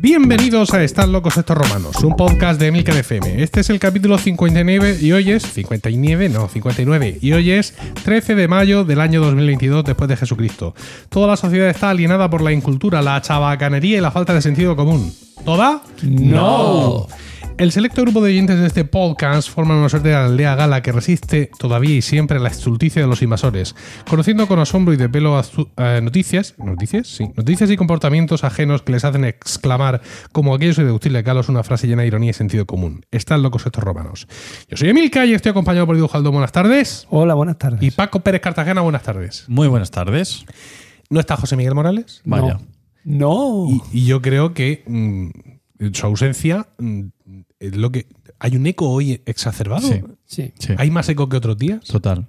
[0.00, 3.42] Bienvenidos a Están locos estos romanos, un podcast de Emilcar FM.
[3.42, 8.34] Este es el capítulo 59 y hoy es 59, no, 59 y hoy es 13
[8.34, 10.74] de mayo del año 2022 después de Jesucristo.
[11.08, 14.76] Toda la sociedad está alienada por la incultura, la chabacanería y la falta de sentido
[14.76, 15.12] común.
[15.44, 15.82] ¿Toda?
[16.02, 17.08] No.
[17.62, 20.90] El selecto grupo de oyentes de este podcast forman una suerte de aldea gala que
[20.90, 23.76] resiste todavía y siempre la estulticia de los invasores,
[24.10, 28.82] conociendo con asombro y de pelo azul eh, noticias, noticias, sí, noticias y comportamientos ajenos
[28.82, 30.00] que les hacen exclamar
[30.32, 33.06] como aquellos de deducirle Carlos una frase llena de ironía y sentido común.
[33.12, 34.26] Están locos estos romanos.
[34.68, 36.32] Yo soy Emilca y estoy acompañado por Jaldo.
[36.32, 37.06] Buenas tardes.
[37.10, 37.80] Hola, buenas tardes.
[37.80, 38.80] Y Paco Pérez Cartagena.
[38.80, 39.44] Buenas tardes.
[39.46, 40.46] Muy buenas tardes.
[41.10, 42.22] ¿No está José Miguel Morales?
[42.24, 42.58] Vaya.
[43.04, 43.68] No.
[43.68, 45.28] Y, y yo creo que mm,
[45.92, 47.02] su ausencia mm,
[47.62, 48.06] es lo que
[48.38, 49.86] hay un eco hoy exacerbado.
[49.88, 50.52] Sí, Sí.
[50.58, 50.74] sí.
[50.78, 51.84] Hay más eco que otros días.
[51.86, 52.26] Total.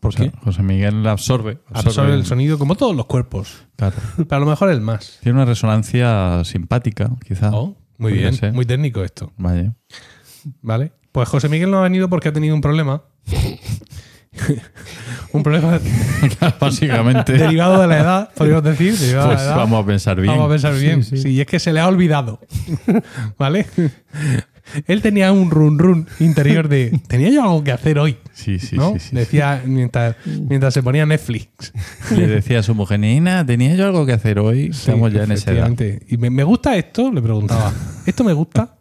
[0.00, 0.38] ¿Por José, qué?
[0.38, 1.58] José Miguel absorbe.
[1.72, 3.66] Absorbe el sonido como todos los cuerpos.
[3.76, 3.96] Claro.
[4.16, 5.18] Pero a lo mejor el más.
[5.22, 7.50] Tiene una resonancia simpática, quizá.
[7.52, 8.52] Oh, muy bien, ser.
[8.54, 9.32] muy técnico esto.
[9.36, 9.74] Vaya.
[10.62, 10.92] ¿Vale?
[11.12, 13.02] Pues José Miguel no ha venido porque ha tenido un problema.
[15.32, 15.78] un problema
[16.60, 17.32] Básicamente.
[17.34, 18.92] derivado de la edad, podríamos decir.
[18.96, 19.56] de pues la edad.
[19.56, 20.32] vamos a pensar bien.
[20.32, 21.02] Vamos a pensar bien.
[21.04, 21.28] Sí, Sí, sí.
[21.30, 22.40] y es que se le ha olvidado.
[23.38, 23.66] ¿Vale?
[24.86, 26.98] Él tenía un run run interior de.
[27.08, 28.16] Tenía yo algo que hacer hoy.
[28.32, 28.94] Sí, sí, ¿no?
[28.98, 29.14] sí.
[29.14, 31.72] Decía mientras, mientras se ponía Netflix.
[32.16, 34.66] Le decía a su mujer, Nina, ¿tenía yo algo que hacer hoy?
[34.66, 35.72] Estamos Sí, ya en esa edad.
[36.08, 37.72] Y me, me gusta esto, le preguntaba.
[38.06, 38.76] ¿Esto me gusta?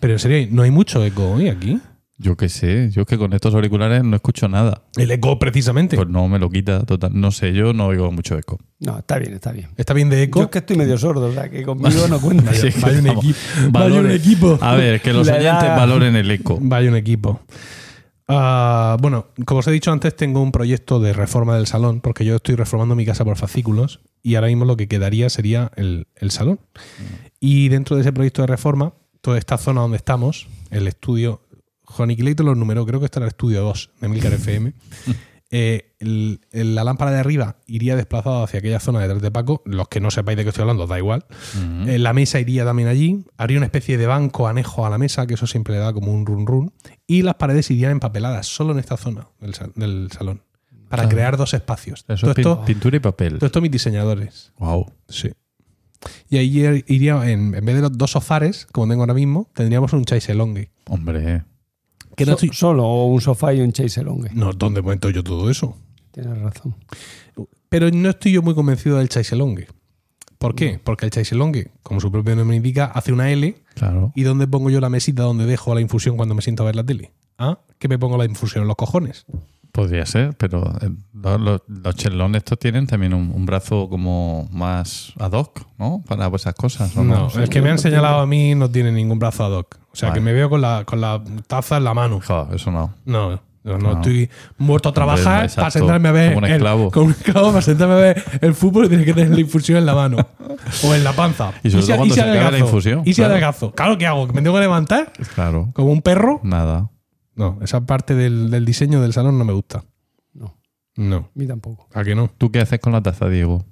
[0.00, 1.80] Pero en serio, no hay mucho eco hoy aquí.
[2.20, 4.82] Yo qué sé, yo es que con estos auriculares no escucho nada.
[4.96, 5.94] El eco, precisamente.
[5.96, 7.12] Pues no me lo quita total.
[7.14, 8.58] No sé, yo no oigo mucho eco.
[8.80, 9.68] No, está bien, está bien.
[9.76, 10.42] ¿Está bien de Yo eco?
[10.42, 12.52] es que estoy medio sordo, o sea que conmigo no cuenta.
[12.54, 13.38] Sí, vaya un equipo.
[13.70, 14.58] Vaya un equipo.
[14.60, 16.58] A ver, que los La oyentes edad- valoren el eco.
[16.60, 17.40] Vaya un equipo.
[18.26, 22.24] Ah, bueno, como os he dicho antes, tengo un proyecto de reforma del salón, porque
[22.24, 26.08] yo estoy reformando mi casa por fascículos y ahora mismo lo que quedaría sería el,
[26.16, 26.60] el salón.
[27.40, 28.92] Y dentro de ese proyecto de reforma,
[29.22, 31.40] toda esta zona donde estamos, el estudio,
[31.90, 34.72] Juan Iquileito los números, creo que está en el estudio 2 de Milcar FM.
[35.50, 39.62] eh, el- el- la lámpara de arriba iría desplazada hacia aquella zona detrás de Paco.
[39.64, 41.24] Los que no sepáis de qué estoy hablando, da igual.
[41.86, 43.24] Eh, la mesa iría también allí.
[43.38, 46.12] Haría una especie de banco anejo a la mesa, que eso siempre le da como
[46.12, 46.72] un run run.
[47.06, 50.42] Y las paredes irían empapeladas solo en esta zona del, sal- del salón.
[50.90, 51.16] Para Claro.
[51.16, 52.04] crear dos espacios.
[52.08, 53.34] Eso todo, es esto, pintura y papel.
[53.38, 54.52] todo esto mis diseñadores.
[54.58, 54.90] Wow.
[55.08, 55.30] Sí.
[56.30, 59.92] Y ahí iría, en, en vez de los dos sofares, como tengo ahora mismo, tendríamos
[59.92, 60.70] un chaiselongue.
[60.86, 61.44] Hombre.
[62.18, 62.50] Que no So- estoy.
[62.52, 64.30] Solo un sofá y un chaiselongue.
[64.34, 65.76] No, ¿dónde momento yo todo eso?
[66.12, 66.74] Tienes razón.
[67.68, 69.68] Pero no estoy yo muy convencido del chaiselongue.
[70.38, 70.78] ¿Por qué?
[70.82, 74.12] Porque el chaiselongue, como su propio nombre indica, hace una L Claro.
[74.14, 76.76] ¿Y dónde pongo yo la mesita donde dejo la infusión cuando me siento a ver
[76.76, 77.12] la tele?
[77.38, 77.60] ¿Ah?
[77.78, 79.24] ¿Que me pongo la infusión en los cojones?
[79.78, 85.12] Podría ser, pero eh, los, los, chelones estos tienen también un, un brazo como más
[85.20, 86.02] ad hoc, ¿no?
[86.04, 86.96] Para esas cosas.
[86.96, 87.40] ¿o No, no?
[87.40, 89.76] el que me han señalado a mí no tiene ningún brazo ad hoc.
[89.92, 90.18] O sea, Vale.
[90.20, 92.18] que me veo con la, con la taza en la mano.
[92.18, 92.92] Eso no.
[93.04, 93.92] No, no, No.
[93.92, 95.60] estoy muerto a trabajar exacto.
[95.60, 96.28] para sentarme a ver.
[96.34, 96.90] Como un el- esclavo.
[96.90, 99.78] como un esclavo para sentarme a ver el fútbol y tienes que tener la infusión
[99.78, 100.16] en la mano.
[100.84, 101.52] o en la panza.
[101.62, 103.30] Y sobre si- todo cuando si se acabe la infusión, ¿Y si claro.
[103.34, 103.70] adelgazo?
[103.76, 104.26] Claro, ¿qué hago?
[104.26, 105.12] ¿Que me tengo que levantar?
[105.36, 105.70] Claro.
[105.72, 106.40] ¿Como un perro?
[106.42, 106.90] Nada.
[107.38, 109.84] No, esa parte del, del diseño del salón no me gusta.
[110.34, 110.58] No,
[110.96, 111.16] No.
[111.16, 111.88] a mí tampoco.
[111.94, 112.28] ¿A que no?
[112.36, 113.64] ¿Tú qué haces con la taza, Diego?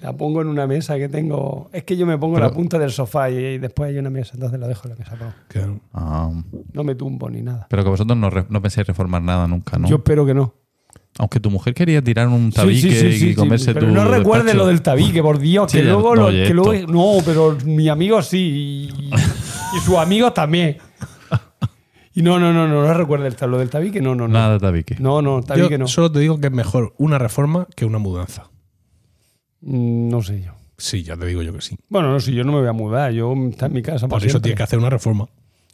[0.00, 1.70] La pongo en una mesa que tengo.
[1.72, 3.98] Es que yo me pongo en Pero- la punta del sofá y, y después hay
[3.98, 5.16] una mesa, entonces la dejo en la mesa.
[5.16, 6.30] pero Que- Ah,
[6.72, 7.66] no me tumbo ni nada.
[7.70, 9.88] pero que vosotros no, re- no pensáis reformar nada nunca, ¿no?
[9.88, 10.54] Yo espero que no.
[11.18, 13.92] Aunque tu mujer quería tirar un tabique sí, sí, sí, y sí, comerse pero tu
[13.92, 14.58] no recuerde despacho.
[14.64, 17.88] lo del tabique, por Dios, Sí, que luego, no, lo- que luego- no, pero mi
[17.88, 19.10] amigo sí y,
[19.76, 20.78] y sus amigos también.
[22.14, 24.34] Y no, no, no, no, no recuerde el, lo del tabique, no, no, no.
[24.34, 24.96] Nada de tabique.
[24.98, 25.88] No, no, tabique Yo no.
[25.88, 28.50] solo te digo que es mejor una reforma que una mudanza.
[29.60, 30.52] Mm, No sé yo.
[30.76, 31.76] Sí, ya te digo yo que sí.
[31.88, 34.18] Bueno, no sé, yo no me voy a mudar, yo está en mi casa Por
[34.18, 34.40] eso siempre.
[34.48, 35.28] tienes que hacer una reforma.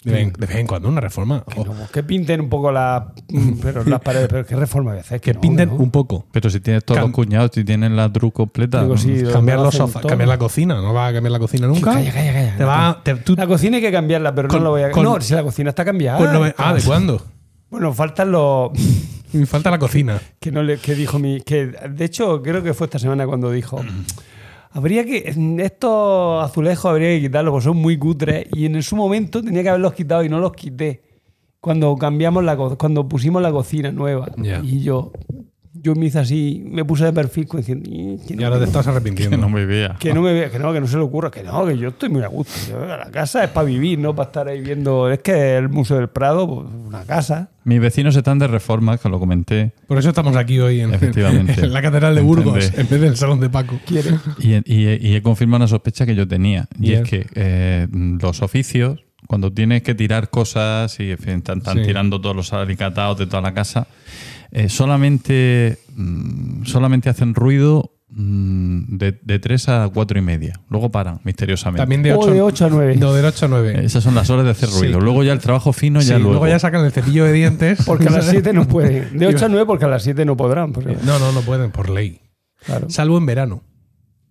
[0.04, 1.44] De vez, en- de vez en cuando una reforma.
[1.52, 4.92] Que, O no, que pinten un poco la, mm, pero las paredes, pero qué reforma
[4.92, 5.20] a hacer.
[5.20, 5.74] que no, pinten no.
[5.76, 6.26] un poco.
[6.32, 8.82] Pero si tienes todos Cam- los cuñados, si tienen la tru completa.
[8.82, 10.76] Digo, sí, lo- Cambiar lo los sofás, cambiar la cocina.
[10.76, 11.92] No vas a cambiar la cocina nunca.
[11.94, 12.56] Calla, calla, calla.
[12.56, 14.90] Te va, te- tú- La cocina hay que cambiarla, pero Con- no lo voy a
[14.92, 16.18] con- No, si la cocina está cambiada.
[16.18, 17.20] pues no me- ah, ¿de cuándo?
[17.70, 18.70] Bueno, faltan los.
[19.32, 20.18] Me falta la cocina.
[20.40, 23.50] que no le que dijo mi que de hecho creo que fue esta semana cuando
[23.50, 23.84] dijo
[24.70, 29.42] habría que estos azulejos habría que quitarlos porque son muy cutres y en su momento
[29.42, 31.02] tenía que haberlos quitado y no los quité.
[31.60, 34.30] Cuando cambiamos la cuando pusimos la cocina nueva
[34.62, 35.12] y yo
[35.82, 38.58] yo me hice así, me puse de perfil como diciendo, "Y, que Y no, ahora
[38.58, 39.36] te estás Que arrepintiendo.
[39.36, 39.96] no me vea.
[39.98, 41.88] que no me vea, que no, que no se le ocurra, que no, que yo
[41.88, 42.52] estoy muy a gusto.
[42.70, 45.10] Yo, la casa es para vivir, no para estar ahí viendo.
[45.10, 47.50] Es que el Museo del Prado, pues, una casa.
[47.64, 49.72] Mis vecinos están de reforma, que lo comenté.
[49.86, 51.52] Por eso estamos aquí hoy en, Efectivamente.
[51.64, 52.80] en la Catedral de Burgos, Entendé.
[52.80, 53.78] en vez del Salón de Paco.
[54.38, 56.66] Y, y- y he confirmado una sospecha que yo tenía.
[56.78, 57.02] Y Bien.
[57.02, 61.76] es que eh, los oficios, cuando tienes que tirar cosas y en fin, están, están
[61.78, 61.84] Sí.
[61.84, 63.86] tirando todos los alicatados de toda la casa,
[64.50, 70.60] eh, solamente, mm, solamente hacen ruido mm, de, de 3 a 4 y media.
[70.70, 71.82] Luego paran, misteriosamente.
[71.82, 72.96] También de O 8, de 8 a 9.
[72.96, 73.84] No, de 8 a 9.
[73.84, 74.80] Esas son las horas de hacer Sí.
[74.80, 75.00] ruido.
[75.00, 76.30] Luego ya el trabajo fino, Sí, ya luego.
[76.32, 77.80] luego ya sacan el cepillo de dientes.
[77.84, 79.18] Porque a las 7 no pueden.
[79.18, 80.72] De 8 a 9 porque a las 7 no podrán.
[80.72, 82.20] porque- No, no, no pueden, por ley.
[82.64, 82.88] claro.
[82.90, 83.62] Salvo en verano.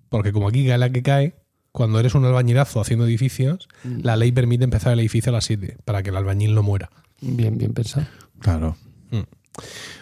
[0.09, 1.35] Porque como aquí cae la que cae,
[1.73, 3.99] cuando eres un albañilazo haciendo edificios, Mm.
[4.01, 6.89] la ley permite empezar el edificio a las 7 para que el albañil no muera.
[7.21, 8.07] Bien, bien pensado.
[8.39, 8.75] Claro.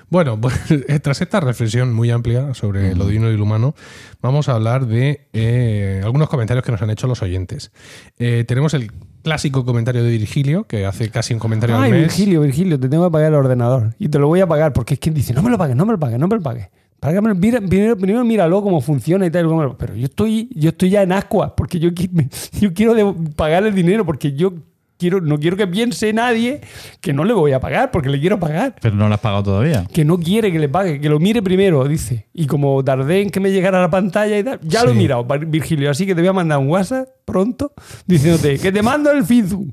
[0.09, 0.53] Bueno, pues
[1.01, 3.75] tras esta reflexión muy amplia sobre lo divino y lo humano,
[4.21, 7.71] vamos a hablar de eh, algunos comentarios que nos han hecho los oyentes.
[8.17, 8.91] Eh, tenemos el
[9.23, 12.01] clásico comentario de Virgilio, que hace casi un comentario Ay, al mes.
[12.03, 13.95] Virgilio, Virgilio, te tengo que pagar el ordenador.
[13.97, 15.85] Y te lo voy a pagar porque es que dice, no me lo pagues, no
[15.85, 16.69] me lo pagues, no me lo pagues.
[16.99, 19.47] Primero, primero míralo cómo funciona y tal.
[19.77, 21.89] Pero yo estoy, yo estoy ya en ascua porque yo,
[22.59, 24.53] yo quiero pagar el dinero porque yo
[24.97, 26.61] quiero, no quiero que piense nadie
[27.01, 28.75] que no le voy a pagar porque le quiero pagar.
[28.81, 29.85] Pero no lo has pagado todavía.
[29.93, 32.27] Que no quiere que le pague, que lo mire primero, dice.
[32.33, 34.93] Y como tardé en que me llegara a la pantalla y tal, ya lo he
[34.93, 35.89] mirado, Virgilio.
[35.91, 37.73] Así que te voy a mandar un WhatsApp pronto
[38.05, 39.67] diciéndote que te mando el Fizu.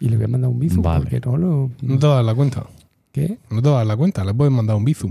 [0.00, 1.00] Y le voy a mandar un Bizu Vale.
[1.00, 1.70] porque no lo.
[1.82, 2.64] No te vas a dar la cuenta.
[3.12, 3.38] ¿Qué?
[3.50, 4.24] No te vas a dar la cuenta.
[4.24, 5.10] Le puedes mandar un bizum.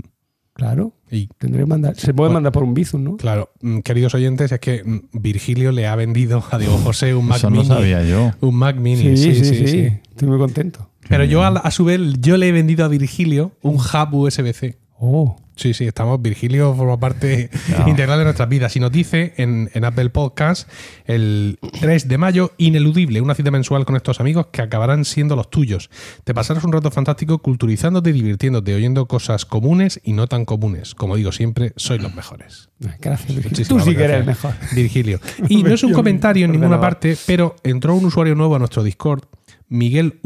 [0.58, 0.92] Claro.
[1.08, 1.94] Y Tendré que mandar.
[1.94, 3.16] Se puede mandar por un Bizum, ¿no?
[3.16, 7.26] claro, mm, queridos oyentes, es que mm, Virgilio le ha vendido a Diego José un
[7.26, 7.68] Mac Eso no Mini.
[7.68, 8.32] sabía yo.
[8.40, 9.16] Un Mac Mini.
[9.16, 9.88] Sí, sí, sí.
[10.10, 10.90] Estoy muy contento.
[11.08, 14.76] Pero yo a su vez, yo le he vendido a Virgilio un hub USB-C.
[14.98, 15.36] Oh.
[15.58, 16.22] Sí, sí, estamos.
[16.22, 17.50] Virgilio forma parte
[17.86, 18.76] integral de nuestras vidas.
[18.76, 20.70] Y nos dice en, en Apple Podcast
[21.04, 25.50] el 3 de mayo, ineludible, una cita mensual con estos amigos que acabarán siendo los
[25.50, 25.90] tuyos.
[26.22, 30.94] Te pasarás un rato fantástico culturizándote, divirtiéndote, oyendo cosas comunes y no tan comunes.
[30.94, 32.70] Como digo siempre, sois los mejores.
[33.00, 33.66] Gracias, Virgilio.
[33.66, 34.74] Tú sí que eres gracias, el mejor.
[34.76, 35.20] Virgilio.
[35.48, 38.84] Y no es un comentario en ninguna parte, pero entró un usuario nuevo a nuestro
[38.84, 39.24] Discord,
[39.68, 40.20] Miguel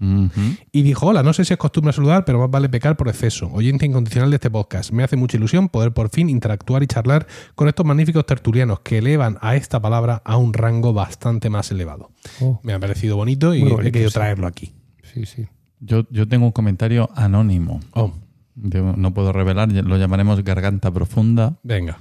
[0.00, 3.48] Y dijo, hola, no sé si es costumbre saludar, pero más vale pecar por exceso.
[3.52, 4.90] Oyente incondicional de este podcast.
[4.92, 8.98] Me hace mucha ilusión poder por fin interactuar y charlar con estos magníficos tertulianos que
[8.98, 12.10] elevan a esta palabra a un rango bastante más elevado.
[12.40, 14.14] Oh, Me ha parecido bonito y bonito, he querido sí.
[14.14, 14.74] traerlo aquí.
[15.02, 15.46] sí, sí.
[15.80, 17.80] Yo, yo tengo un comentario anónimo.
[17.92, 18.12] Oh,
[18.54, 21.56] Yo no puedo revelar, lo llamaremos Garganta Profunda.
[21.62, 21.98] venga.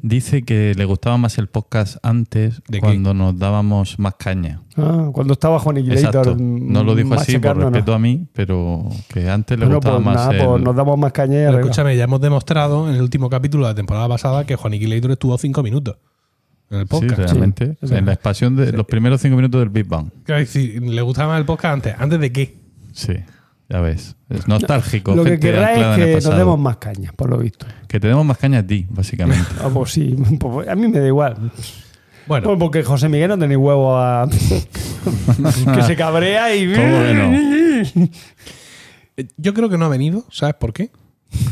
[0.00, 2.80] Dice que le gustaba más el podcast antes, ¿De qué?
[2.80, 4.62] cuando nos dábamos más caña.
[4.76, 6.36] Ah, cuando estaba Juan Exacto.
[6.38, 10.06] No lo dijo así por respeto a mí, pero que antes le Bueno, gustaba pues
[10.06, 10.46] más nada, el...
[10.46, 13.66] pues nos damos más caña y Pero escúchame, ya hemos demostrado en el último capítulo
[13.66, 15.96] de la temporada pasada que Juan Iquilator estuvo cinco minutos
[16.70, 17.18] en el Sí, podcast.
[17.18, 17.66] realmente.
[17.66, 20.10] Sí, es en la expansión de los primeros cinco minutos del Big Bang.
[20.26, 21.94] ¿Le gustaba más el podcast antes?
[21.98, 22.56] ¿Antes de qué?
[22.92, 23.14] Sí,
[23.68, 24.16] ya ves.
[24.30, 25.14] Es nostálgico.
[25.14, 27.66] Lo que anclada es que nos demos más caña, por lo visto.
[27.86, 29.46] Que te demos más caña a ti, básicamente.
[29.60, 30.16] Ah, pues sí,
[30.68, 31.50] a mí me da igual.
[32.26, 34.28] Bueno, Pues porque José Miguel no tiene huevo a.
[35.74, 36.74] que se cabrea y.
[36.74, 38.08] ¿Cómo que no?
[39.36, 40.90] Yo creo que no ha venido, ¿sabes por qué?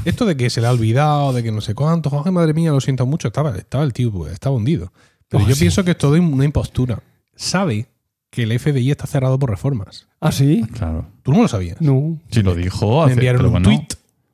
[0.05, 2.71] Esto de que se le ha olvidado, de que no sé cuánto, Jorge, madre mía,
[2.71, 4.93] lo siento mucho, estaba, estaba el tío, pues, estaba hundido.
[5.29, 5.61] Pero Oh, yo sí.
[5.61, 7.03] pienso que es todo una impostura.
[7.35, 7.87] Sabe
[8.37, 10.09] que el FBI está cerrado por reformas.
[10.21, 10.63] ¿Ah, sí?
[10.75, 11.07] Claro.
[11.23, 11.81] ¿Tú no lo sabías?
[11.81, 12.19] No.
[12.31, 13.69] Sí, lo dijo Me hace, enviaron pero un bueno.
[13.71, 13.87] tweet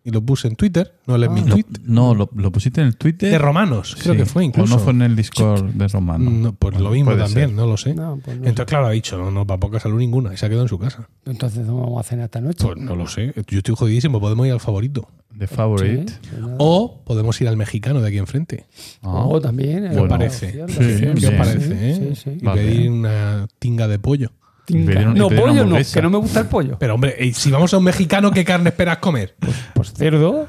[0.04, 2.88] y lo puse en Twitter, no lees mi Lo- tweet, no, lo, lo pusiste en
[2.88, 3.30] el Twitter.
[3.30, 4.18] de romanos, creo Sí.
[4.21, 4.75] que fue O incluso.
[4.76, 6.28] no fue en el Discord de Romano.
[6.30, 7.52] No, pues Bueno, lo mismo también, ser.
[7.52, 7.94] no lo sé.
[7.94, 10.47] No, pues no Entonces, claro, ha dicho, no, no, para poca salud ninguna, y se
[10.47, 11.09] ha quedado en su casa.
[11.25, 12.64] Entonces, ¿dónde vamos a cenar esta noche?
[12.66, 15.09] Pues no lo sé, yo estoy jodidísimo, podemos ir al favorito.
[15.38, 16.12] The Favorite.
[16.12, 16.42] Sí, pues.
[16.59, 18.66] O podemos ir al mexicano de aquí enfrente.
[19.02, 19.25] Ah.
[19.25, 19.88] Oh, también.
[19.90, 20.52] ¿Qué eh, os parece?
[20.68, 21.90] Sí, ¿Qué os parece?
[21.90, 22.14] eh?
[22.14, 22.38] Sí, sí.
[22.40, 22.61] Y Vale.
[22.62, 24.30] pedir una tinga de pollo.
[24.69, 26.78] No, pollo no, que no me gusta el pollo.
[26.78, 29.37] Pero hombre, si vamos a un mexicano, ¿qué carne esperas comer?
[29.75, 30.49] Pues cerdo.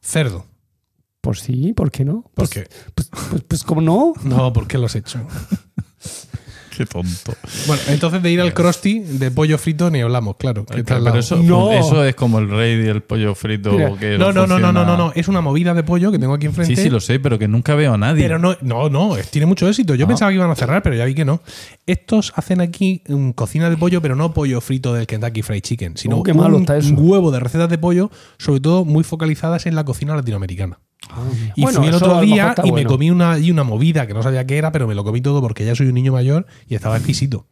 [0.00, 0.46] Cerdo.
[1.20, 2.22] Pues sí, ¿por qué no?
[2.22, 2.68] ¿Por Pues, qué?
[2.94, 4.12] Pues, pues, pues como no.
[4.22, 5.26] No, ¿por qué lo has hecho?
[6.76, 7.34] Qué tonto.
[7.66, 10.66] Bueno, entonces de ir al crosti de pollo frito ni hablamos, claro.
[10.66, 11.72] que Pero eso, No.
[11.72, 14.72] eso es como el rey y el pollo frito Mira, que no, no, no, no,
[14.72, 15.12] no, no, no.
[15.14, 16.76] Es una movida de pollo que tengo aquí enfrente.
[16.76, 18.22] Sí, sí, lo sé, pero que nunca veo a nadie.
[18.22, 19.94] Pero no, no, no, es- tiene mucho éxito.
[19.94, 20.08] Yo Ah.
[20.08, 21.40] pensaba que iban a cerrar, pero ya vi que no.
[21.86, 23.02] Estos hacen aquí
[23.34, 26.56] cocina de pollo, pero no pollo frito del Kentucky Fried Chicken, sino Oh, qué malo
[26.56, 26.88] un, está eso.
[26.90, 30.78] un huevo de recetas de pollo, sobre todo muy focalizadas en la cocina latinoamericana.
[31.54, 34.22] Y Bueno, fui el otro día y me comí una, y una movida que no
[34.22, 36.74] sabía qué era, pero me lo comí todo porque ya soy un niño mayor y
[36.74, 37.46] estaba exquisito.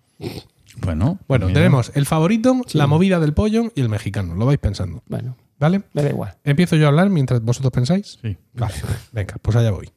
[0.81, 1.61] Bueno, Bueno, mira.
[1.61, 4.35] tenemos el favorito, la movida del pollo y el mexicano.
[4.35, 5.03] Lo vais pensando.
[5.09, 5.83] Bueno, ¿Vale?
[5.93, 6.35] Me da igual.
[6.43, 8.19] ¿Empiezo yo a hablar mientras vosotros pensáis?
[8.21, 8.37] Sí.
[8.55, 8.75] Vale,
[9.13, 9.89] venga, pues allá voy.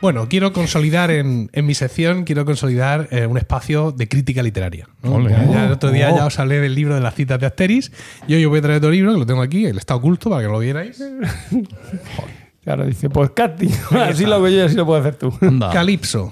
[0.00, 4.88] Bueno, quiero consolidar en, en mi sección, quiero consolidar eh, un espacio de crítica literaria.
[5.02, 5.14] ¿no?
[5.14, 5.30] Ole.
[5.30, 6.16] Ya- ya el otro día Oh.
[6.16, 7.90] ya os hablé del libro de las citas de Asteris.
[8.28, 10.42] Yo, yo voy a traer otro libro, que lo tengo aquí, el está oculto para
[10.42, 11.02] que lo vierais.
[12.64, 13.70] Claro, dice, pues casting.
[13.92, 15.32] Así lo hago yo y así lo puedes hacer tú.
[15.40, 15.70] Anda.
[15.70, 16.30] Calipso,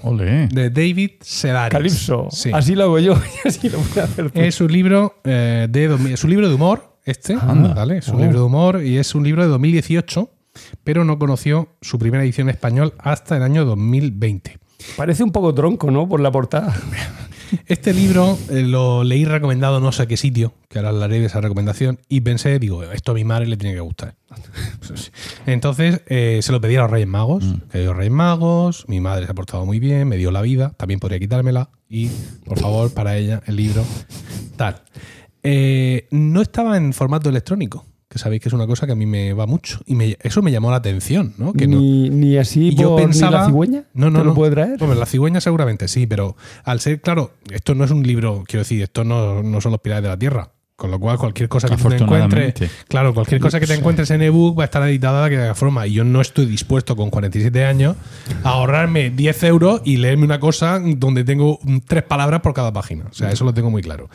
[0.51, 1.71] de David Sedaris.
[1.71, 2.27] Calipso.
[2.29, 2.51] Sí.
[2.53, 4.39] Así lo hago yo y así lo puedes hacer tú.
[4.39, 7.73] Es un libro eh, de es un libro de humor, este, Anda.
[7.73, 7.97] ¿vale?
[7.99, 8.19] Es un Oh.
[8.19, 10.29] libro de humor y es un libro de 2018,
[10.83, 14.59] pero no conoció su primera edición en español hasta el año 2020.
[14.95, 16.07] Parece un poco tronco, ¿no?
[16.07, 16.75] Por la portada.
[17.65, 21.39] Este libro eh, lo leí recomendado no sé qué sitio, que ahora hablaré de esa
[21.41, 24.15] recomendación, y pensé, digo, esto a mi madre le tiene que gustar.
[25.45, 29.25] Entonces eh, se lo pedí a los Reyes Magos, que los Reyes Magos, mi madre
[29.25, 32.09] se ha portado muy bien, me dio la vida, también podría quitármela, y
[32.43, 33.83] por favor, para ella, el libro,
[34.57, 34.83] tal.
[35.43, 39.05] Eh, no estaba en formato electrónico, que sabéis que es una cosa que a mí
[39.05, 41.51] me va mucho, y me- eso me llamó la atención, ¿no?
[41.53, 43.39] Que no- ni, ni así y yo por- ni pensaba.
[43.41, 43.83] la cigüeña.
[43.93, 44.33] No, no, ¿Te no.
[44.33, 44.81] puede traer?
[44.81, 48.61] Hombre, la cigüeña seguramente sí, pero al ser, claro, esto no es un libro, quiero
[48.61, 50.51] decir, esto no, no son los pilares de la tierra.
[50.77, 52.53] Con lo cual, cualquier cosa que tú te encuentres,
[52.87, 55.87] claro, cualquier cosa que te encuentres en ebook va a estar editada de aquella forma.
[55.87, 57.95] Y yo no estoy dispuesto con 47 años
[58.43, 63.05] a ahorrarme 10 euros y leerme una cosa donde tengo tres palabras por cada página.
[63.09, 64.07] O sea, eso lo tengo muy claro.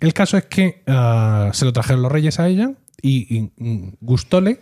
[0.00, 3.96] El caso es que ah, se lo trajeron los reyes a ella y, y, mm,
[4.00, 4.60] gustóle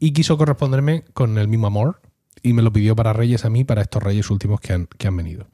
[0.00, 2.00] y quiso corresponderme con el mismo amor
[2.42, 5.06] y me lo pidió para reyes a mí, para estos reyes últimos que han, que
[5.06, 5.46] han venido.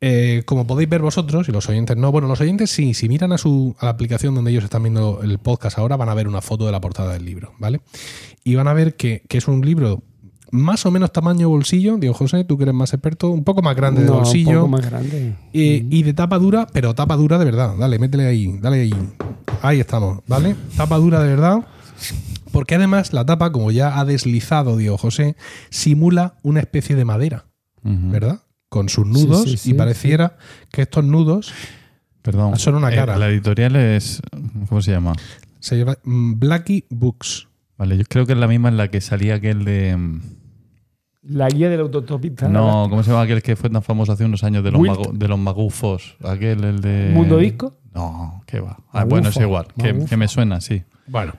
[0.00, 3.32] Eh, como podéis ver vosotros y los oyentes no, bueno, los oyentes sí, si miran
[3.32, 6.28] a, su, a la aplicación donde ellos están viendo el podcast ahora, van a ver
[6.28, 7.80] una foto de la portada del libro, ¿vale?
[8.44, 10.02] Y van a ver que, que es un libro
[10.56, 13.76] más o menos tamaño bolsillo, digo José, tú que eres más experto, un poco más
[13.76, 14.64] grande de bolsillo.
[14.64, 15.34] Un poco más grande.
[15.52, 17.74] Y, y de tapa dura, pero tapa dura de verdad.
[17.78, 18.94] Dale, métele ahí, dale ahí.
[19.62, 20.56] Ahí estamos, ¿vale?
[20.76, 21.66] Tapa dura de verdad.
[22.52, 25.36] Porque además la tapa, como ya ha deslizado, digo José,
[25.70, 27.46] simula una especie de madera.
[27.82, 28.40] ¿verdad?
[28.68, 30.36] Con sus nudos sí, sí, y pareciera
[30.72, 31.52] que estos nudos
[32.22, 32.58] Perdón.
[32.58, 33.16] Son una Eh, cara.
[33.16, 34.20] la editorial es.
[34.68, 35.12] ¿Cómo se llama?
[35.60, 37.46] se llama mm, Blackie Books.
[37.78, 39.96] Vale, yo creo que es la misma en la que salía aquel de.
[41.28, 42.48] La guía del autotopista.
[42.48, 45.12] No, ¿cómo se llama aquel que fue tan famoso hace unos años de los, mago-
[45.12, 46.16] de los magufos?
[46.22, 47.10] Aquel, el de.
[47.12, 47.76] ¿Mundo Disco?
[47.94, 48.78] No, ¿qué va?
[48.92, 49.66] Ah, bueno, es igual.
[49.80, 50.82] Que, que me suena, sí.
[51.06, 51.32] Bueno,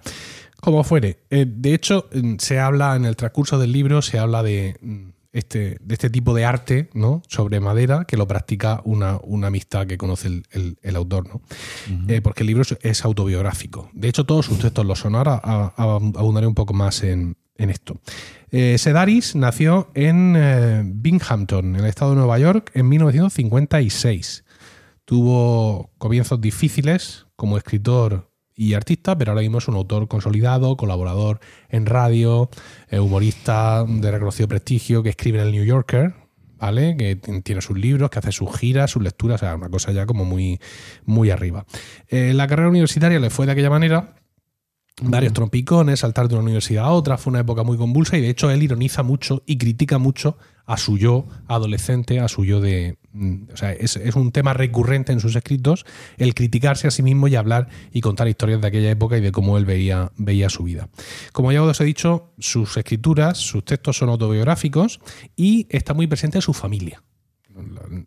[0.60, 1.20] como fuere.
[1.30, 5.10] Eh, de hecho, mm, se habla en el transcurso del libro, se habla de mm,
[5.34, 7.22] este, de este tipo de arte, ¿no?
[7.28, 11.42] Sobre madera, que lo practica una, una amistad que conoce el, el- el autor, ¿no?
[12.08, 13.90] Eh, porque el libro es, autobiográfico.
[13.94, 15.16] De hecho, todos sus textos lo son.
[15.16, 15.36] Ahora
[15.78, 18.00] abundaré un poco más en, en esto.
[18.50, 24.46] Eh, Sedaris nació en eh, Binghamton, en el estado de Nueva York, en 1956.
[25.06, 31.40] Tuvo comienzos difíciles como escritor y artista, pero ahora mismo es un autor consolidado, colaborador
[31.70, 32.50] en radio,
[32.90, 36.16] eh, humorista de reconocido prestigio, que escribe en el New Yorker,
[36.58, 36.98] ¿vale?
[36.98, 40.06] Que tiene sus libros, que hace sus giras, sus lecturas, o sea, una cosa ya
[40.06, 40.60] como muy,
[41.06, 41.66] muy arriba.
[42.10, 44.16] La carrera universitaria le fue de aquella manera,
[45.02, 48.30] varios trompicones, saltar de una universidad a otra, fue una época muy convulsa y de
[48.30, 52.98] hecho él ironiza mucho y critica mucho a su yo adolescente, a su yo de...
[53.14, 55.86] mm, O sea, es, es un tema recurrente en sus escritos
[56.18, 59.32] el criticarse a sí mismo y hablar y contar historias de aquella época y de
[59.32, 60.90] cómo él veía, veía su vida.
[61.32, 65.00] Como ya os he dicho, sus escrituras, sus textos son autobiográficos
[65.36, 67.04] y está muy presente su familia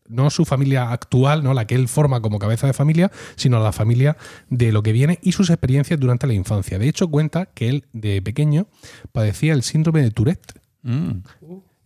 [0.09, 3.73] no su familia actual, no la que él forma como cabeza de familia, sino la
[3.73, 4.17] familia
[4.49, 6.79] de lo que viene y sus experiencias durante la infancia.
[6.79, 8.67] De hecho, cuenta que él de pequeño
[9.13, 10.53] padecía el síndrome de Tourette.
[10.83, 11.11] Mm.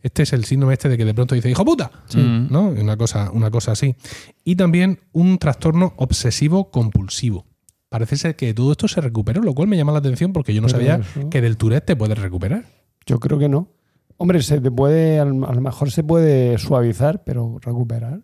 [0.03, 2.49] Este es el síndrome este de que de pronto dice, hijo puta, Mm.
[2.53, 2.69] ¿no?
[2.69, 3.97] Una cosa, una cosa así.
[4.45, 7.47] Y también un trastorno obsesivo compulsivo.
[7.89, 10.61] Parece ser que todo esto se recuperó, lo cual me llama la atención porque yo
[10.61, 12.67] no Pero sabía eso- que del Tourette te puedes recuperar.
[13.07, 13.69] Yo creo que no.
[14.17, 18.21] Hombre, se te puede, a lo mejor se puede suavizar, pero recuperar.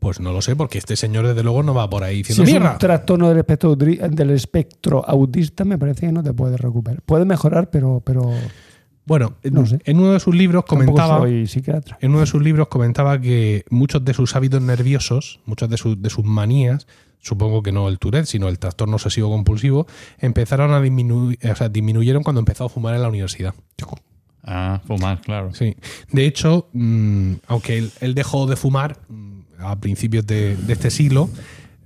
[0.00, 2.42] Pues no lo sé, porque este señor desde luego no va por ahí Si diciendo
[2.44, 2.72] es mierda.
[2.72, 7.00] un trastorno del espectro, autri- del espectro autista, me parece que no te puede recuperar.
[7.02, 8.30] Puede mejorar, pero, pero
[9.06, 9.78] Bueno, en, No sé.
[9.84, 11.96] en uno de sus libros comentaba, soy psiquiatra.
[12.00, 16.00] en uno de sus libros comentaba que muchos de sus hábitos nerviosos, muchas de, sus-
[16.02, 16.86] de sus manías,
[17.20, 19.86] supongo que no el Tourette, sino el trastorno obsesivo compulsivo,
[20.18, 23.54] empezaron a disminuir, o sea, disminuyeron cuando empezó a fumar en la universidad.
[24.46, 25.54] Ah, fumar, claro.
[25.54, 25.76] Sí.
[26.10, 30.90] De hecho, mm, aunque él, él dejó de fumar mm, a principios de, de este
[30.90, 31.30] siglo,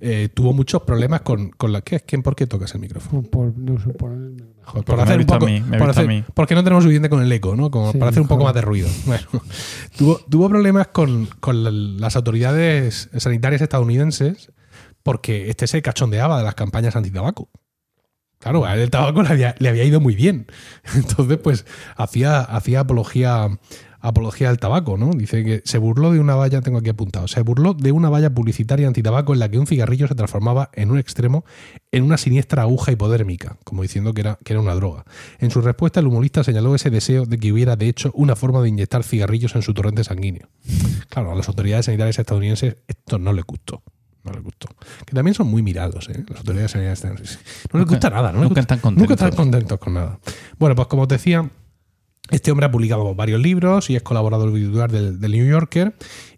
[0.00, 1.80] eh, tuvo muchos problemas con, con la.
[1.82, 2.02] ¿Qué es?
[2.02, 3.22] ¿Quién, ¿Por qué tocas el micrófono?
[3.22, 4.44] Por, no sé, por el-.
[4.84, 6.22] Por hacer ha un poco- mí, por hacer- mí.
[6.34, 7.70] Porque no tenemos suficiente con el eco, ¿no?
[7.70, 8.54] Como Sí, para hacer un poco joder.
[8.54, 8.88] más de ruido.
[9.06, 9.26] Bueno,
[9.96, 14.52] tuvo, tuvo problemas con, con la- las autoridades sanitarias estadounidenses
[15.02, 17.48] porque este se cachondeaba de las campañas antitabaco.
[18.38, 20.46] Claro, a él el tabaco le había, ido muy bien.
[20.94, 21.66] Entonces, pues,
[21.96, 23.58] hacía, hacía apología,
[24.00, 25.10] apología al tabaco, ¿no?
[25.10, 28.30] Dice que se burló de una valla, tengo aquí apuntado, se burló de una valla
[28.30, 31.44] publicitaria antitabaco en la que un cigarrillo se transformaba en un extremo
[31.90, 35.04] en una siniestra aguja hipodérmica, como diciendo que era, que era una droga.
[35.40, 38.62] En su respuesta, el humorista señaló ese deseo de que hubiera, de hecho, una forma
[38.62, 40.48] de inyectar cigarrillos en su torrente sanguíneo.
[41.08, 43.82] Claro, a las autoridades sanitarias estadounidenses esto no les gustó.
[44.28, 44.68] No les gustó.
[45.06, 46.24] Que también son muy mirados, ¿eh?
[46.28, 47.08] Las autoridades sanitarias.
[47.12, 48.38] No les Nunca- gusta nada, ¿no?
[48.38, 49.10] nunca gusta- están contentos.
[49.10, 50.18] Nunca están contentos con nada.
[50.58, 51.50] Bueno, pues como os decía,
[52.30, 55.94] este hombre ha publicado varios libros y es colaborador titular del, del New Yorker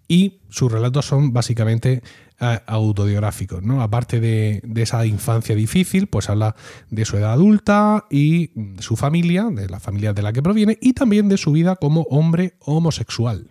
[0.08, 2.02] y sus relatos son básicamente
[2.40, 3.82] eh, autobiográficos, ¿no?
[3.82, 6.56] Aparte de, de esa infancia difícil, pues habla
[6.88, 10.78] de su edad adulta y de su familia, de la familia de la que proviene
[10.80, 13.48] y también de su vida como hombre homosexual.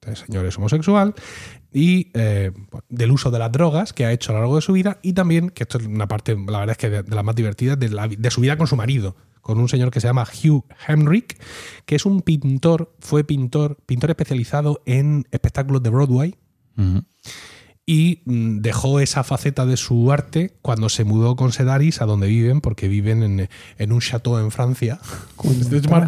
[0.00, 1.14] Este señor es homosexual
[1.78, 2.52] y eh,
[2.88, 5.12] del uso de las drogas que ha hecho a lo largo de su vida y
[5.12, 7.78] también, que esto es una parte, la verdad es que de, de las más divertidas,
[7.78, 10.64] de, la- de su vida con su marido, con un señor que se llama Hugh
[10.88, 11.38] Hemrick,
[11.84, 16.34] que es un pintor, fue pintor, pintor especializado en espectáculos de Broadway
[17.84, 22.26] y mm, dejó esa faceta de su arte cuando se mudó con Sedaris a donde
[22.26, 24.98] viven, porque viven en, en un chateau en Francia.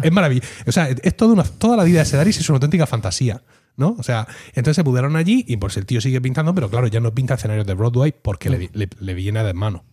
[0.03, 0.47] Es maravilloso.
[0.65, 3.43] O sea, es toda, una, toda la vida de Sedaris es una auténtica fantasía.
[3.79, 3.95] ¿No?
[3.97, 6.99] O sea, entonces se mudaron allí y pues el tío sigue pintando, pero claro, ya
[6.99, 9.83] no pinta escenarios de Broadway porque le, le- le viene de mano.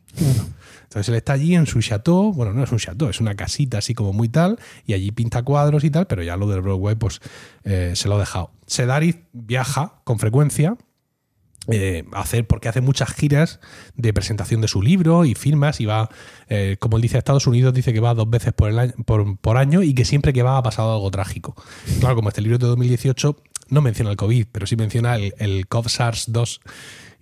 [0.85, 3.79] Entonces él está allí en su chateau, bueno, no es un chateau, es una casita
[3.79, 6.95] así como muy tal, y allí pinta cuadros y tal, pero ya lo del Broadway
[6.95, 7.21] pues
[7.65, 8.51] eh, se lo ha dejado.
[8.67, 10.77] Sedaris viaja con frecuencia
[11.69, 13.59] eh, hacer, porque hace muchas giras
[13.97, 16.09] de presentación de su libro y firmas y va,
[16.49, 18.93] eh, como él dice, a Estados Unidos dice que va dos veces por, el año,
[19.05, 21.57] por, por año y que siempre que va ha pasado algo trágico.
[21.99, 23.37] Claro, como este libro es de 2018
[23.69, 26.61] no menciona el COVID, pero sí menciona el, el COV-SARS-2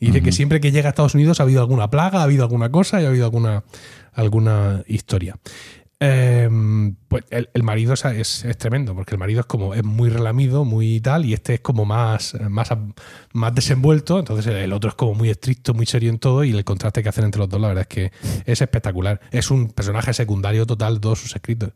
[0.01, 2.43] y dice que siempre que llega a Estados Unidos ha habido alguna plaga, ha habido
[2.45, 3.65] alguna cosa y ha habido alguna,
[4.13, 5.39] alguna historia.
[6.01, 6.51] Eh,
[7.09, 10.11] pues el, el marido es, es- es tremendo, porque el marido es como, es muy
[10.11, 12.69] relamido, muy tal, y este es como más, más,
[13.33, 16.65] más desenvuelto, entonces el otro es como muy estricto, muy serio en todo, y el
[16.65, 18.13] contraste que hacen entre los dos, la verdad es que
[18.45, 19.21] es espectacular.
[19.31, 21.71] Es un personaje secundario total, todos sus escritos.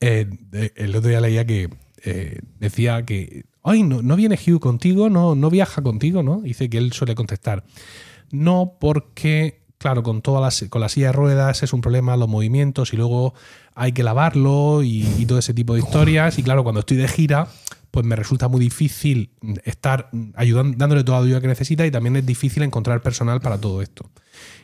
[0.00, 0.26] Eh,
[0.74, 1.68] el otro día leía que
[2.04, 6.40] eh, decía que, ay, no, no viene Hugh contigo, no, no viaja contigo, ¿no?
[6.40, 7.64] Dice que él suele contestar,
[8.30, 12.28] no porque, claro, con todas las, con la silla de ruedas es un problema los
[12.28, 13.34] movimientos y luego
[13.74, 16.38] hay que lavarlo y, todo ese tipo de historias.
[16.38, 17.48] Y claro, cuando estoy de gira,
[17.90, 19.30] pues me resulta muy difícil
[19.64, 23.60] estar ayudando, dándole toda la ayuda que necesita y también es difícil encontrar personal para
[23.60, 24.10] todo esto.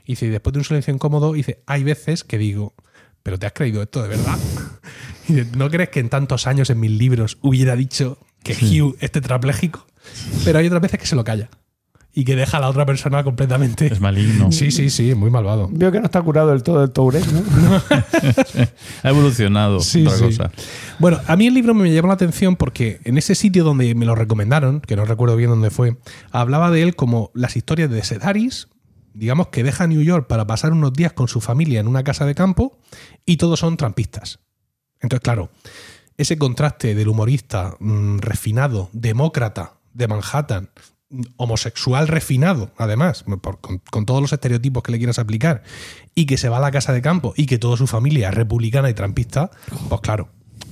[0.04, 2.74] Y después de un silencio incómodo, dice, hay veces que digo,
[3.22, 4.38] pero te has creído esto de verdad.
[5.56, 9.84] ¿no crees que en tantos años en mis libros hubiera dicho que Hugh es tetrapléjico?
[10.44, 11.50] Pero hay otras veces que se lo calla
[12.16, 13.86] y que deja a la otra persona completamente.
[13.86, 14.52] Es maligno.
[14.52, 15.68] Sí, sí, sí, muy malvado.
[15.72, 17.82] Veo que no está curado del todo el Tourette, ¿no?
[19.02, 19.80] Ha evolucionado.
[19.80, 20.24] Sí, otra sí.
[20.24, 20.52] cosa.
[21.00, 24.06] Bueno, a mí el libro me llamó la atención porque en ese sitio donde me
[24.06, 25.96] lo recomendaron, que no recuerdo bien dónde fue,
[26.30, 28.68] hablaba de él como las historias de Sedaris,
[29.12, 32.26] digamos que deja New York para pasar unos días con su familia en una casa
[32.26, 32.78] de campo
[33.26, 34.38] y todos son trampistas.
[35.00, 35.50] Entonces, claro,
[36.16, 40.70] ese contraste del humorista mm, refinado, demócrata de Manhattan,
[41.36, 45.62] homosexual refinado, además, por- con, con todos los estereotipos que le quieras aplicar,
[46.14, 48.34] y que se va a la casa de campo y que toda su familia es
[48.34, 49.50] republicana y trampista,
[49.88, 50.28] pues claro,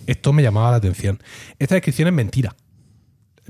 [0.06, 1.22] esto me llamaba la atención.
[1.58, 2.56] Esta descripción es mentira.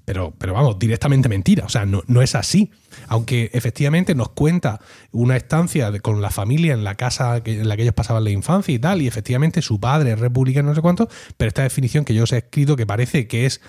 [0.04, 1.64] Pero, pero vamos, directamente mentira.
[1.64, 2.70] O sea, no, no es así.
[3.06, 4.80] Aunque efectivamente nos cuenta
[5.12, 8.74] una estancia con la familia en la casa en la que ellos pasaban la infancia
[8.74, 12.14] y tal, y efectivamente su padre es republicano, no sé cuánto, pero esta definición que
[12.14, 13.60] yo os he escrito que parece que es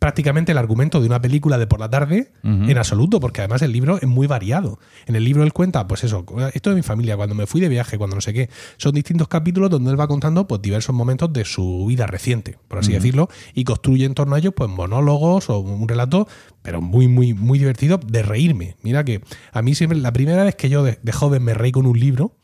[0.00, 3.70] prácticamente el argumento de una película de por la tarde en absoluto, porque además el
[3.70, 4.80] libro es muy variado.
[5.06, 7.68] En el libro él cuenta, pues eso, esto de mi familia, cuando me fui de
[7.68, 8.48] viaje, cuando no sé qué.
[8.78, 12.78] Son distintos capítulos donde él va contando pues diversos momentos de su vida reciente, por
[12.78, 16.26] así decirlo, y construye en torno a ellos pues monólogos o un relato,
[16.62, 18.76] pero muy, muy, muy divertido de reírme.
[18.82, 19.20] Mira que
[19.52, 22.00] a mí siempre, la primera vez que yo de, de joven me reí con un
[22.00, 22.38] libro,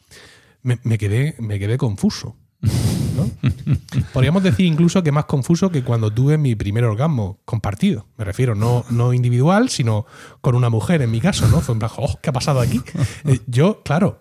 [0.63, 2.37] me, me quedé, me quedé confuso.
[4.13, 8.07] Podríamos decir incluso que más confuso que cuando tuve mi primer orgasmo compartido.
[8.17, 10.07] Me refiero, no, no individual, sino
[10.41, 11.61] con una mujer en mi caso, ¿no?
[11.61, 12.81] Fue en plan, oh, ¿qué ha pasado aquí?
[13.25, 14.21] Eh, yo, claro,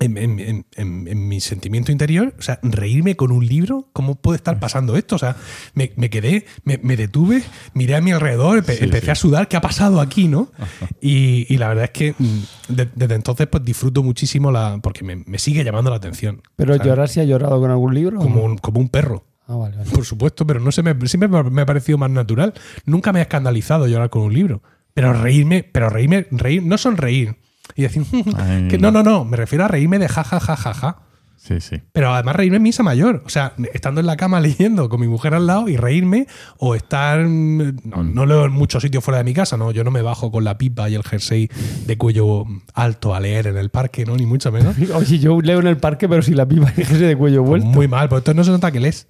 [0.00, 4.14] en, en- en- en- en mi sentimiento interior, o sea, reírme con un libro, ¿cómo
[4.14, 5.16] puede estar pasando esto?
[5.16, 5.36] O sea,
[5.74, 7.42] me, me quedé, me, me detuve,
[7.74, 9.10] miré a mi alrededor, empe- Sí, empecé sí.
[9.10, 10.52] a sudar, ¿qué ha pasado aquí, no?
[11.00, 15.04] Y, y la verdad es que mm, de- desde entonces pues disfruto muchísimo la, porque
[15.04, 16.42] me, me sigue llamando la atención.
[16.56, 16.86] Pero ¿sabes?
[16.86, 18.18] llorar si ha llorado con algún libro.
[18.18, 19.24] como un, como un perro.
[19.46, 19.90] Ah, vale, vale.
[19.90, 22.52] Por supuesto, pero no se me, siempre me me ha parecido más natural.
[22.84, 24.62] Nunca me ha escandalizado llorar con un libro.
[24.94, 27.36] Pero reírme, pero reírme, reír, no sonreír.
[27.78, 28.02] Y decir,
[28.68, 30.96] que no, no, no, me refiero a reírme de ja, ja, ja, ja, ja.
[31.36, 31.80] Sí, sí.
[31.92, 33.22] Pero además reírme en misa mayor.
[33.24, 36.26] O sea, estando en la cama leyendo con mi mujer al lado y reírme,
[36.58, 37.24] o estar.
[37.24, 39.70] mm, No, no leo en muchos sitios fuera de mi casa, ¿no?
[39.70, 41.48] Yo no me bajo con la pipa y el jersey
[41.86, 44.16] de cuello alto a leer en el parque, ¿no?
[44.16, 44.74] Ni mucho menos.
[44.94, 47.68] Oye, yo leo en el parque, pero si la pipa es ese de cuello vuelto.
[47.68, 49.06] Muy mal, porque entonces no se nota que lees.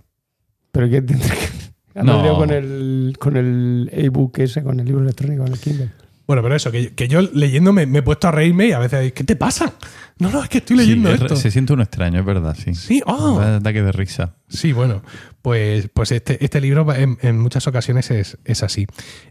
[0.73, 2.03] Pero que tendré que.
[2.05, 2.37] No.
[2.37, 5.91] con el, con el ebook ese, con el libro electrónico, con el Kindle.
[6.29, 8.79] Bueno, pero eso, que, que yo leyendo me, me he puesto a reírme y a
[8.79, 9.73] veces, ¿qué te pasa?
[10.19, 11.37] No, no, es que estoy leyendo Sí, es- esto.
[11.37, 12.75] se siente uno extraño, es verdad, sí.
[12.75, 13.41] Sí, oh.
[13.41, 14.37] Da ataque de risa.
[14.47, 15.03] Sí, bueno,
[15.43, 18.87] pues, pues este, este libro en, en muchas ocasiones es, es así.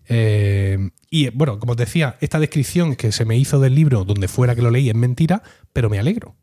[0.07, 4.27] Eh, y bueno, como os decía, esta descripción que se me hizo del libro, donde
[4.27, 6.35] fuera que lo leí, es mentira, pero me alegro.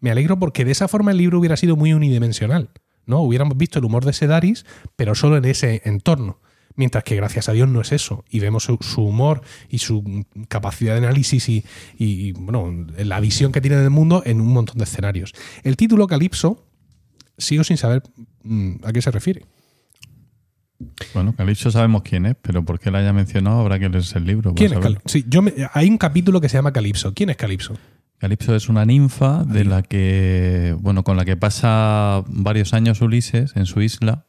[0.00, 2.70] Me alegro porque de esa forma el libro hubiera sido muy unidimensional.
[3.06, 3.20] ¿no?
[3.20, 4.64] Hubiéramos visto el humor de Sedaris,
[4.96, 6.40] pero solo en ese entorno.
[6.76, 8.24] Mientras que gracias a Dios no es eso.
[8.30, 11.64] Y vemos su, su humor y su capacidad de análisis y,
[11.98, 15.32] y, bueno, la visión que tiene del mundo en un montón de escenarios.
[15.62, 16.66] El título Calipso,
[17.36, 18.02] sigo sin saber
[18.44, 19.44] mm, a qué se refiere.
[21.12, 24.24] Bueno, Calipso sabemos quién es, pero por qué la haya mencionado habrá que leerse el
[24.24, 24.54] libro.
[24.54, 24.78] ¿Quién es.
[24.78, 25.02] Calipso?
[25.06, 27.12] Sí, yo me- hay un capítulo que se llama Calipso.
[27.12, 27.76] ¿Quién es Calipso?
[28.18, 33.56] Calipso es una ninfa de la que, bueno, con la que pasa varios años Ulises
[33.56, 34.26] en su isla.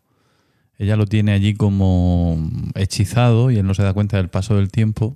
[0.81, 4.71] Ella lo tiene allí como hechizado y él no se da cuenta del paso del
[4.71, 5.15] tiempo.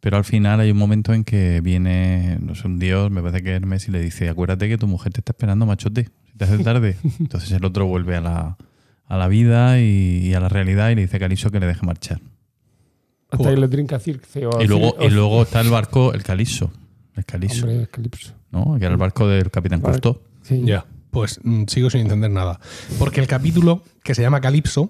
[0.00, 3.42] Pero al final hay un momento en que viene, no sé, un dios, me parece
[3.42, 6.44] que Hermes, y le dice, acuérdate que tu mujer te está esperando, machote, si te
[6.46, 6.96] hace tarde.
[7.20, 8.56] Entonces el otro vuelve a la,
[9.04, 11.66] a la vida y, y a la realidad y le dice a Calipso que le
[11.66, 12.22] deje marchar.
[13.26, 13.54] Hasta Joder.
[13.54, 14.46] que lo trinca Circe.
[14.46, 16.72] o Y luego, y luego está el barco, el Calipso.
[17.16, 17.24] El
[17.60, 18.32] Hombre, es Calipso.
[18.50, 18.78] ¿no?
[18.78, 20.00] Que era el barco del Capitán Vale.
[20.00, 20.22] Cousteau.
[20.40, 20.62] Sí.
[20.64, 20.86] Ya.
[21.10, 22.60] Pues mm, sigo sin entender nada.
[22.98, 24.88] Porque el capítulo que se llama Calipso.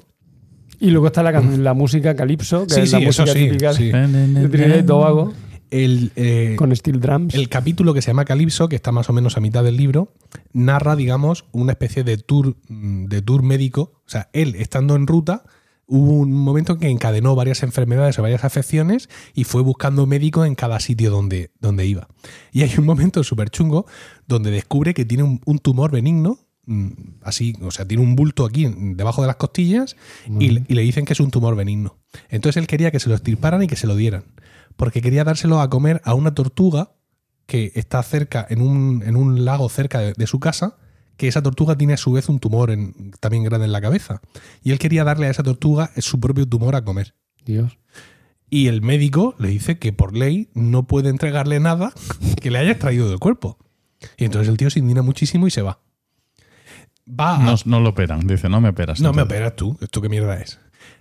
[0.79, 3.73] Y luego está la, la música Calipso, que Sí, es la sí, música sí, típica
[3.73, 5.33] de Trinidad y Tobago,
[5.71, 7.35] El, eh, con steel drums.
[7.35, 10.13] el capítulo que se llama Calipso, que está más o menos a mitad del libro,
[10.53, 13.93] narra, digamos, una especie de tour, mm, de tour médico.
[14.07, 15.45] O sea, él estando en ruta,
[15.87, 20.47] hubo un momento en que encadenó varias enfermedades o varias afecciones y fue buscando médicos
[20.47, 22.09] en cada sitio donde, donde iba.
[22.53, 23.87] Y hay un momento súper chungo
[24.27, 26.39] donde descubre que tiene un, un tumor benigno.
[26.67, 26.89] Mm,
[27.23, 29.97] Así, o sea, tiene un bulto aquí debajo de las costillas
[30.41, 31.99] y, le- y le dicen que es un tumor benigno.
[32.29, 34.25] Entonces él quería que se lo extirparan y que se lo dieran.
[34.77, 36.93] Porque quería dárselo a comer a una tortuga
[37.47, 40.77] que está cerca, en un, en un lago cerca de, de su casa,
[41.17, 44.21] que esa tortuga tiene a su vez un tumor en- también grande en la cabeza.
[44.63, 47.15] Y él quería darle a esa tortuga su propio tumor a comer.
[47.45, 47.79] Dios.
[48.51, 51.93] Y el médico le dice que por ley no puede entregarle nada
[52.43, 53.59] que le haya extraído del cuerpo.
[54.19, 55.81] Y entonces el tío se indigna muchísimo y se va.
[57.09, 59.01] Va a, No, no lo operan, dice, no me operas.
[59.01, 60.59] no me operas tú, ¿esto qué mierda es?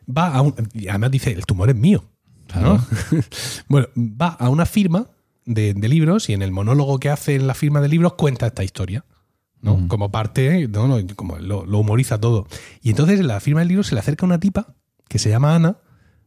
[0.08, 2.04] Va a un, y además dice, el tumor es mío.
[2.48, 2.76] Claro.
[2.78, 2.86] ¿no?
[3.68, 5.08] bueno, va a una firma
[5.46, 8.46] de, de libros y en el monólogo que hace en la firma de libros cuenta
[8.48, 9.04] esta historia.
[9.62, 9.74] ¿no?
[9.74, 9.88] Ujú.
[9.88, 12.46] Como parte, no, no, como lo, lo humoriza todo.
[12.84, 14.76] Y entonces en la firma del libro se le acerca una tipa
[15.08, 15.78] que se llama Ana,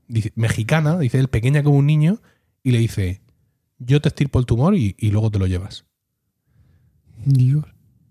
[0.08, 2.20] dice- mexicana, dice él pequeña como un niño,
[2.64, 3.20] y le dice,
[3.78, 5.84] yo te estirpo el tumor y, y luego te lo llevas.
[7.24, 7.64] Dios.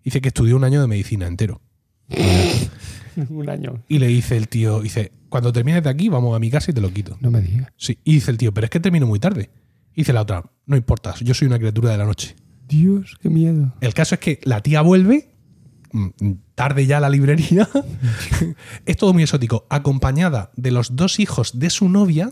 [0.08, 1.60] Dice que estudió un año de medicina entero.
[3.30, 3.84] Un año.
[3.90, 6.74] Y le dice el tío, dice, cuando termines de aquí, vamos a mi casa y
[6.74, 7.18] te lo quito.
[7.20, 7.74] No me digas.
[7.76, 8.00] Sí.
[8.06, 9.50] Y dice el tío, pero es que termino muy tarde.
[9.94, 12.38] Y dice la otra, no importa, yo soy una criatura de la noche.
[12.70, 13.74] Dios, qué miedo.
[13.82, 15.28] El caso es que la tía vuelve,
[15.92, 17.68] mm, tarde ya a la librería,
[18.86, 22.32] es todo muy exótico, acompañada de los dos hijos de su novia,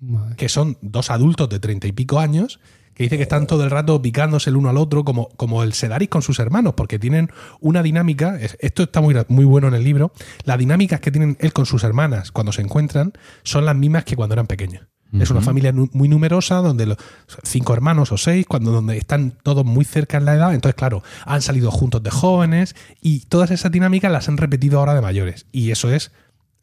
[0.00, 0.36] Madre.
[0.36, 2.60] que son dos adultos de treinta y pico años,
[3.00, 5.72] que dice que están todo el rato picándose el uno al otro, como, como el
[5.72, 9.74] Sedaris con sus hermanos, porque tienen una dinámica, es- esto está muy, muy bueno en
[9.74, 10.12] el libro,
[10.44, 14.16] las dinámicas que tienen él con sus hermanas cuando se encuentran son las mismas que
[14.16, 14.82] cuando eran pequeños.
[15.18, 16.98] Es una familia muy numerosa, donde los
[17.42, 21.02] cinco hermanos o seis, cuando donde están todos muy cerca en la edad, entonces claro,
[21.24, 25.46] han salido juntos de jóvenes y todas esas dinámicas las han repetido ahora de mayores.
[25.52, 26.12] Y eso es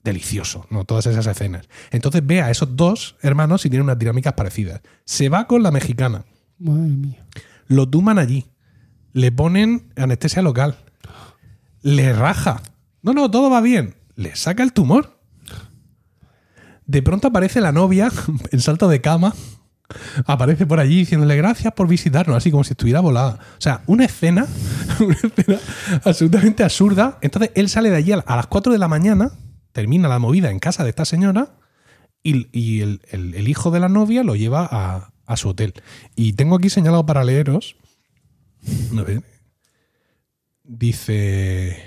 [0.08, 0.86] delicioso, ¿no?
[0.86, 1.70] Todas esas escenas.
[1.92, 4.82] Entonces ve a esos dos hermanos y tienen unas dinámicas parecidas.
[5.06, 6.26] Se va con la mexicana,
[6.60, 7.26] Madre mía.
[7.68, 8.48] lo tuman allí,
[9.14, 10.78] le ponen anestesia local,
[11.82, 12.62] le raja.
[13.02, 13.96] No, no, todo va bien.
[14.16, 15.20] Le saca el tumor.
[16.86, 18.10] De pronto aparece la novia
[18.52, 19.34] en salto de cama
[20.26, 23.40] aparece por allí diciéndole gracias por visitarnos, así como si estuviera volada.
[23.58, 24.46] O sea, una escena,
[25.00, 25.60] una escena
[26.04, 27.18] absolutamente absurda.
[27.22, 29.32] Entonces él sale de allí a las 4 de la mañana,
[29.78, 31.54] termina la movida en casa de esta señora
[32.24, 35.76] y, el, hijo de la novia lo lleva a, a su hotel.
[36.16, 37.76] Y tengo aquí señalado para leeros.
[38.98, 39.22] A ver.
[40.64, 41.78] Dice.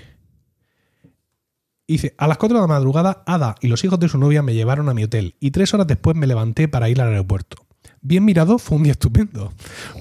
[1.85, 4.53] Dice, a las 4 de la madrugada, Ada y los hijos de su novia me
[4.53, 7.67] llevaron a mi hotel y tres horas después me levanté para ir al aeropuerto.
[7.99, 9.51] Bien mirado, fue un día estupendo.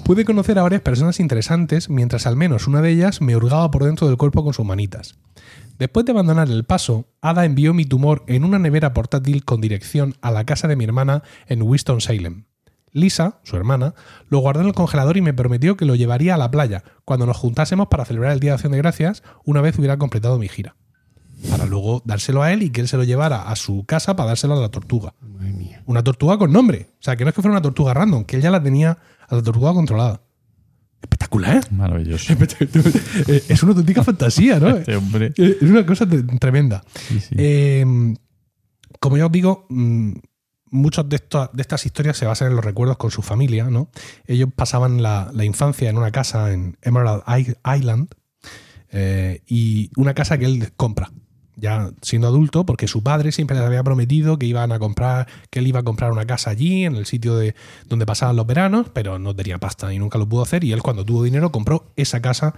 [0.05, 3.83] Pude conocer a varias personas interesantes mientras al menos una de ellas me hurgaba por
[3.83, 5.17] dentro del cuerpo con sus manitas.
[5.81, 10.15] Después de abandonar el paso, Ada envió mi tumor en una nevera portátil con dirección
[10.21, 12.45] a la casa de mi hermana en Winston-Salem.
[12.93, 13.95] Lisa, su hermana,
[14.29, 17.25] lo guardó en el congelador y me prometió que lo llevaría a la playa cuando
[17.25, 20.49] nos juntásemos para celebrar el Día de Acción de Gracias una vez hubiera completado mi
[20.49, 20.77] gira.
[21.49, 24.27] Para luego dárselo a él y que él se lo llevara a su casa para
[24.29, 25.15] dárselo a la tortuga.
[25.23, 25.83] Madre mía.
[25.87, 26.91] Una tortuga con nombre.
[27.01, 28.99] O sea, que no es que fuera una tortuga random, que él ya la tenía
[29.27, 30.21] a la tortuga controlada.
[31.03, 31.71] Espectacular.
[31.73, 32.33] Maravilloso.
[33.49, 34.77] Es una auténtica fantasía, ¿no?
[34.77, 35.33] Este hombre.
[35.37, 36.07] Es una cosa
[36.39, 36.85] tremenda.
[37.09, 37.35] Sí, sí.
[37.39, 37.85] Eh,
[39.01, 40.13] como ya os digo, mm,
[40.73, 43.91] muchas de, estas- de estas historias se basan en los recuerdos con su familia, ¿no?
[44.27, 47.23] Ellos pasaban la, la infancia en una casa en Emerald
[47.77, 48.09] Island
[48.93, 51.11] eh, y una casa que él compra,
[51.61, 55.61] ya siendo adulto, porque su padre siempre les había prometido que iban a comprar, que
[55.61, 57.55] él iba a comprar una casa allí, en el sitio de
[57.89, 60.65] donde pasaban los veranos, pero no tenía pasta y nunca lo pudo hacer.
[60.65, 62.55] Y él, cuando tuvo dinero, compró esa casa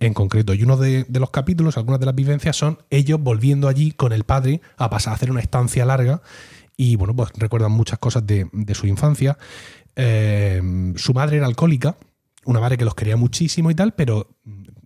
[0.00, 0.54] en concreto.
[0.54, 4.24] Y uno de, los capítulos, algunas de las vivencias, son ellos volviendo allí con el
[4.24, 6.22] padre a pasar a hacer una estancia larga.
[6.76, 9.38] Y bueno, pues recuerdan muchas cosas de, de su infancia.
[9.94, 11.96] Eh, su madre era alcohólica,
[12.44, 14.36] una madre que los quería muchísimo y tal, pero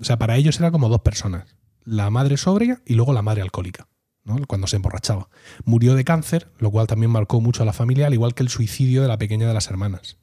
[0.00, 1.44] o sea, para ellos era como dos personas.
[1.84, 3.88] La madre sobria y luego la madre alcohólica,
[4.24, 4.38] ¿no?
[4.46, 5.28] cuando se emborrachaba.
[5.64, 8.48] Murió de cáncer, lo cual también marcó mucho a la familia, al igual que el
[8.48, 10.18] suicidio de la pequeña de las hermanas,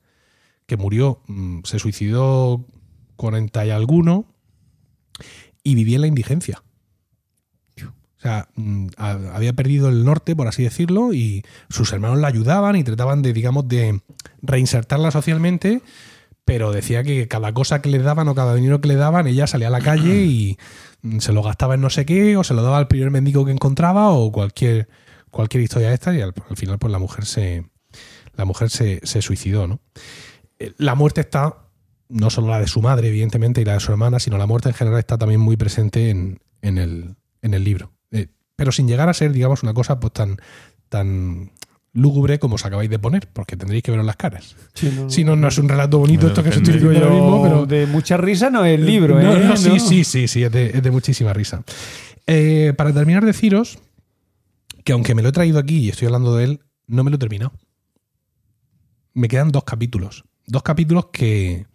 [0.65, 2.65] que murió, mm, se suicidó
[3.15, 4.25] 40 y alguno
[5.63, 6.63] y vivía en la indigencia.
[8.17, 12.75] O sea, mm, había perdido el norte, por así decirlo, y sus hermanos la ayudaban
[12.75, 14.01] y trataban de, digamos, de
[14.41, 15.83] reinsertarla socialmente,
[16.43, 19.45] pero decía que cada cosa que le daban o cada dinero que le daban, ella
[19.45, 20.57] salía a la calle y
[21.19, 23.51] se lo gastaba en no sé qué, o se lo daba al primer mendigo que
[23.51, 24.87] encontraba, o cualquier,
[25.31, 27.65] cualquier historia de esta, y al, al final, pues la mujer se.
[28.35, 29.79] La mujer se, se suicidó, ¿no?
[30.59, 31.69] Eh, La muerte está,
[32.07, 34.69] no solo la de su madre, evidentemente, y la de su hermana, sino la muerte
[34.69, 37.93] en general está también muy presente en, en el, en el libro.
[38.11, 40.37] Eh, pero sin llegar a ser, digamos, una cosa pues tan,
[40.89, 41.51] tan
[41.97, 44.55] lúgubre como os acabáis de poner, porque tendréis que veros las caras.
[44.73, 46.99] Sí, no, Si no, no es un relato bonito Bueno, esto que os estoy diciendo
[46.99, 49.45] ahora mismo, pero de mucha risa no es el libro, no, ¿eh?
[49.45, 49.79] no, sí, No.
[49.79, 51.63] sí, sí, sí, es de, es de muchísima risa.
[52.27, 53.79] Eh, para terminar, deciros
[54.83, 57.15] que aunque me lo he traído aquí y estoy hablando de él, no me lo
[57.15, 57.51] he terminado.
[59.13, 60.23] Me quedan dos capítulos.
[60.45, 61.65] Dos capítulos que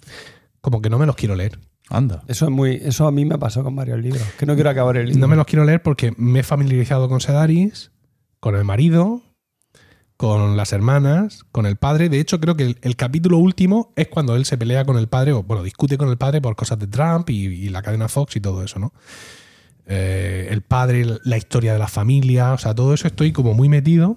[0.60, 1.58] como que no me los quiero leer.
[1.90, 2.22] Anda.
[2.28, 4.96] Eso es muy, eso a mí me pasó con varios libros, que no quiero acabar
[4.96, 5.20] el libro.
[5.20, 7.90] No me los quiero leer porque me he familiarizado con Sedaris,
[8.40, 9.20] con el marido,
[10.22, 12.08] con las hermanas, con el padre.
[12.08, 15.08] De hecho, creo que el, el capítulo último es cuando él se pelea con el
[15.08, 18.08] padre, o bueno, discute con el padre por cosas de Trump y, y la cadena
[18.08, 18.92] Fox y todo eso, ¿no?
[19.84, 23.68] Eh, el padre, la historia de la familia, o sea, todo eso estoy como muy
[23.68, 24.16] metido.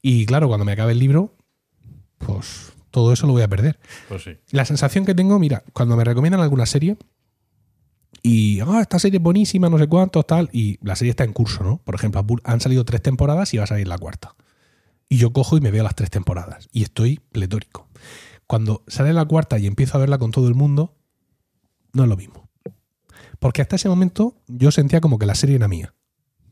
[0.00, 1.34] Y claro, cuando me acabe el libro,
[2.18, 3.80] pues todo eso lo voy a perder.
[4.08, 4.36] Pues sí.
[4.52, 6.96] La sensación que tengo, mira, cuando me recomiendan alguna serie
[8.22, 11.32] y, ah, esta serie es buenísima, no sé cuántos, tal, y la serie está en
[11.32, 11.78] curso, ¿no?
[11.78, 14.36] Por ejemplo, han salido tres temporadas y va a salir la cuarta.
[15.14, 17.86] Y yo cojo y me veo las tres temporadas y estoy pletórico.
[18.48, 20.96] Cuando sale la cuarta y empiezo a verla con todo el mundo,
[21.92, 22.50] no es lo mismo.
[23.38, 25.94] Porque hasta ese momento yo sentía como que la serie era mía.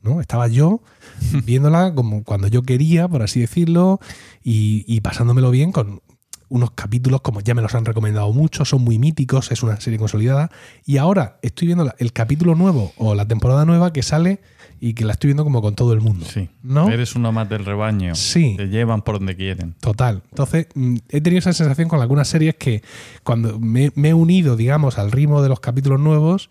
[0.02, 0.20] ¿no?
[0.20, 0.80] Estaba yo
[1.44, 3.98] viéndola como cuando yo quería, por así decirlo,
[4.44, 6.00] y, y pasándomelo bien con
[6.48, 9.98] unos capítulos como ya me los han recomendado mucho, son muy míticos, es una serie
[9.98, 10.52] consolidada.
[10.84, 14.40] Y ahora estoy viendo el capítulo nuevo o la temporada nueva que sale
[14.84, 16.26] y que la estoy viendo como con todo el mundo.
[16.28, 16.48] Sí.
[16.64, 16.90] ¿No?
[16.90, 18.16] Eres uno más del rebaño.
[18.16, 18.54] Sí.
[18.56, 19.76] Te llevan por donde quieren.
[19.78, 20.24] Total.
[20.30, 22.82] Entonces, mm, he tenido esa sensación con algunas series que
[23.22, 26.50] cuando me, me he unido, digamos, al ritmo de los capítulos nuevos,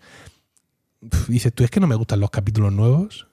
[1.28, 3.26] dices, tú es que no me gustan los capítulos nuevos.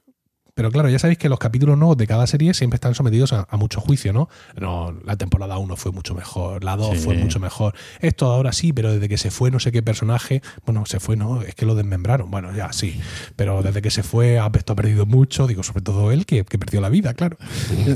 [0.59, 3.47] Pero claro, ya sabéis que los capítulos nuevos de cada serie siempre están sometidos a,
[3.49, 4.27] a mucho juicio, ¿no?
[4.59, 7.03] No, la temporada 1 fue mucho mejor, la 2 Sí.
[7.05, 7.75] fue mucho mejor.
[8.01, 11.15] Esto ahora sí, pero desde que se fue no sé qué personaje, bueno, se fue,
[11.15, 12.29] no, es que lo desmembraron.
[12.29, 12.99] Bueno, ya sí,
[13.37, 16.59] pero desde que se fue esto ha perdido mucho, digo, sobre todo él, que, que
[16.59, 17.37] perdió la vida, claro.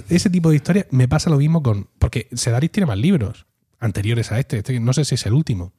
[0.07, 1.89] Ese tipo de historias me pasa lo mismo con.
[1.99, 3.45] Porque Sedaris tiene más libros
[3.81, 5.73] anteriores a este, este no sé si es el último.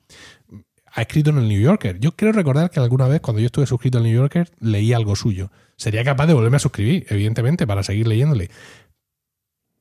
[0.97, 1.99] Ha escrito en el New Yorker.
[1.99, 5.17] Yo creo recordar que alguna vez, cuando yo estuve suscrito al New Yorker, leí algo
[5.17, 5.51] suyo.
[5.77, 8.49] Sería capaz de volverme a suscribir, evidentemente, para seguir leyéndole.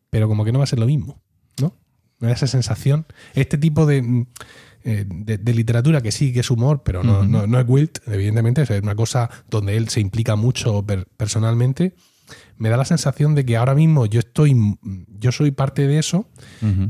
[0.10, 1.22] Pero como que no va a ser lo mismo,
[1.62, 1.76] ¿no?
[2.20, 3.06] Me da esa sensación.
[3.34, 4.28] Este tipo de, mm,
[4.86, 8.00] eh, de, de literatura que sí que es humor, pero no, no, no es Wilt,
[8.08, 11.96] evidentemente, es una cosa donde él se implica mucho per- personalmente.
[12.58, 14.78] Me da la sensación de que ahora mismo yo estoy, mm,
[15.20, 16.28] yo soy parte de eso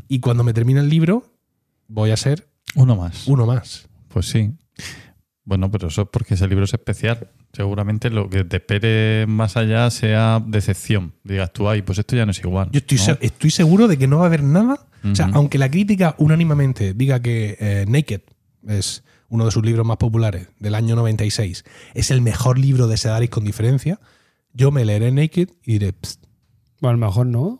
[0.07, 1.25] y cuando me termine el libro
[1.87, 3.27] voy a ser Uno más.
[3.27, 3.89] uno más.
[4.13, 4.51] Pues sí.
[5.45, 7.31] Bueno, pero eso es porque ese libro es especial.
[7.51, 11.15] Seguramente lo que te espere más allá sea decepción.
[11.23, 12.69] Digas tú, ay, pues esto ya no es igual.
[12.71, 13.03] Yo estoy, ¿no?
[13.03, 14.87] se- estoy seguro de que no va a haber nada.
[15.11, 18.21] O sea, aunque la crítica unánimemente diga que eh, Naked
[18.69, 22.95] es uno de sus libros más populares del año 96, es el mejor libro de
[22.95, 23.99] Sedaris con diferencia,
[24.53, 26.23] yo me leeré Naked y diré, "Psst,
[26.79, 27.59] Bueno, a lo mejor no.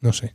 [0.00, 0.34] no sé.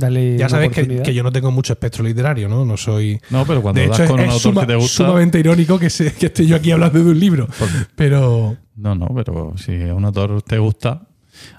[0.00, 2.64] Dale Ya sabes que, yo no tengo mucho espectro literario, ¿no?
[2.64, 3.20] No soy...
[3.30, 5.04] No, pero cuando de das hecho, con es, un es autor suma- que te gusta.
[5.04, 7.46] sumamente irónico que, se- que esté yo aquí hablando de un libro.
[7.94, 8.56] Pero...
[8.76, 11.06] No, no, pero si a un autor te gusta.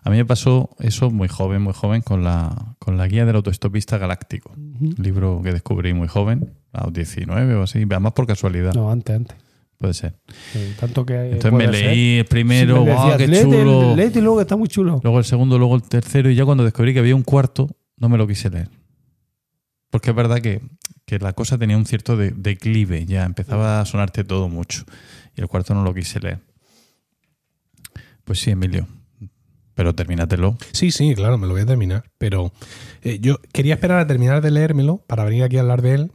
[0.04, 3.36] A mí me pasó eso muy joven, muy joven, con la, con la guía del
[3.36, 4.51] autoestopista galáctico.
[4.56, 8.91] Un libro que descubrí muy joven, a los 19 o así, además por casualidad, No,
[8.91, 9.38] antes, antes.
[9.77, 10.15] puede ser.
[10.54, 11.32] Sí, tanto que.
[11.32, 11.86] Entonces me ser.
[11.86, 13.43] leí el primero, Sí, me ¡guau, decías, qué "Léete
[14.13, 14.21] chulo!
[14.21, 14.99] luego que está muy chulo.
[15.04, 17.69] Luego el segundo, luego el tercero, y ya cuando descubrí que había un cuarto,
[18.02, 18.68] no me lo quise leer.
[19.90, 20.62] Porque es verdad que,
[21.06, 24.84] que la cosa tenía un cierto de- declive, ya empezaba a sonarte todo mucho.
[25.38, 26.40] Y el cuarto no lo quise leer.
[28.24, 28.88] Pues sí, Emilio.
[29.74, 30.58] Pero termínatelo.
[30.74, 32.12] Sí, sí, claro, me lo voy a terminar.
[32.18, 32.52] Pero
[33.02, 36.12] eh, yo quería esperar a terminar de leérmelo para venir aquí a hablar de él,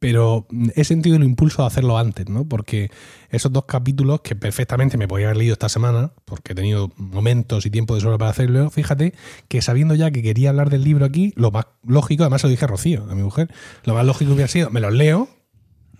[0.00, 2.44] pero mm, he sentido el impulso de hacerlo antes, ¿no?
[2.48, 2.90] Porque
[3.30, 7.64] esos dos capítulos que perfectamente me podía haber leído esta semana, porque he tenido momentos
[7.66, 9.14] y tiempo de sobra para hacerlo, fíjate
[9.46, 12.50] que sabiendo ya que quería hablar del libro aquí, lo más lógico, además se lo
[12.50, 13.52] dije a Rocío, a mi mujer,
[13.84, 15.28] lo más lógico hubiera sido, me los leo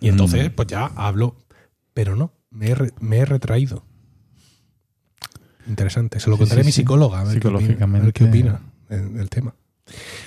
[0.01, 0.55] y entonces Mm.
[0.55, 1.35] pues ya hablo.
[1.93, 3.85] Pero no, me he, me he retraído.
[5.67, 8.11] Interesante, se lo Sí, contaré sí, a mi psicóloga, a ver Psicológicamente.
[8.13, 9.53] qué opina del, tema.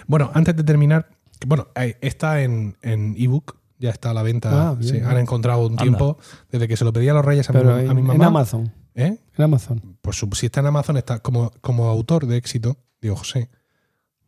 [0.06, 1.08] Bueno, antes de terminar,
[1.46, 4.70] bueno, eh, está en en ebook, ya está a la venta.
[4.70, 5.06] Ah, bien, sí, bien.
[5.06, 5.82] han encontrado un Anda.
[5.82, 6.18] tiempo
[6.50, 8.26] desde que se lo pedí a los reyes a, mi, a en, mi en mamá.
[8.26, 8.72] Amazon.
[8.94, 9.18] ¿eh?
[9.36, 9.98] En Amazon.
[10.00, 13.50] Pues si está en Amazon, está como, como autor de éxito, digo José.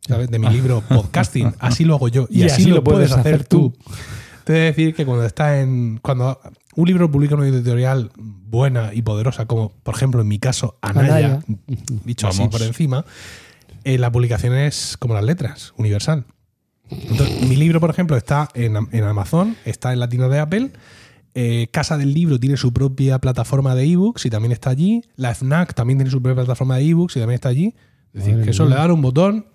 [0.01, 0.29] ¿Sabes?
[0.29, 3.73] De mi libro Podcasting, así lo hago yo y, así, lo, puedes hacer tú.
[4.43, 5.99] Te he de decir que cuando está en.
[6.01, 6.39] Cuando
[6.75, 11.15] un libro publica una editorial buena y poderosa, como por ejemplo en mi caso, Anaya,
[11.15, 11.39] Anaya.
[12.05, 13.03] dicho así por encima,
[13.83, 16.25] eh, la publicación es como las letras, universal.
[16.89, 20.71] Entonces, mi libro, por ejemplo, está en, en Amazon, está en la tienda de Apple.
[21.35, 25.03] eh, Casa del Libro tiene su propia plataforma de ebooks y también está allí.
[25.15, 27.75] La FNAC también tiene su propia plataforma de ebooks y también está allí.
[28.13, 28.75] Es decir, Madre que eso mía.
[28.75, 29.45] le dan un botón,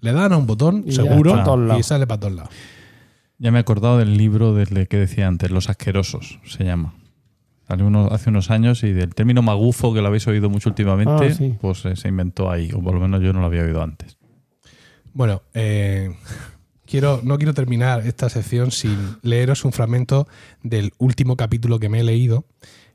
[0.00, 1.34] le dan a un botón, Y seguro,
[1.78, 2.50] y sale para todos lados.
[3.38, 6.94] Ya me he acordado del libro del que decía antes, Los Asquerosos, se llama.
[7.66, 11.28] Salió uno- hace unos años y del término magufo, que lo habéis oído mucho últimamente,
[11.28, 11.54] Ah, sí.
[11.60, 14.18] pues eh, se inventó ahí, o por lo menos yo no lo había oído antes.
[15.14, 16.14] Bueno, eh,
[16.90, 20.26] quiero, no quiero terminar esta sección sin leeros un fragmento
[20.62, 22.44] del último capítulo que me he leído,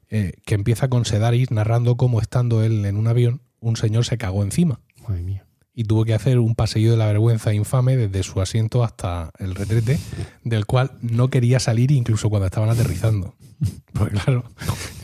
[0.10, 4.17] eh, que empieza con Sedaris narrando cómo estando él en un avión, un señor se
[4.17, 5.45] cagó encima Madre mía.
[5.73, 9.55] y tuvo que hacer un pasillo de la vergüenza infame desde su asiento hasta el
[9.55, 9.97] retrete,
[10.43, 13.36] del cual no quería salir incluso cuando estaban aterrizando.
[13.93, 14.43] Porque claro,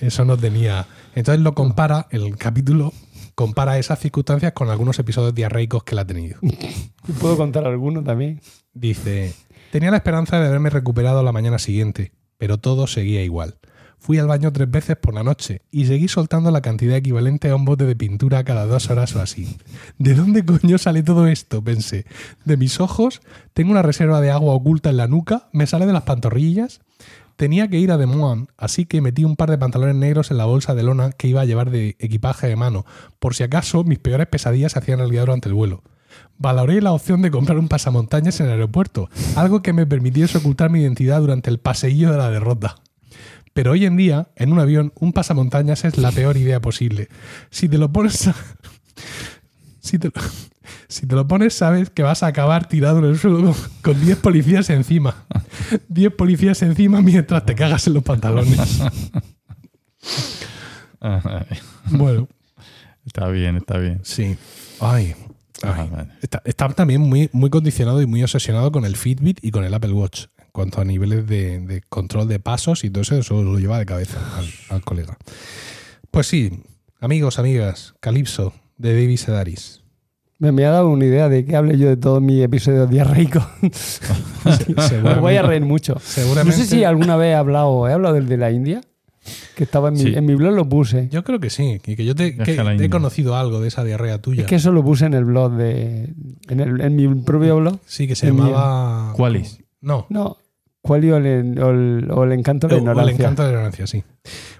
[0.01, 0.85] eso no tenía...
[1.15, 2.93] Entonces lo compara, el capítulo
[3.35, 6.37] compara esas circunstancias con algunos episodios diarreicos que él ha tenido.
[6.41, 8.41] ¿Y ¿Puedo contar alguno también?
[8.73, 9.33] Dice,
[9.71, 13.57] tenía la esperanza de haberme recuperado la mañana siguiente, pero todo seguía igual.
[13.99, 17.55] Fui al baño tres veces por la noche y seguí soltando la cantidad equivalente a
[17.55, 19.57] un bote de pintura cada dos horas o así.
[19.99, 21.63] ¿De dónde coño sale todo esto?
[21.63, 22.05] Pensé.
[22.43, 23.21] ¿De mis ojos?
[23.53, 25.49] ¿Tengo una reserva de agua oculta en la nuca?
[25.51, 26.81] ¿Me sale de las pantorrillas?
[27.35, 30.37] Tenía que ir a Des Moines, así que metí un par de pantalones negros en
[30.37, 32.85] la bolsa de lona que iba a llevar de equipaje de mano,
[33.19, 35.83] por si acaso mis peores pesadillas se hacían realidad durante el vuelo.
[36.41, 40.71] Valoré la opción de comprar un pasamontañas en el aeropuerto, algo que me permitiese ocultar
[40.71, 42.77] mi identidad durante el paseillo de la derrota.
[43.53, 47.09] Pero hoy en día, en un avión, un pasamontañas es la peor idea posible.
[47.51, 48.35] Si te lo pones a-
[49.81, 50.13] Si te, lo-
[50.87, 54.01] si te lo pones, sabes que vas a acabar tirado en el suelo con- con
[54.05, 55.25] 10 policías encima.
[55.89, 58.81] 10 policías encima mientras te cagas en los pantalones.
[61.89, 62.27] Bueno,
[63.05, 63.99] está bien, está bien.
[64.03, 64.37] sí.
[64.79, 65.15] Ay.
[65.63, 65.89] Ay.
[66.21, 69.73] Está, está también muy, muy condicionado y muy obsesionado con el Fitbit y con el
[69.73, 70.25] Apple Watch.
[70.39, 73.79] En cuanto a niveles de, de control de pasos y todo eso, eso lo lleva
[73.79, 75.17] de cabeza al, al colega.
[76.09, 76.63] Pues sí,
[76.99, 79.81] amigos, amigas, Calypso de David Sedaris.
[80.39, 83.43] Me, me ha dado una idea de que hable yo de todos mis episodios diarreicos.
[85.03, 85.93] Me voy a reír mucho.
[85.93, 88.81] No sé si alguna vez he hablado, he hablado del de la India,
[89.61, 90.13] que estaba en mi, Sí.
[90.15, 91.07] en mi blog, lo puse.
[91.11, 94.19] Yo creo que sí, y que yo te, que he conocido algo de esa diarrea
[94.19, 94.41] tuya.
[94.41, 96.15] Es que eso lo puse en el blog de.
[96.49, 97.77] En, el- en mi propio blog.
[97.85, 99.13] sí, que se llamaba...
[99.15, 99.59] ¿Cuáles?
[99.81, 100.37] No, No.
[100.81, 103.23] ¿Cuál o el, o el- o el encanto de la o- o el ignorancia?
[103.25, 104.03] encanto de la ignorancia, sí.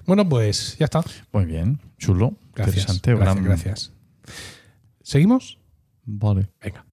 [0.06, 1.02] Bueno, pues ya está.
[1.32, 2.76] Muy bien, chulo, Gracias.
[2.76, 3.10] interesante.
[3.16, 3.92] Gracias, gran- gracias.
[5.02, 5.58] ¿Seguimos?
[6.04, 6.48] Vale.
[6.62, 6.86] Venga.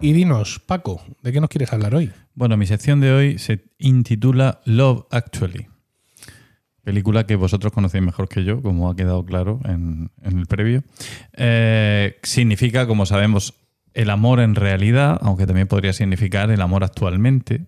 [0.00, 2.12] Y dinos, Paco, ¿de qué nos quieres hablar hoy?
[2.34, 5.66] Bueno, mi sección de hoy se intitula Love Actually.
[6.84, 10.84] Película que vosotros conocéis mejor que yo, como ha quedado claro en, en el previo.
[11.32, 13.54] Eh, significa, como sabemos,
[13.92, 17.66] el amor en realidad, aunque también podría significar el amor actualmente.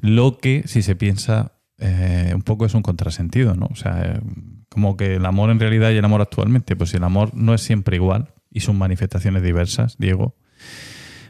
[0.00, 3.68] Lo que, si se piensa, eh, un poco es un contrasentido, ¿no?
[3.72, 4.20] O sea, eh,
[4.68, 7.62] como que el amor en realidad y el amor actualmente, pues el amor no es
[7.62, 10.36] siempre igual y sus manifestaciones diversas, Diego.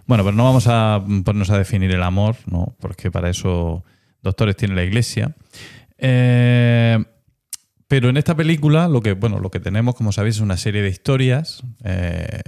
[0.06, 2.74] Bueno, pero no vamos a ponernos a definir el amor, ¿no?
[2.80, 3.84] Porque para eso
[4.22, 5.34] doctores tiene la iglesia.
[5.98, 6.98] Eh,
[7.92, 10.80] pero en esta película lo que, bueno, lo que tenemos, como sabéis, es una serie
[10.80, 12.40] de historias eh,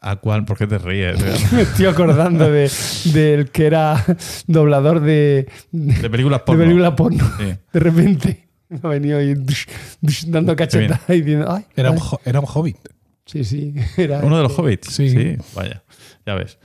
[0.00, 1.22] a cual, ¿por qué te ríes?
[1.52, 2.68] Me estoy acordando de,
[3.12, 4.04] del que era
[4.48, 6.62] doblador de, de, películas porno.
[6.64, 7.24] película porno.
[7.38, 7.54] Sí.
[7.72, 9.66] De repente me ha venido ahí dush,
[10.00, 12.18] dush, dando cachetadas y diciendo, ay, Era un, ay.
[12.24, 12.78] era un hobbit.
[13.24, 13.74] Sí, sí.
[13.96, 14.88] Era, Uno de los hobbits.
[14.92, 15.36] Sí.
[15.54, 15.84] vaya,
[16.28, 16.58] ya ves.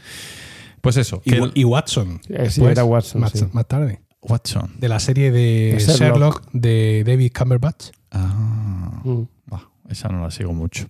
[0.82, 2.20] Pues eso, Y, que Watson.
[2.30, 3.46] Eh, sí, era Watson, Más, sí.
[3.54, 4.02] más tarde.
[4.22, 4.74] Watson.
[4.80, 5.98] De la serie de De Sherlock.
[5.98, 6.52] Sherlock.
[6.52, 7.88] de David Cumberbatch.
[8.12, 9.24] Ah, Mm.
[9.46, 10.88] bah, esa no la sigo mucho.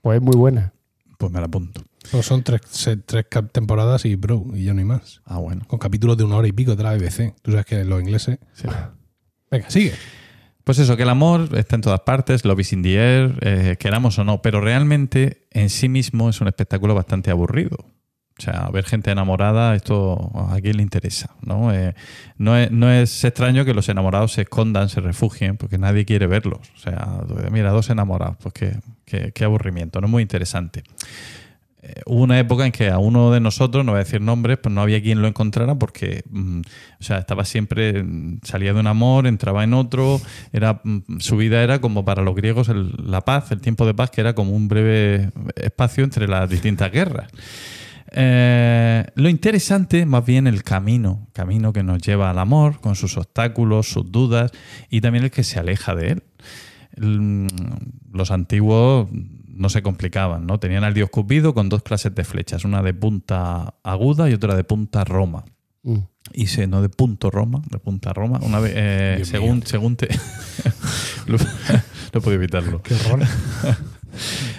[0.00, 0.72] Pues es muy buena.
[1.18, 1.82] Pues me la apunto.
[2.10, 2.60] Pues son tres,
[3.06, 5.22] tres temporadas y bro, y ya no hay más.
[5.24, 5.62] Ah, bueno.
[5.66, 7.34] Con capítulos de una hora y pico de la BBC.
[7.42, 8.38] Tú sabes que los ingleses.
[8.52, 8.68] Sí.
[9.50, 9.92] Venga, sigue.
[10.64, 13.76] Pues eso, que el amor está en todas partes, love is in the air, eh,
[13.78, 17.76] queramos o no, pero realmente en sí mismo es un espectáculo bastante aburrido.
[18.36, 21.72] O sea, ver gente enamorada, esto a quién le interesa, ¿no?
[21.72, 21.94] Eh,
[22.36, 22.56] no,
[22.90, 26.58] es, extraño que los enamorados se escondan, se refugien, porque nadie quiere verlos.
[26.74, 27.20] O sea,
[27.52, 28.72] mira, dos enamorados, pues qué,
[29.04, 30.82] qué- qué aburrimiento, no es muy interesante.
[31.86, 34.56] Eh, hubo una época en que a uno de nosotros, no voy a decir nombres,
[34.56, 36.60] pues no había quien lo encontrara porque, mm,
[36.98, 40.18] o sea, estaba siempre, mm, salía de un amor, entraba en otro,
[40.54, 43.92] era, mm, su vida era como para los griegos el- la paz, el tiempo de
[43.92, 47.28] paz, que era como un breve espacio entre las distintas guerras.
[48.16, 53.18] Eh, lo interesante, más bien el camino, camino que nos lleva al amor, con sus
[53.18, 54.52] obstáculos, sus dudas,
[54.88, 56.22] y también el que se aleja de él.
[58.12, 59.08] Los antiguos
[59.56, 60.58] no se complicaban, ¿no?
[60.58, 64.54] Tenían al dios Cupido con dos clases de flechas, una de punta aguda y otra
[64.54, 65.44] de punta roma.
[65.82, 65.98] Mm.
[66.32, 68.40] Y se, no de punto Roma, de punta Roma.
[68.42, 69.66] Una vez, eh, según, mío.
[69.66, 70.08] según te.
[71.26, 72.82] no puedo evitarlo.
[72.82, 73.20] Qué horror.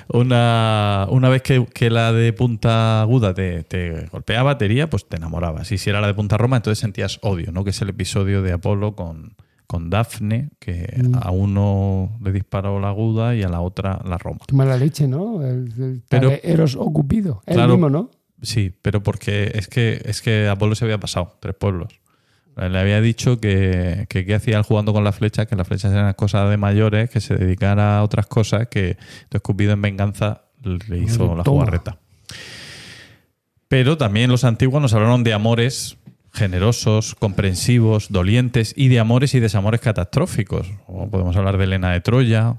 [0.09, 5.07] Una, una vez que, que la de punta aguda te, te golpeaba, te hería, pues
[5.07, 5.71] te enamorabas.
[5.71, 7.63] Y si era la de punta Roma, entonces sentías odio, ¿no?
[7.63, 9.35] Que es el episodio de Apolo con,
[9.67, 11.15] con Dafne, que Mm.
[11.21, 14.39] a uno le disparó la aguda y a la otra la Roma.
[14.47, 15.41] Qué mala leche, ¿no?
[15.43, 17.41] El, el Pero- Eros ocupido.
[17.45, 17.63] Claro.
[17.63, 18.11] el mismo, ¿no?
[18.41, 21.99] Sí, pero porque es que, es que Apolo se había pasado, tres pueblos.
[22.57, 25.91] Le había dicho que, que qué hacía él jugando con las flechas, que las flechas
[25.91, 30.43] eran cosas de mayores, que se dedicara a otras cosas, que entonces Cupido en venganza
[30.63, 31.97] le hizo la jugarreta.
[33.67, 35.97] Pero también los antiguos nos hablaron de amores
[36.35, 40.67] generosos, comprensivos, dolientes y de amores y desamores catastróficos.
[41.09, 42.57] Podemos hablar de Elena de Troya,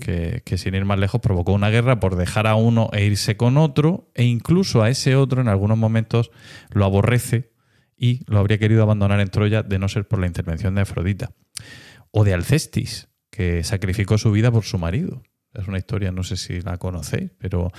[0.00, 3.58] que sin ir más lejos provocó una guerra por dejar a uno e irse con
[3.58, 6.30] otro, e incluso a ese otro en algunos momentos
[6.70, 7.52] lo aborrece
[7.96, 11.32] y lo habría querido abandonar en Troya de no ser por la intervención de Afrodita.
[12.12, 15.22] O de Alcestis, que sacrificó su vida por su marido.
[15.52, 17.72] Es una historia, no sé si la conocéis, pero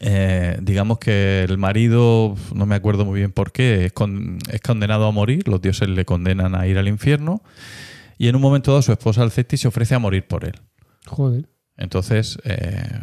[0.00, 4.60] eh, digamos que el marido, no me acuerdo muy bien por qué, es, con- es
[4.60, 7.42] condenado a morir, los dioses le condenan a ir al infierno,
[8.18, 10.54] y en un momento dado su esposa Alcestis se ofrece a morir por él.
[11.06, 11.48] Joder.
[11.76, 13.00] Entonces eh,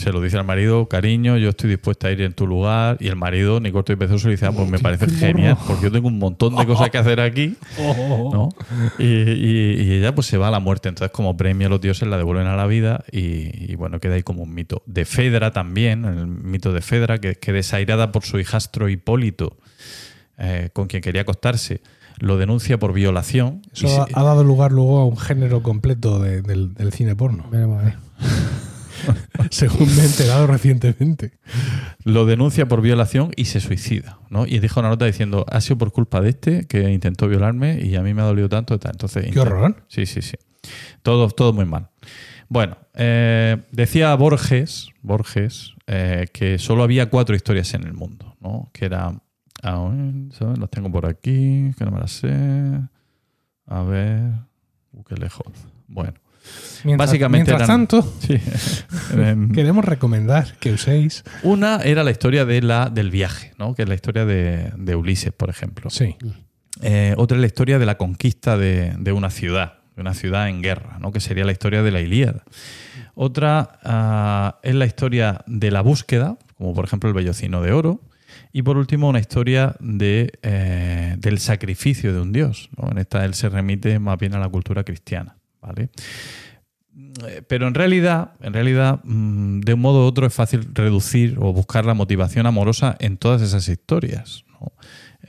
[0.00, 3.08] se lo dice al marido, cariño, yo estoy dispuesta a ir en tu lugar, y
[3.08, 5.26] el marido, ni corto ni perezoso, le dice, ah, pues me parece qué morro.
[5.26, 7.56] genial, porque yo tengo un montón de cosas que hacer aquí.
[7.78, 8.48] ¿no?
[8.98, 10.88] Y, y- y ella pues se va a la muerte.
[10.88, 14.22] Entonces, como premio los dioses la devuelven a la vida y, y, bueno, queda ahí
[14.22, 14.82] como un mito.
[14.86, 19.56] De Fedra también, el mito de Fedra, que, que desairada por su hijastro Hipólito,
[20.38, 21.80] eh, con quien quería acostarse,
[22.18, 23.62] lo denuncia por violación.
[23.74, 26.92] y Eso se- ha, ha dado lugar luego a un género completo de- del, del
[26.92, 27.46] cine porno.
[27.50, 27.94] Veremos a ver.
[29.50, 31.32] Según me he enterado recientemente.
[32.04, 34.46] lo denuncia por violación y se suicida, ¿no?
[34.46, 37.96] Y deja una nota diciendo, ha sido por culpa de este que intentó violarme y
[37.96, 38.78] a mí me ha dolido tanto.
[38.78, 38.92] Tal.
[38.92, 39.84] Entonces, Qué horror.
[39.88, 40.36] Sí, sí, sí.
[41.02, 41.88] Todo, todo muy mal.
[42.48, 48.70] Bueno, eh, decía Borges, Borges eh, que solo había cuatro historias en el mundo, ¿no?
[48.72, 49.20] Que era...
[49.62, 50.58] ¿sabes?
[50.58, 52.80] Las tengo por aquí, que no me las sé.
[53.66, 54.32] A ver...
[54.92, 55.46] Uh, qué lejos.
[55.86, 56.14] Bueno.
[56.84, 58.36] Mientras, Básicamente mientras eran- tanto, Sí.
[59.14, 61.24] Em, queremos recomendar que uséis.
[61.42, 63.74] Una era la historia de la, del viaje, ¿no?
[63.74, 65.90] que es la historia de, de Ulises, por ejemplo.
[65.90, 66.16] Sí.
[66.82, 70.48] Eh, otra es la historia de la conquista de, de una ciudad, de una ciudad
[70.48, 71.12] en guerra, ¿no?
[71.12, 72.44] que sería la historia de la Ilíada.
[73.14, 78.00] Otra ah, es la historia de la búsqueda, como por ejemplo el Bellocino de Oro.
[78.52, 82.70] Y por último, una historia de, eh, del sacrificio de un dios.
[82.76, 82.90] ¿no?
[82.90, 85.36] En esta él se remite más bien a la cultura cristiana.
[85.60, 85.90] ¿Vale?
[87.26, 91.36] Eh, Pero en realidad, en realidad, mm, de un modo u otro es fácil reducir
[91.40, 94.44] o buscar la motivación amorosa en todas esas historias.
[94.60, 94.72] ¿no?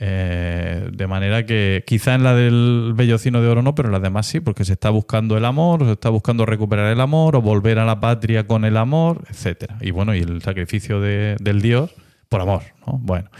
[0.04, 4.02] Eh, de manera que quizá en la del Bellocino de Oro no, pero en las
[4.02, 7.36] demás sí, porque se está buscando el amor, o se está buscando recuperar el amor,
[7.36, 9.76] o volver a la patria con el amor, etcétera.
[9.80, 11.94] Y bueno, y el sacrificio de- del Dios
[12.28, 12.62] por amor.
[12.86, 12.98] ¿no?
[12.98, 13.30] Bueno,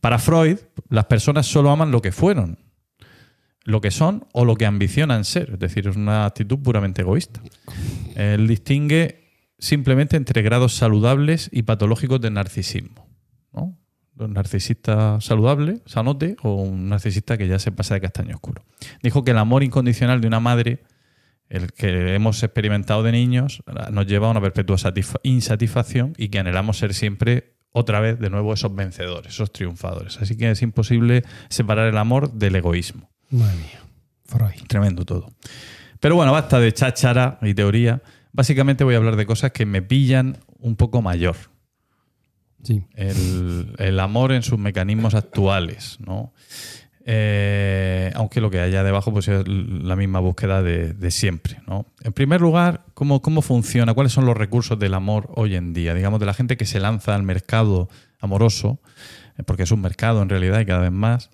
[0.00, 0.58] para Freud,
[0.88, 2.58] las personas solo aman lo que fueron,
[3.64, 5.50] lo que son o lo que ambicionan ser.
[5.54, 7.40] Es decir, es una actitud puramente egoísta.
[8.16, 9.22] Él distingue
[9.58, 13.08] simplemente entre grados saludables y patológicos de narcisismo.
[13.52, 13.78] ¿no?
[14.18, 18.64] Un narcisista saludable, sanote, o un narcisista que ya se pasa de castaño oscuro.
[19.02, 20.82] Dijo que el amor incondicional de una madre,
[21.48, 26.38] el que hemos experimentado de niños, nos lleva a una perpetua satisfa- insatisfacción y que
[26.40, 30.18] anhelamos ser siempre otra vez de nuevo esos vencedores, esos triunfadores.
[30.20, 33.10] Así que es imposible separar el amor del egoísmo.
[33.32, 33.80] Madre mía.
[34.24, 34.66] Freud.
[34.68, 35.32] Tremendo todo.
[36.00, 38.02] Pero bueno, basta de cháchara y teoría.
[38.32, 41.36] Básicamente voy a hablar de cosas que me pillan un poco mayor.
[42.62, 42.84] Sí.
[42.94, 46.32] El, el amor en sus mecanismos actuales, ¿no?
[47.04, 51.86] Eh, aunque lo que haya debajo pues es la misma búsqueda de, de siempre, ¿no?
[52.02, 53.92] En primer lugar, ¿cómo, ¿cómo funciona?
[53.92, 55.94] ¿Cuáles son los recursos del amor hoy en día?
[55.94, 57.88] Digamos, de la gente que se lanza al mercado
[58.20, 58.78] amoroso,
[59.36, 61.30] eh, porque es un mercado en realidad y cada vez más.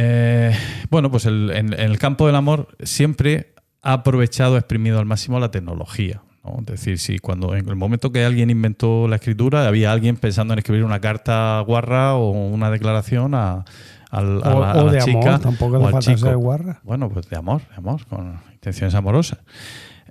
[0.00, 0.54] Eh,
[0.90, 5.40] bueno, pues el- en, en el campo del amor siempre ha aprovechado, exprimido al máximo
[5.40, 6.22] la tecnología.
[6.44, 6.58] ¿no?
[6.60, 10.52] Es decir, si cuando en el momento que alguien inventó la escritura, había alguien pensando
[10.54, 13.64] en escribir una carta guarra o una declaración a,
[14.10, 16.18] al- a O, la, a o la de chica amor, tampoco o al chico.
[16.18, 16.80] ser guarra.
[16.84, 19.40] Bueno, pues de amor, de amor, con intenciones amorosas.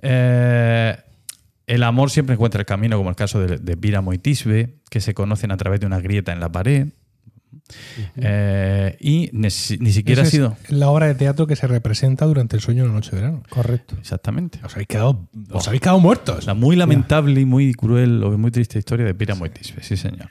[0.02, 0.96] Eh,
[1.66, 5.00] el amor siempre encuentra el camino, como el caso de, de Píramo y Tisbe, que
[5.00, 6.88] se conocen a través de una grieta en la pared.
[8.16, 10.56] Eh, y ni, si- ni siquiera ha sido.
[10.64, 13.16] es la obra de teatro que se representa durante el sueño de la noche de
[13.22, 13.42] verano.
[13.48, 13.96] Correcto.
[13.98, 14.58] Exactamente.
[14.64, 16.46] Os habéis quedado, os habéis quedado muertos.
[16.46, 20.30] La muy lamentable y muy cruel o muy triste historia de y Tisbe, sí, señor.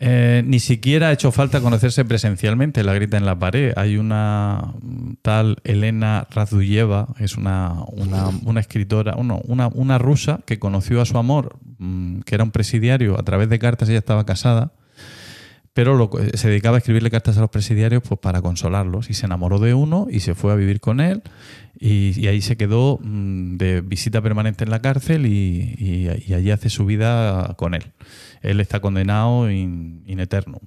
[0.00, 3.72] Eh, ni siquiera ha hecho falta conocerse presencialmente, la grita en la pared.
[3.76, 4.74] Hay una
[5.22, 11.06] tal Elena Razuyeva, es una, una, una escritora, uno, una, una rusa que conoció a
[11.06, 14.72] su amor, mm, que era un presidiario, a través de cartas, ella estaba casada,
[15.74, 19.10] pero lo- se dedicaba a escribirle cartas a los presidiarios pues, para consolarlos.
[19.10, 21.22] Y se enamoró de uno y se fue a vivir con él.
[21.78, 26.32] Y, y ahí se quedó mm, de visita permanente en la cárcel y, y- y
[26.34, 27.82] allí hace su vida con él.
[28.40, 30.60] Él está condenado in, in eternum.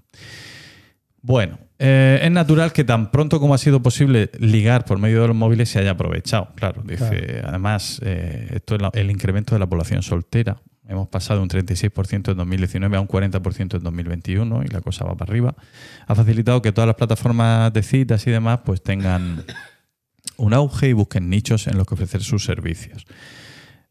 [1.21, 5.27] Bueno, eh, es natural que tan pronto como ha sido posible ligar por medio de
[5.27, 6.49] los móviles se haya aprovechado.
[6.55, 10.57] Claro, dice, además, eh, esto es la- el incremento de la población soltera.
[10.87, 15.15] Hemos pasado un 36% en 2019 a un 40% en 2021 y la cosa va
[15.15, 15.55] para arriba.
[16.07, 19.43] Ha facilitado que todas las plataformas de citas y demás pues tengan
[20.37, 23.05] un auge y busquen nichos en los que ofrecer sus servicios.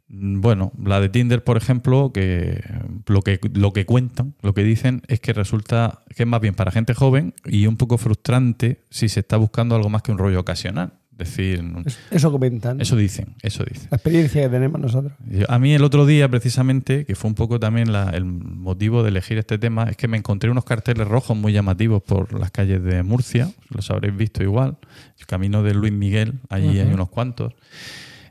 [0.08, 2.62] Bueno, la de Tinder, por ejemplo, que
[3.06, 6.54] lo que lo que cuentan, lo que dicen es que resulta que es más bien
[6.54, 10.18] para gente joven y un poco frustrante si se está buscando algo más que un
[10.18, 10.92] rollo ocasional.
[11.16, 12.78] Decir, Es- Eso comentan.
[12.78, 13.88] eso dicen, eso dicen.
[13.90, 15.14] La experiencia que tenemos nosotros.
[15.48, 19.08] A mí el otro día, precisamente, que fue un poco también la- el motivo de
[19.08, 22.82] elegir este tema, es que me encontré unos carteles rojos muy llamativos por las calles
[22.82, 24.76] de Murcia, los habréis visto igual,
[25.18, 27.54] el camino de Luis Miguel, allí hay unos cuantos.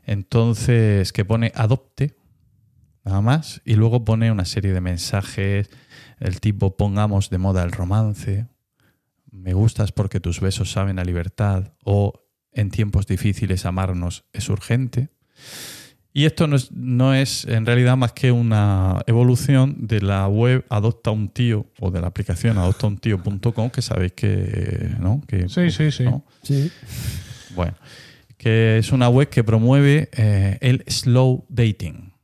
[0.04, 2.14] Entonces, que pone adopte,
[3.04, 5.68] nada más, y luego pone una serie de mensajes,
[6.20, 8.46] el tipo pongamos de moda el romance,
[9.32, 12.12] me gustas porque tus besos saben a libertad, o
[12.56, 15.10] en tiempos difíciles amarnos es urgente.
[16.12, 20.64] Y esto no es, no es en realidad más que una evolución de la web
[20.70, 25.20] Adopta un tío o de la aplicación adoptauntío.com que sabéis que, ¿no?
[25.28, 26.04] Que, Sí, sí, sí.
[26.04, 26.24] ¿no?
[26.42, 26.72] Sí.
[27.54, 27.74] Bueno,
[28.38, 32.14] que es una web que promueve eh, el slow dating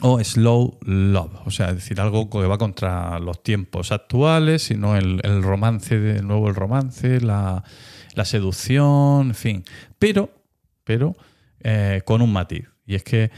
[0.00, 4.96] o slow love, o sea, es decir, algo que va contra los tiempos actuales, sino
[4.96, 7.64] el, el romance, de nuevo el romance, la,
[8.14, 9.64] la seducción, en fin,
[9.98, 10.30] pero,
[10.84, 11.14] pero
[11.60, 12.64] eh, con un matiz.
[12.86, 13.30] Y es que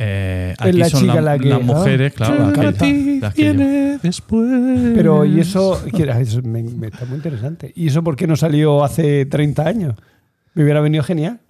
[0.00, 3.34] eh, aquí la son chica la- la que- las mujeres, ah, claro, las que- las
[3.34, 3.56] que llevan.
[3.56, 4.48] viene después.
[4.94, 7.72] Pero, y eso, que era- eso me, me está muy interesante.
[7.74, 9.94] ¿Y eso por qué no salió hace 30 años?
[10.54, 11.40] Me hubiera venido genial.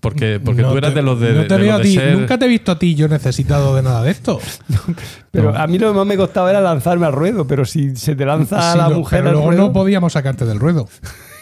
[0.00, 1.94] Porque, porque No tú eras te- de los de, no de te veo a ti-
[1.94, 4.38] ser- Nunca te he visto a ti yo necesitado de nada de esto.
[5.32, 5.58] Pero No.
[5.58, 7.44] a mí lo que más me costaba era lanzarme al ruedo.
[7.46, 10.12] Pero si se te lanza Sí, la no, mujer pero al luego ruedo, no podíamos
[10.12, 10.88] sacarte del ruedo.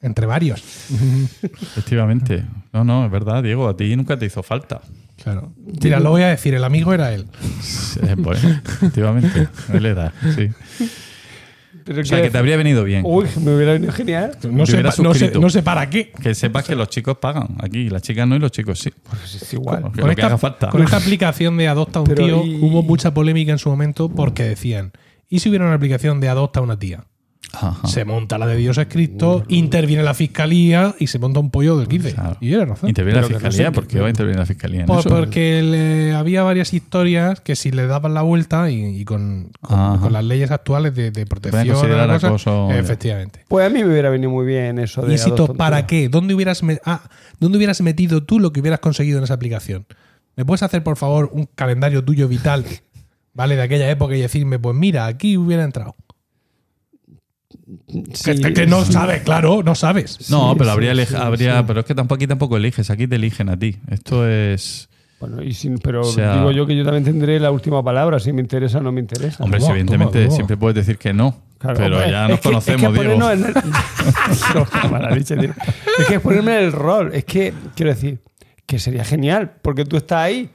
[0.00, 0.62] Entre varios.
[1.42, 2.44] Efectivamente.
[2.72, 4.80] No, no, es verdad, Diego, a ti nunca te hizo falta.
[5.22, 5.52] Claro.
[5.82, 7.26] Mira, lo voy a decir, el amigo era él.
[8.02, 10.48] Eh, pues, efectivamente, él era, sí.
[11.84, 13.02] pero O sea, que te habría venido bien.
[13.04, 14.36] Uy, me hubiera venido genial.
[14.48, 15.40] No sé, no, sé, suscrito.
[15.40, 16.12] no sé para qué.
[16.12, 18.90] Que sepas que los chicos pagan aquí, las chicas no y los chicos sí.
[19.10, 19.90] Pues es igual.
[19.92, 20.68] Que Con lo que esta, haga falta.
[20.68, 23.68] con esta aplicación de Adopta a un Pero tío y- hubo mucha polémica en su
[23.70, 24.92] momento porque decían,
[25.28, 27.04] ¿y si hubiera una aplicación de Adopta a una tía?
[27.50, 27.86] Ajá.
[27.88, 31.78] Se monta la de Dios es Cristo, interviene la fiscalía y se monta un pollo
[31.78, 32.12] del 15.
[32.12, 32.36] Claro.
[32.42, 32.90] Y era razón.
[32.90, 35.08] Interviene la no fiscalía, sé- ¿por qué va a intervenir la fiscalía en Pues eso?
[35.08, 39.78] porque le- había varias historias que si le daban la vuelta y, y con, con-
[39.78, 39.98] Ajá.
[39.98, 42.10] con las leyes actuales de, de protección, considerar
[42.72, 43.44] efectivamente.
[43.48, 45.14] Pues a mí me hubiera venido muy bien eso de.
[45.48, 46.08] Un ¿para qué?
[46.10, 47.00] ¿Dónde hubieras, me- ah,
[47.40, 49.86] ¿Dónde hubieras metido tú lo que hubieras conseguido en esa aplicación?
[50.36, 52.64] ¿Me puedes hacer, por favor, un calendario tuyo vital,
[53.32, 53.56] ¿vale?
[53.56, 55.96] De aquella época y decirme, pues mira, aquí hubiera entrado.
[58.12, 60.30] Sí, que, que no sabes, claro, no sabes.
[60.30, 61.64] No, Sí, pero habría, sí, habría sí.
[61.66, 63.76] pero es que tampoco aquí tampoco eliges, aquí te eligen a ti.
[63.90, 64.88] Esto es,
[65.20, 68.20] Bueno, y sin- pero O sea- digo yo que yo también tendré la última palabra,
[68.20, 69.42] si me interesa o no me interesa.
[69.44, 72.82] hombre, evidentemente siempre puedes decir que no, Claro, pero hombre, ya es nos que- conocemos,
[72.82, 73.18] es que Diego.
[73.18, 73.62] ponernos en el-
[74.54, 75.16] No.
[75.98, 77.10] Es que es ponerme en el rol.
[77.14, 78.20] Es que, quiero decir,
[78.66, 80.50] que sería genial, porque tú estás ahí,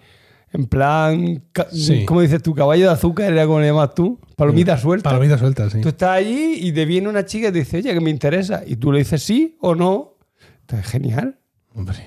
[0.53, 2.05] en plan, Sí.
[2.05, 2.53] ¿cómo dices tú?
[2.53, 5.09] Caballo de azúcar, era como le llamas tú, palomita suelta.
[5.09, 5.81] Palomita suelta, sí.
[5.81, 8.63] Tú estás allí y te viene una chica y te dice, oye, que me interesa.
[8.65, 10.15] Y tú le dices sí o no.
[10.61, 11.37] Entonces, genial.
[11.75, 11.97] Hombre.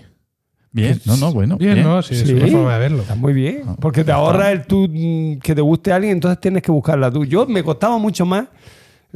[0.72, 1.56] Bien, no, no, bueno.
[1.56, 2.02] Bien, ¿no?
[2.02, 2.34] Sí, es Sí.
[2.34, 3.00] una forma de verlo.
[3.02, 3.62] Está muy bien.
[3.80, 7.10] Porque te ahorra el tú mm, que te guste a alguien, entonces tienes que buscarla
[7.10, 7.24] tú.
[7.24, 8.44] Yo me costaba mucho más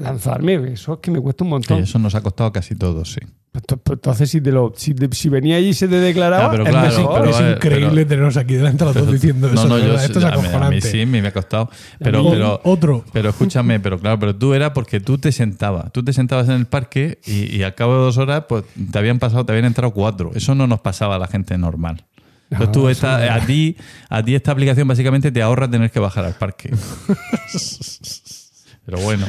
[0.00, 0.72] lanzarme.
[0.72, 1.78] Eso es que me cuesta un Sí, montón.
[1.82, 3.20] eso nos ha costado casi todos, sí.
[3.52, 6.44] Ent- pues Entonces, si, te lo, si, te- si venía allí y se te declaraba,
[6.44, 7.20] Ya, pero es claro, mejor.
[7.24, 9.68] pero, es increíble pero- tenernos aquí delante los dos diciendo no, eso.
[9.68, 9.94] no, yo.
[9.94, 10.80] Esto es a mí- a mí, acojonante.
[10.82, 11.68] sí me, me ha costado.
[11.98, 13.04] Pero, pero, otro.
[13.12, 15.90] pero escúchame, pero claro, pero tú era porque tú te sentabas.
[15.92, 18.98] Tú te sentabas en el parque y, y al cabo de dos horas, pues te
[18.98, 20.30] habían pasado, te habían entrado cuatro.
[20.34, 22.04] Eso no nos pasaba a la gente normal.
[22.52, 23.76] Entonces No, tú esta- a ti,
[24.08, 26.70] a ti esta aplicación básicamente te ahorra tener que bajar al parque.
[28.90, 29.24] Pero bueno,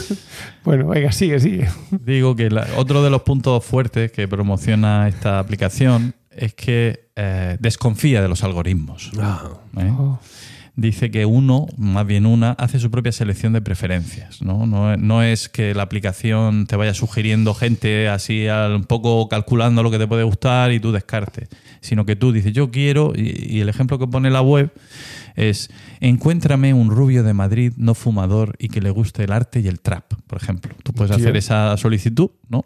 [0.64, 1.68] Bueno, venga, sigue, sigue.
[1.90, 7.56] digo que la- otro de los puntos fuertes que promociona esta aplicación es que eh,
[7.60, 9.10] desconfía de los algoritmos.
[9.78, 9.90] ¿eh?
[9.98, 10.18] Oh.
[10.80, 14.40] Dice que uno, más bien una, hace su propia selección de preferencias.
[14.42, 19.28] No, no, no es que la aplicación te vaya sugiriendo gente así al- un poco
[19.28, 21.48] calculando lo que te puede gustar y tú descartes,
[21.80, 24.72] sino que tú dices, yo quiero, y, y el ejemplo que pone la web
[25.36, 25.70] es,
[26.00, 29.80] encuéntrame un rubio de Madrid no fumador y que le guste el arte y el
[29.80, 30.74] trap, por ejemplo.
[30.82, 32.64] Tú puedes hacer esa solicitud, ¿no?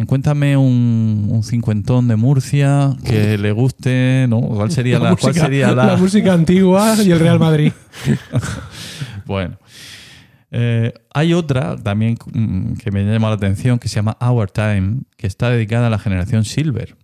[0.00, 4.40] Encuéntrame un, un cincuentón de Murcia que le guste, ¿no?
[4.40, 7.72] ¿Cuál sería la, cuál música, sería la, la música antigua y el Real Madrid.
[9.26, 9.58] Bueno.
[10.50, 15.02] Eh, hay otra también mm, que me llama la atención que se llama Our Time,
[15.16, 16.96] que está dedicada a la generación Silver,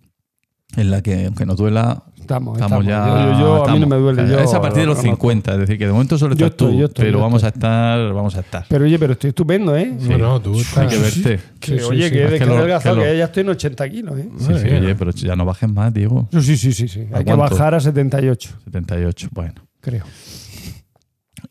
[0.75, 2.85] en la que, aunque no duela, Estamos, estamos, estamos.
[2.85, 3.23] ya.
[3.25, 3.87] Yo, yo- yo- a mí no estamos.
[3.89, 4.21] me duele.
[4.23, 5.15] O sea, yo es a partir de lo los conozco.
[5.27, 7.23] 50, es decir, que de momento solo Yo estás tú, estoy, yo estoy, pero yo
[7.23, 7.59] vamos a estoy.
[7.59, 8.65] estar, vamos a estar.
[8.67, 9.93] Pero oye, pero estoy estupendo, ¿eh?
[9.97, 10.09] Sí.
[10.09, 11.39] No, no, tú Hay estás- que verte.
[11.61, 12.11] Que, Sí, oye, sí.
[12.11, 14.29] que, Es que, que lo- que lo- que ya estoy en 80 kilos, ¿eh?
[14.39, 16.27] Sí, sí, oye, pero ya no bajes más, Diego.
[16.33, 17.07] Sí, sí, sí, sí.
[17.13, 19.53] ¿A Hay que bajar a 78, 78, bueno.
[19.79, 20.03] creo.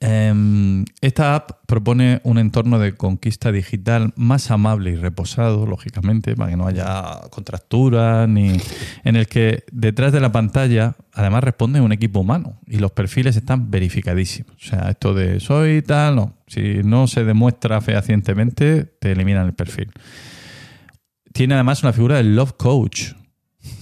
[0.00, 6.50] Em, esta app propone un entorno de conquista digital más amable y reposado, lógicamente, para
[6.50, 8.56] que no haya contracturas, ni
[9.04, 13.36] en el que detrás de la pantalla además responde un equipo humano y los perfiles
[13.36, 14.56] están verificadísimos.
[14.56, 16.34] O sea, esto de soy tal, no.
[16.48, 19.90] Si no se demuestra fehacientemente, te eliminan el perfil.
[21.32, 23.12] Tiene además una figura del love coach,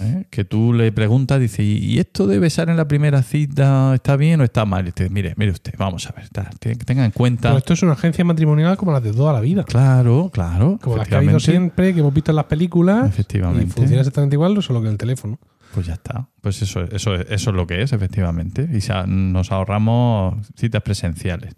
[0.01, 0.25] ¿eh?
[0.29, 4.41] que tú le preguntas, dice, ¿y esto de besar en la primera cita está bien
[4.41, 4.87] o está mal?
[4.87, 7.49] Y te dice, mire, mire usted, vamos a ver, está, te- tenga en cuenta.
[7.49, 9.63] Pero esto es una agencia matrimonial como las de toda la vida.
[9.63, 10.77] Claro, claro.
[10.81, 13.07] Como las que ha habido siempre, que hemos visto en las películas.
[13.09, 13.65] Efectivamente.
[13.65, 15.39] Y funciona exactamente igual, solo que en el teléfono.
[15.73, 16.29] Pues ya está.
[16.41, 18.69] Pues eso, eso, eso es lo que es, efectivamente.
[18.71, 21.53] Y nos ahorramos citas presenciales.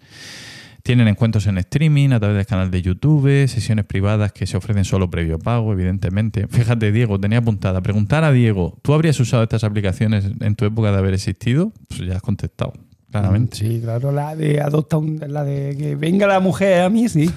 [0.87, 4.85] Tienen encuentros en streaming a través del canal de YouTube, sesiones privadas que se ofrecen
[4.85, 6.47] solo previo pago, evidentemente.
[6.47, 7.81] Fíjate, Diego, tenía apuntada.
[7.81, 11.73] Preguntar a Diego, ¿tú habrías usado estas aplicaciones en tu época de haber existido?
[11.89, 12.71] Pues ya has contestado,
[13.11, 13.57] claramente.
[13.57, 17.29] Sí, claro, la de adopta un, la de que venga la mujer a mí, sí.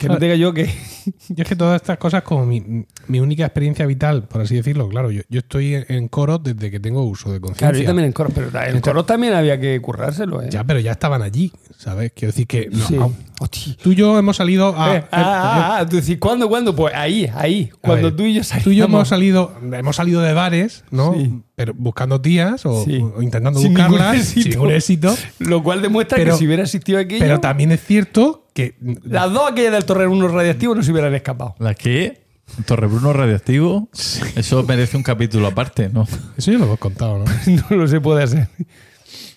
[0.00, 0.64] Que no tenga yo que.
[1.28, 4.88] Yo es que todas estas cosas, como mi, mi única experiencia vital, por así decirlo,
[4.88, 7.68] claro, yo, yo estoy en, en coro desde que tengo uso de conciencia.
[7.68, 10.48] Claro, yo también en coro, pero en coro también había que currárselo, ¿eh?
[10.50, 12.12] Ya, pero ya estaban allí, ¿sabes?
[12.14, 13.12] Quiero decir que no,
[13.50, 13.76] Sí.
[13.82, 14.96] tú y yo hemos salido a.
[14.96, 16.74] Eh, ah, ah, ah, tú decís, ¿cuándo, cuándo?
[16.76, 17.70] Pues ahí, ahí.
[17.80, 18.64] Cuando ver, tú y yo salimos.
[18.64, 21.14] Tú y yo hemos salido, hemos salido de bares, ¿no?
[21.14, 21.40] Sí.
[21.56, 23.00] Pero buscando tías o, Sí.
[23.16, 24.42] o intentando Sin ningún buscarlas éxito.
[24.42, 25.16] sin ningún éxito.
[25.38, 29.32] Lo cual demuestra Pero- que si hubiera existido aquello, Pero también es cierto que las
[29.32, 31.54] dos aquellas del Torre uno radiactivo no se hubieran escapado.
[31.58, 32.20] ¿La qué?
[32.66, 33.88] ¿Torrebruno radioactivo?
[34.34, 36.06] Eso merece un capítulo aparte, ¿no?
[36.36, 37.24] eso ya lo hemos contado, ¿no?
[37.70, 38.48] No lo se puede hacer.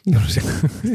[0.05, 0.41] No lo sé.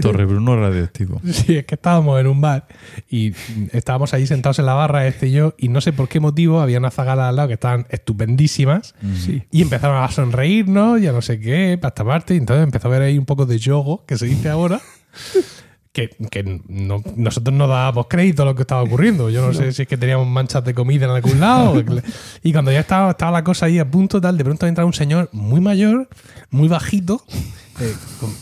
[0.03, 1.21] Torrebruno radioactivo.
[1.25, 2.67] Sí, es que estábamos en un bar
[3.09, 3.33] y
[3.73, 6.61] estábamos allí sentados en la barra, este y yo, y no sé por qué motivo
[6.61, 9.45] había unas zagalas al lado que estaban estupendísimas Sí.
[9.51, 13.03] y empezaron a sonreírnos, ya no sé qué, pasta parte, y entonces empezó a ver
[13.03, 14.81] ahí un poco de yogo, que se dice ahora,
[15.99, 19.31] que, que no- nosotros no dábamos crédito a lo que estaba ocurriendo.
[19.31, 21.83] Yo no, sé si es que teníamos manchas de comida en algún lado.
[22.43, 24.93] y cuando ya estaba, estaba la cosa ahí a punto tal, de pronto entra un
[24.93, 26.09] señor muy mayor,
[26.51, 27.23] muy bajito,
[27.81, 27.95] eh,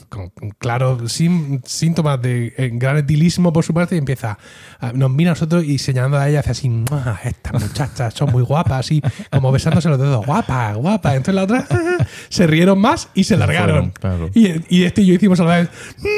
[0.08, 4.38] con, claros sim- síntomas de eh, gran etilismo por su parte y empieza,
[4.80, 8.30] a- nos mira a nosotros y señalando a ella hace así, "Mua, estas muchachas son
[8.32, 11.10] muy guapas, así como besándose los dedos, guapa, guapa.
[11.14, 11.66] Entonces la otra
[12.28, 13.90] se rieron más y se largaron.
[13.90, 14.30] claro.
[14.34, 15.68] y, y este y yo hicimos a la vez,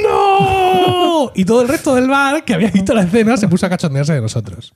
[0.02, 1.32] ¡No!
[1.34, 4.14] Y todo el resto del bar que había visto la escena se puso a cachondearse
[4.14, 4.74] de nosotros.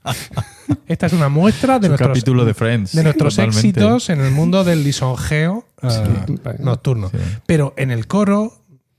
[0.86, 2.93] Esta es una muestra de nuestros, capítulo de Friends.
[2.93, 3.68] de nuestros totalmente.
[3.68, 7.09] éxitos en el mundo del lisonjeo eh, nocturno.
[7.11, 7.18] Sí.
[7.47, 8.53] Pero en el coro,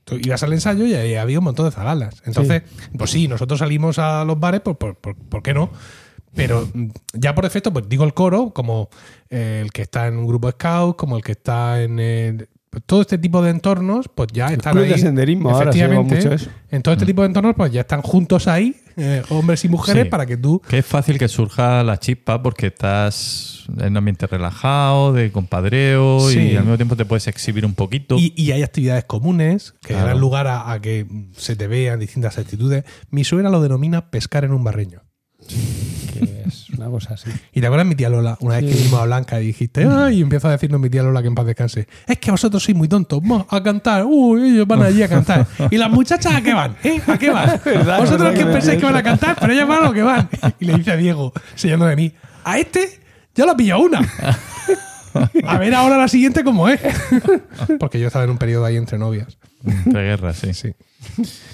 [0.04, 2.22] tú ibas al ensayo y ahí había un montón de zagalas.
[2.26, 2.62] Entonces,
[2.96, 5.70] pues sí, nosotros salimos a los bares, pues, por, por- ¿por qué no?
[6.34, 8.88] Pero mm, ya por defecto, pues digo el coro, como
[9.30, 12.84] eh, el que está en un grupo scout, como el que está en el- pues
[12.86, 15.00] todo este tipo de entornos, pues ya están club de ahí.
[15.00, 16.50] senderismo, ahora se lleva Efectivamente, mucho eso.
[16.70, 20.04] En todo este tipo de entornos, pues ya están juntos ahí, eh, hombres y mujeres,
[20.04, 20.08] Sí.
[20.10, 24.26] para que tú Que es fácil que surja la chispa porque estás en un ambiente
[24.26, 26.40] relajado, de compadreo Sí.
[26.40, 28.16] y al mismo tiempo te puedes exhibir un poquito.
[28.18, 30.08] Y, y hay actividades comunes que Claro.
[30.08, 31.06] dan lugar a, a que
[31.36, 32.84] se te vean distintas actitudes.
[33.10, 35.02] Mi suegra lo denomina pescar en un barreño.
[35.46, 35.54] Que
[36.24, 37.30] es una cosa así.
[37.52, 38.36] ¿Y te acuerdas mi tía Lola?
[38.40, 40.18] Una vez que vimos a Blanca y dijiste, ¡ay!
[40.18, 41.86] Y empezó a decirnos mi tía Lola que en paz descanse.
[42.06, 43.22] Es que vosotros sois muy tontos.
[43.22, 43.46] ¡Mo!
[43.48, 44.04] A cantar.
[44.06, 44.54] ¡Uy!
[44.54, 45.46] Ellos van allí a cantar.
[45.70, 46.76] ¿Y las muchachas a qué van?
[46.82, 47.00] ¿Eh?
[47.06, 47.60] ¿A qué van?
[47.64, 47.98] ¿Verdad?
[47.98, 50.28] vosotros ¿Verdad que pensáis que van a cantar, pero ellas van a lo que van.
[50.60, 52.12] Y le dice a Diego, sellando de mí,
[52.44, 53.00] a este
[53.34, 54.00] ya lo ha pillado una.
[55.46, 56.80] A ver ahora la siguiente cómo es.
[57.78, 59.38] Porque yo estaba en un periodo ahí entre novias.
[59.62, 60.52] De guerra, sí.
[60.54, 60.74] Sí.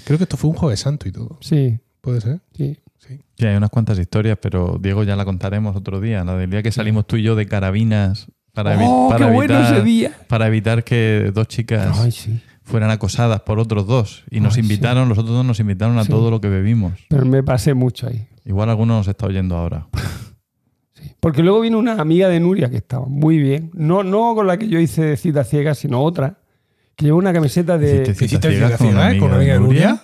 [0.03, 1.37] Creo que esto fue un jueves santo y todo.
[1.41, 2.39] Sí, ¿Puede ser?
[2.57, 2.79] sí.
[3.07, 3.19] Sí.
[3.37, 6.23] Sí, hay unas cuantas historias, pero Diego ya la contaremos otro día.
[6.23, 9.33] La del día que salimos tú y yo de carabinas para, evi- ¡Oh, para qué
[9.33, 10.11] bueno evitar, ese día!
[10.27, 12.39] para evitar que dos chicas Ay, sí.
[12.63, 14.23] fueran acosadas por otros dos.
[14.29, 16.09] Y nos Ay, invitaron, los otros dos nos invitaron a Sí.
[16.09, 16.93] todo lo que bebimos.
[17.09, 18.27] Pero me pasé mucho ahí.
[18.45, 19.87] Igual alguno nos está oyendo ahora.
[21.19, 23.71] Porque luego vino una amiga de Nuria que estaba muy bien.
[23.73, 26.37] No, no con la que yo hice cita ciega, sino otra.
[26.95, 28.03] Que llevó una camiseta de.
[28.03, 29.19] Hiciste ¿Hiciste cita ciega cita con una ciega, eh?
[29.19, 30.01] ¿Con una amiga de Nuria?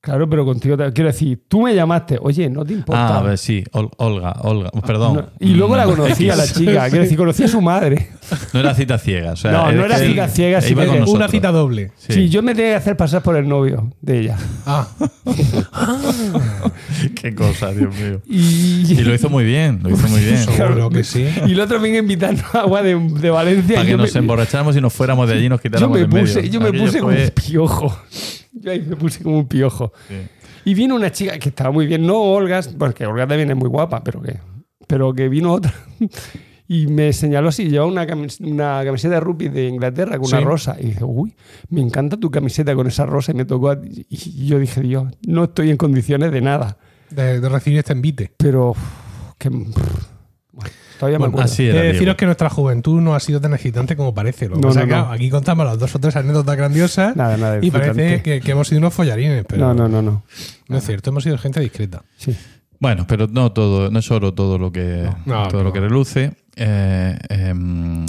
[0.00, 0.76] Claro, pero contigo.
[0.76, 2.18] te- Quiero decir, tú me llamaste.
[2.22, 3.08] Oye, no te importa.
[3.16, 5.14] Ah, a ver, sí, Ol- Olga, Olga, perdón.
[5.16, 6.88] No, y luego la Mm, conocí a la chica.
[6.88, 8.08] Quiero decir, conocí a su madre.
[8.52, 9.32] No era cita ciega.
[9.32, 11.08] O sea, No, no era que cita él ciega, sino nosotros.
[11.10, 11.92] Una cita doble.
[11.96, 12.12] Sí.
[12.12, 12.28] Sí.
[12.28, 14.36] yo me tenía que hacer pasar por el novio de ella.
[14.66, 14.86] Ah.
[17.20, 18.20] Qué cosa, Dios mío.
[18.26, 20.38] Y, Y lo hizo muy bien, lo hizo muy bien.
[20.44, 21.26] Seguro que sí.
[21.46, 23.76] y el otro venía invitando agua de, de Valencia.
[23.76, 25.62] Para y que yo nos me- emborracháramos y nos fuéramos de allí y nos yo
[25.62, 26.26] quitáramos me en medio.
[26.26, 27.98] puse, yo me Aquello puse fue- un piojo.
[28.62, 29.92] Yo ahí me puse como un piojo.
[30.08, 30.14] Sí.
[30.64, 33.68] Y vino una chica que estaba muy bien, no Olga, porque Olga también es muy
[33.68, 34.38] guapa, pero que,
[34.86, 35.72] pero que vino otra
[36.68, 40.38] y me señaló así, llevaba una, camis- una camiseta de rugby de Inglaterra con una
[40.40, 40.44] Sí.
[40.44, 40.76] rosa.
[40.78, 41.34] Y dije, uy,
[41.70, 43.70] me encanta tu camiseta con esa rosa y me tocó.
[43.70, 46.76] a- Y yo dije, Dios, no estoy en condiciones de nada.
[47.10, 48.34] De, de recibir este envite.
[48.36, 48.74] Pero,
[49.38, 49.48] que,
[50.98, 51.44] todavía me acuerdo.
[51.44, 51.82] Así He era.
[51.82, 54.48] de deciros que nuestra juventud no ha sido tan excitante como parece.
[54.48, 57.58] Lo No, claro, aquí contamos las dos o tres anécdotas grandiosas Nada, nada.
[57.62, 60.22] y parece que, que hemos sido unos follarines, pero No, no, no, no.
[60.68, 62.02] no es cierto, hemos sido gente discreta.
[62.16, 62.36] Sí.
[62.80, 65.64] Bueno, pero no todo, no es oro todo lo que No, todo no.
[65.64, 66.32] lo que reluce.
[66.60, 68.04] Eh, em,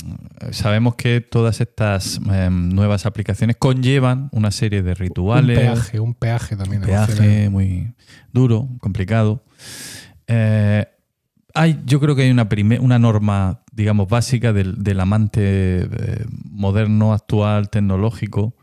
[0.52, 6.14] sabemos que todas estas em, nuevas aplicaciones conllevan una serie de rituales, Un peaje, un
[6.14, 6.84] peaje también.
[6.84, 7.08] emocional.
[7.18, 7.94] peaje muy
[8.32, 9.44] duro, complicado.
[10.28, 10.86] Eh,
[11.60, 12.48] hay, yo creo que hay una,
[12.80, 15.42] una norma, digamos, básica del, del amante
[15.82, 18.56] eh, moderno, actual, tecnológico,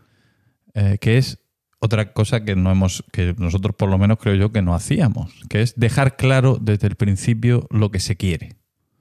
[0.72, 1.38] eh, que es
[1.78, 5.30] otra cosa que no hemos, que nosotros por lo menos creo yo que no hacíamos,
[5.50, 8.56] que es dejar claro desde el principio lo que se quiere.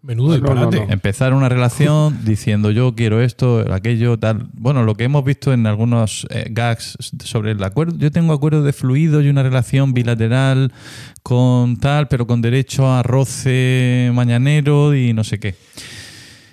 [0.05, 0.85] Menudo No, no, disparate.
[0.85, 0.93] no.
[0.93, 4.47] Empezar una relación diciendo yo quiero esto, aquello, tal.
[4.53, 7.97] Bueno, lo que hemos visto en algunos eh, gags sobre el acuerdo.
[7.97, 10.71] Yo tengo acuerdo de fluido y una relación bilateral
[11.23, 15.55] con tal, pero con derecho a roce mañanero y no sé qué.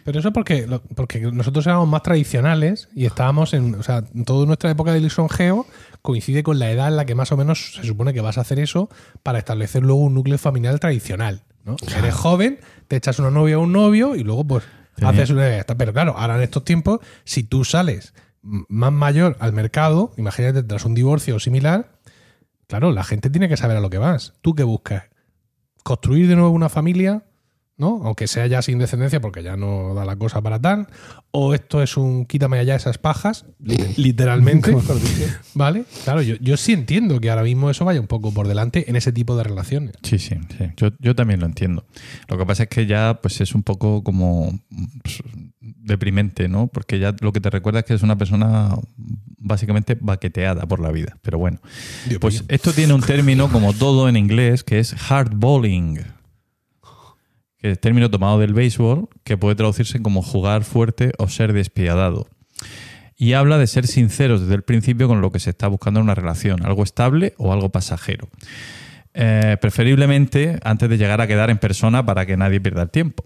[0.05, 3.77] Pero eso porque, porque nosotros éramos más tradicionales y estábamos en.
[3.77, 5.67] O sea, toda nuestra época de lisonjeo
[6.01, 8.41] coincide con la edad en la que más o menos se supone que vas a
[8.41, 8.89] hacer eso
[9.23, 11.43] para establecer luego un núcleo familiar tradicional.
[11.65, 11.77] ¿No?
[11.97, 14.65] Eres joven, te echas una novia o un novio y luego pues
[15.03, 15.65] haces una.
[15.79, 20.85] Pero claro, ahora en estos tiempos, si tú sales más mayor al mercado, imagínate tras
[20.85, 21.99] un divorcio o similar,
[22.67, 24.35] claro, la gente tiene que saber a lo que vas.
[24.41, 25.05] ¿Tú qué buscas?
[25.83, 27.25] ¿Construir de nuevo una familia?
[27.77, 28.01] ¿No?
[28.05, 30.87] Aunque sea ya sin descendencia, porque ya no da la cosa para tal.
[31.31, 34.77] O esto es un quítame allá esas pajas, li- literalmente.
[35.55, 35.85] ¿Vale?
[36.05, 38.97] Claro, yo, yo sí entiendo que ahora mismo eso vaya un poco por delante en
[38.97, 39.95] ese tipo de relaciones.
[40.03, 40.65] Sí, sí, sí.
[40.77, 41.87] Yo, yo también lo entiendo.
[42.29, 44.61] Lo que pasa es que ya pues es un poco como
[45.03, 45.23] pues,
[45.61, 46.67] deprimente, ¿no?
[46.69, 48.77] Porque ya lo que te recuerda es que es una persona
[49.39, 51.17] básicamente baqueteada por la vida.
[51.23, 51.59] Pero bueno,
[52.09, 52.45] Dios pues mío.
[52.49, 56.01] esto tiene un término como todo en inglés que es hardballing.
[57.63, 62.27] Que es término tomado del béisbol que puede traducirse como jugar fuerte o ser despiadado.
[63.17, 66.05] Y habla de ser sinceros desde el principio con lo que se está buscando en
[66.05, 68.29] una relación, algo estable o algo pasajero.
[69.15, 73.25] Eh, preferiblemente antes de llegar a quedar en persona para que nadie pierda el tiempo.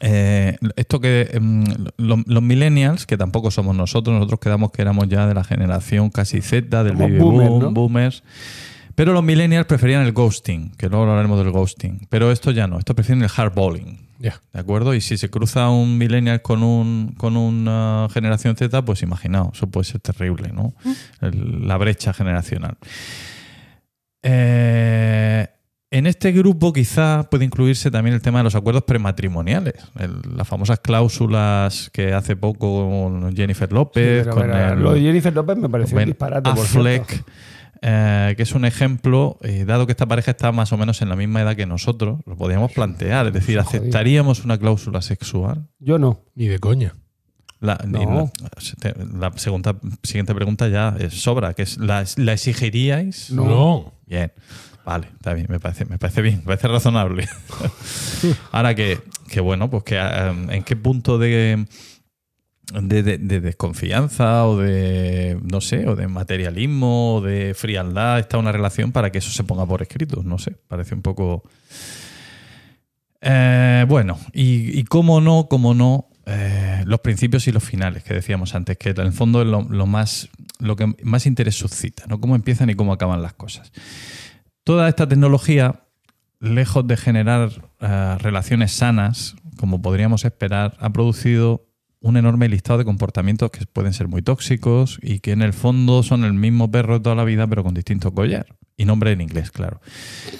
[0.00, 1.64] Eh, esto que em,
[1.96, 6.10] lo- los millennials, que tampoco somos nosotros, nosotros quedamos que éramos ya de la generación
[6.10, 7.70] casi Z, del Somos baby boomers, boom, ¿no?
[7.72, 8.22] boomers.
[8.96, 12.06] Pero los millennials preferían el ghosting, que luego hablaremos del ghosting.
[12.08, 14.04] Pero esto ya no, esto prefieren el hardballing.
[14.18, 14.40] Ya.
[14.54, 14.94] ¿De acuerdo?
[14.94, 19.66] Y si se cruza un millennial con un con una generación Z, pues imaginaos, eso
[19.66, 20.72] puede ser terrible, ¿no?
[21.20, 22.78] El- la brecha generacional.
[24.22, 25.46] Eh,
[25.90, 30.48] en este grupo quizá puede incluirse también el tema de los acuerdos prematrimoniales, el- las
[30.48, 35.68] famosas cláusulas que hace poco con Jennifer López, con el- lo de Jennifer López me
[35.68, 37.30] pareció un disparate, por Affleck, cierto.
[37.82, 41.08] Eh, que es un ejemplo, eh, dado que esta pareja está más o menos en
[41.08, 43.58] la misma edad que nosotros, lo podríamos plantear, es decir.
[43.58, 45.66] ¿aceptaríamos una cláusula sexual?
[45.78, 46.20] Yo no.
[46.34, 46.94] Ni de coña.
[47.60, 48.30] La, No.
[48.82, 53.30] la- la segunda, siguiente pregunta ya es sobra, que es ¿la, la exigiríais?
[53.30, 53.94] No.
[54.06, 54.30] Bien,
[54.84, 57.26] vale, está bien, me parece, me parece bien, me parece razonable.
[58.52, 61.66] Ahora que, que bueno, pues que eh, en qué punto de,
[62.72, 68.38] de, de- de desconfianza o de, no sé, o de materialismo o de frialdad está
[68.38, 71.42] una relación para que eso se ponga por escrito, no sé, parece un poco...
[73.20, 78.54] Eh, bueno, y, cómo no, cómo no, eh, los principios y los finales que decíamos
[78.54, 82.20] antes, que en el fondo es lo, lo más, lo que más interés suscita, ¿no?
[82.20, 83.72] Cómo empiezan y cómo acaban las cosas.
[84.64, 85.82] Toda esta tecnología,
[86.40, 87.50] lejos de generar
[87.80, 91.65] eh, relaciones sanas, como podríamos esperar, ha producido
[92.06, 96.02] un enorme listado de comportamientos que pueden ser muy tóxicos y que en el fondo
[96.02, 98.46] son el mismo perro de toda la vida, pero con distinto collar.
[98.76, 99.80] Y nombre en inglés, claro.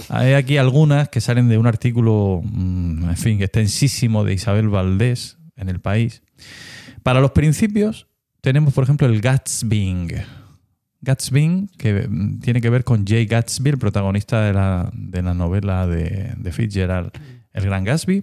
[0.09, 5.39] Hay aquí algunas que salen de un artículo, mm, en fin, extensísimo de Isabel Valdés
[5.57, 6.23] en el país.
[7.03, 8.07] Para los principios,
[8.43, 10.13] tenemos, por ejemplo, el Gatsbying.
[11.01, 15.35] Gatsbying, que mm, tiene que ver con Jay Gatsby, el protagonista de la, de la
[15.35, 17.11] novela de Fitzgerald,
[17.53, 18.23] El Gran Gatsby,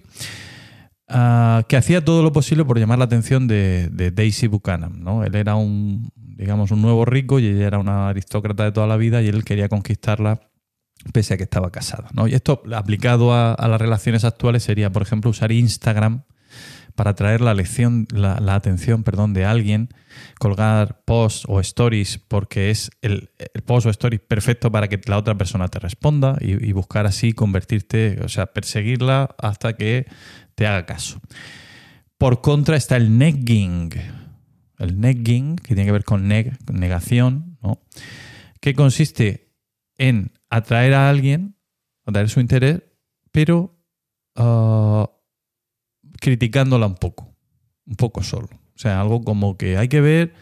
[1.08, 5.02] ah, que hacía todo lo posible por llamar la atención de, Daisy Buchanan.
[5.02, 5.24] ¿no?
[5.24, 8.96] Él era un, digamos, un nuevo rico y ella era una aristócrata de toda la
[8.96, 10.40] vida y él quería conquistarla
[11.12, 12.08] pese a que estaba casada.
[12.12, 12.26] ¿no?
[12.26, 16.22] Y esto aplicado a, las relaciones actuales sería, por ejemplo, usar Instagram
[16.94, 19.88] para atraer la, lección, la, atención perdón, de alguien,
[20.38, 23.30] colgar posts o stories porque es el,
[23.66, 28.20] post o story perfecto para que la otra persona te responda y buscar así convertirte,
[28.22, 30.06] o sea, perseguirla hasta que
[30.54, 31.20] te haga caso.
[32.18, 33.90] Por contra está el negging.
[34.78, 37.80] El negging, que tiene que ver con neg, con negación, ¿no?
[38.60, 39.52] que consiste
[39.98, 41.56] en atraer a alguien,
[42.06, 42.82] atraer su interés,
[43.30, 43.78] pero
[44.36, 45.10] ah,
[46.20, 47.36] criticándola un poco,
[47.86, 48.48] un poco solo.
[48.52, 50.34] O sea, algo como que hay que ver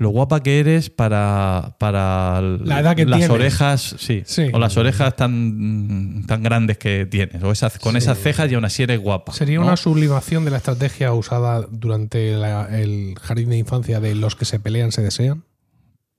[0.00, 3.30] lo guapa que eres para, para La edad que las tienes.
[3.34, 4.48] orejas, sí, Sí.
[4.52, 7.98] o las orejas tan, tan grandes que tienes, o esas, con Sí.
[7.98, 9.32] esas cejas y aún así eres guapa.
[9.32, 9.66] Sería ¿no?
[9.66, 14.44] una sublimación de la estrategia usada durante la- el jardín de infancia de los que
[14.44, 15.44] se pelean se desean.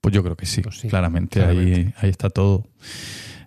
[0.00, 1.74] Pues yo creo que sí, Pues sí, claramente, claramente.
[1.74, 2.66] Ahí, ahí está todo.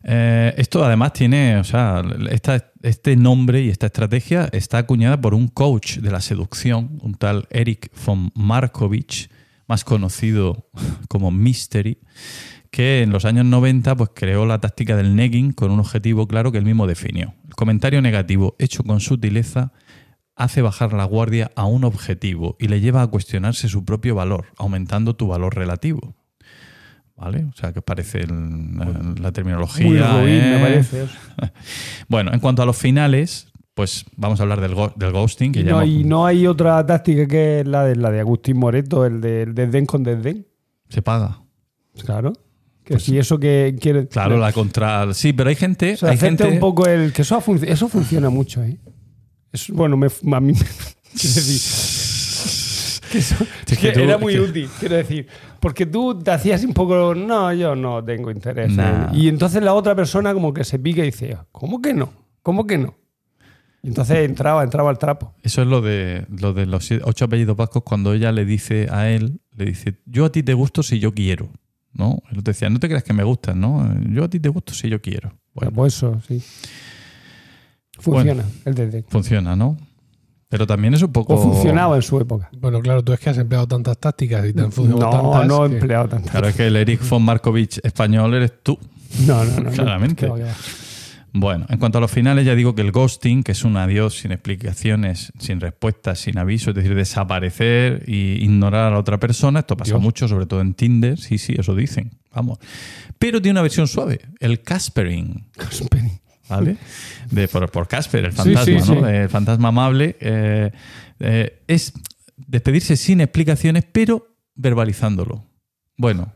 [0.04, 5.34] Eh, esto además tiene, o sea, esta- este nombre y esta estrategia está acuñada por
[5.34, 9.30] un coach de la seducción, un tal Eric von Markovich,
[9.68, 10.70] más conocido
[11.08, 12.00] como Mystery,
[12.72, 16.52] que en los años 90 pues, creó la táctica del negging con un objetivo claro
[16.52, 17.34] que él mismo definió.
[17.48, 19.72] El comentario negativo hecho con sutileza
[20.36, 24.48] hace bajar la guardia a un objetivo y le lleva a cuestionarse su propio valor,
[24.58, 26.16] aumentando tu valor relativo.
[27.16, 27.46] ¿Vale?
[27.46, 28.88] O sea, ¿qué os parece el- la,
[29.22, 29.86] la terminología?
[29.88, 30.52] Muy ruin, eh?
[30.58, 31.04] me parece.
[31.04, 31.14] eso.
[32.10, 35.52] Bueno, en cuanto a los finales, pues vamos a hablar del, go- del ghosting.
[35.52, 39.06] Que Y no, y no hay otra táctica que la de, la de Agustín Moreto,
[39.06, 40.48] el del desdén con desdén.
[40.90, 41.42] Se paga.
[42.04, 42.34] Claro.
[42.84, 44.02] Que si eso que quiere.
[44.04, 45.14] Pues Claro, la contra...
[45.14, 45.94] Sí, pero hay gente...
[45.94, 47.12] O sea, hay gente un poco el.
[47.14, 48.78] Que eso, func- eso funciona mucho, ¿eh?
[49.52, 50.60] Eso, bueno, me, a mí me.
[51.20, 53.12] Quiero decir.
[53.12, 53.36] Que eso,
[53.68, 55.28] Es que que tú- era muy útil, quiero decir.
[55.60, 57.16] Porque tú te hacías un poco.
[57.16, 58.72] No, yo no tengo interés.
[58.72, 59.12] Nah.
[59.14, 62.12] Y entonces la otra persona, como que se pica y dice: ¿Cómo que no?
[62.44, 62.94] ¿Cómo que no?
[63.86, 65.36] Y entonces entraba, entraba al trapo.
[65.44, 69.10] Eso es lo de, lo de los ocho apellidos vascos cuando ella le dice a
[69.10, 71.50] él, le dice, yo a ti te gusto si yo quiero.
[71.94, 72.18] ¿No?
[72.32, 73.88] Él te decía, no te creas que me gustas, ¿no?
[74.10, 75.32] Yo a ti te gusto si yo quiero.
[75.54, 76.42] Bueno, Pues eso, sí.
[78.00, 79.06] Funciona, el desdén.
[79.08, 79.78] funciona, ¿no?
[80.50, 81.36] Pero también es un poco...
[81.36, 82.50] O funcionaba en su época.
[82.60, 85.48] Bueno, claro, tú es que has empleado tantas tácticas y te han funcionado No, tantas.
[85.48, 86.30] no he que- empleado tanto.
[86.32, 88.78] Claro, es que el Eric von Markovich español eres tú.
[89.26, 89.62] No, no, no.
[89.62, 89.72] no.
[89.72, 90.28] Claramente.
[90.28, 90.38] Va.
[91.38, 94.20] Bueno, en cuanto a los finales, ya digo que el ghosting, que es un adiós
[94.20, 99.60] sin explicaciones, sin respuestas, sin aviso, es decir, desaparecer y ignorar a la otra persona,
[99.60, 100.02] esto pasa Dios.
[100.02, 102.58] mucho, sobre todo en Tinder, sí, sí, eso dicen, vamos.
[103.20, 105.44] Pero tiene una versión suave, el Caspering,
[106.48, 106.78] ¿vale?
[107.32, 108.86] De, por, por Casper, el Sí, fantasma, sí, ¿no?
[108.86, 108.94] sí.
[109.14, 110.16] El fantasma amable.
[110.22, 110.72] eh,
[111.20, 111.92] eh, es
[112.38, 115.44] despedirse sin explicaciones, pero verbalizándolo.
[115.98, 116.32] Bueno,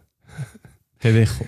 [0.97, 1.45] te dejo.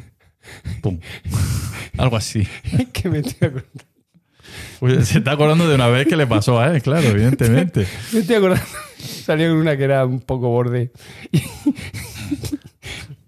[0.81, 0.99] Pum.
[1.97, 2.47] Algo así.
[2.93, 5.05] que me estoy acordando.
[5.05, 7.85] Se está acordando de una vez que le pasó a él, claro, evidentemente.
[8.13, 8.65] Me estoy acordando.
[8.97, 10.91] Salió con una que era un poco borde.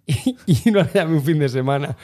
[0.06, 0.14] Y,
[0.48, 1.96] y- y no la llamé un fin de semana.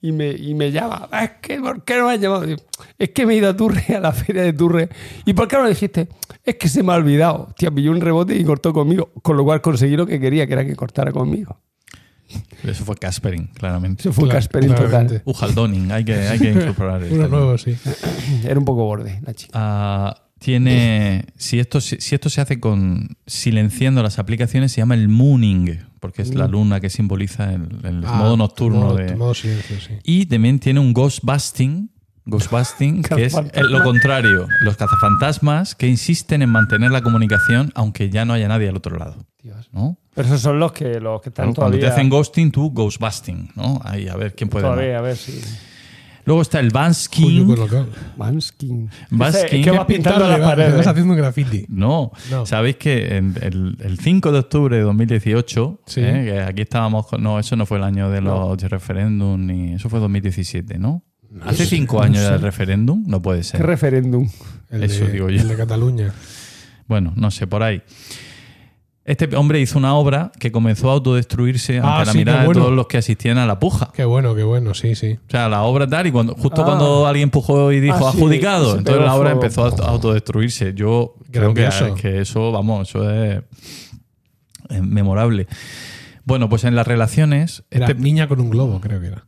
[0.00, 1.08] Y, me, y me llama.
[1.10, 2.46] "Ah, Es que, ¿por qué no me has llamado?
[2.98, 4.88] Es que me he ido a Turre, a la feria de Turre.
[5.26, 6.08] ¿Y por qué no lo dijiste?
[6.44, 7.52] Es que se me ha olvidado.
[7.56, 9.10] Tía, pilló un rebote y cortó conmigo.
[9.22, 11.60] Con lo cual conseguí lo que quería, que era que cortara conmigo.
[12.64, 14.02] Eso fue Caspering, claramente.
[14.02, 15.22] Eso fue un Claro, total.
[15.24, 17.14] Ujaldoning, hay que, hay que incorporar esto.
[17.14, 17.76] Uno nuevo, sí.
[18.44, 19.52] Era un poco borde la chica.
[19.54, 21.24] Ah, tiene.
[21.36, 25.78] Si esto, si, si esto se hace con silenciando las aplicaciones, se llama el mooning,
[26.00, 29.16] porque es la luna que simboliza el, el Ah, modo nocturno modo- de.
[29.16, 29.94] modo silencio, sí.
[30.04, 31.90] Y también tiene un ghostbusting.
[32.26, 38.26] Ghostbusting, que es lo contrario, los cazafantasmas que insisten en mantener la comunicación aunque ya
[38.26, 39.24] no haya nadie al otro lado.
[39.72, 39.96] ¿no?
[40.18, 41.80] Pero esos son los que, los que están Claro, Cuando todavía.
[41.80, 43.80] te hacen ghosting, tú ghostbusting, ¿no?
[43.84, 44.64] Ahí, a ver quién puede.
[44.64, 45.40] todavía, a ver si.
[46.24, 47.46] Luego está el Coño, Bansking.
[48.16, 49.18] pues.
[49.32, 49.60] Baskin.
[49.60, 50.76] Es que vas pintando las paredes.
[50.76, 51.64] Vas haciendo un graffiti.
[51.68, 52.10] No.
[52.30, 52.44] No.
[52.44, 56.00] sabéis que en el, el 5 de octubre de 2018, Sí.
[56.02, 56.22] ¿eh?
[56.26, 59.88] que aquí estábamos, con- no, eso no fue el año de los referéndum, ni eso
[59.88, 61.02] fue 2017, ¿no?
[61.44, 63.64] Hace cinco años del referéndum, no puede ¿Qué ser.
[63.64, 64.28] referéndum?
[64.70, 65.40] El Eso de, digo yo.
[65.40, 66.12] El de Cataluña.
[66.88, 67.82] Bueno, no sé, por ahí.
[69.08, 72.60] Este hombre hizo una obra que comenzó a autodestruirse ante Ah, la sí, mirada bueno.
[72.60, 73.90] de todos los que asistían a la puja.
[73.94, 75.12] Qué bueno, qué bueno, sí, sí.
[75.26, 76.64] O sea, la obra tal, y cuando, justo Ah.
[76.66, 79.44] cuando alguien empujó y dijo Ah, adjudicado, entonces la obra fuego.
[79.44, 80.74] empezó a autodestruirse.
[80.74, 81.68] Yo creo que,
[82.00, 83.42] que eso, vamos, eso es,
[84.68, 85.46] es memorable.
[86.24, 89.26] Bueno, pues en las relaciones, Era este, niña con un globo, creo que era.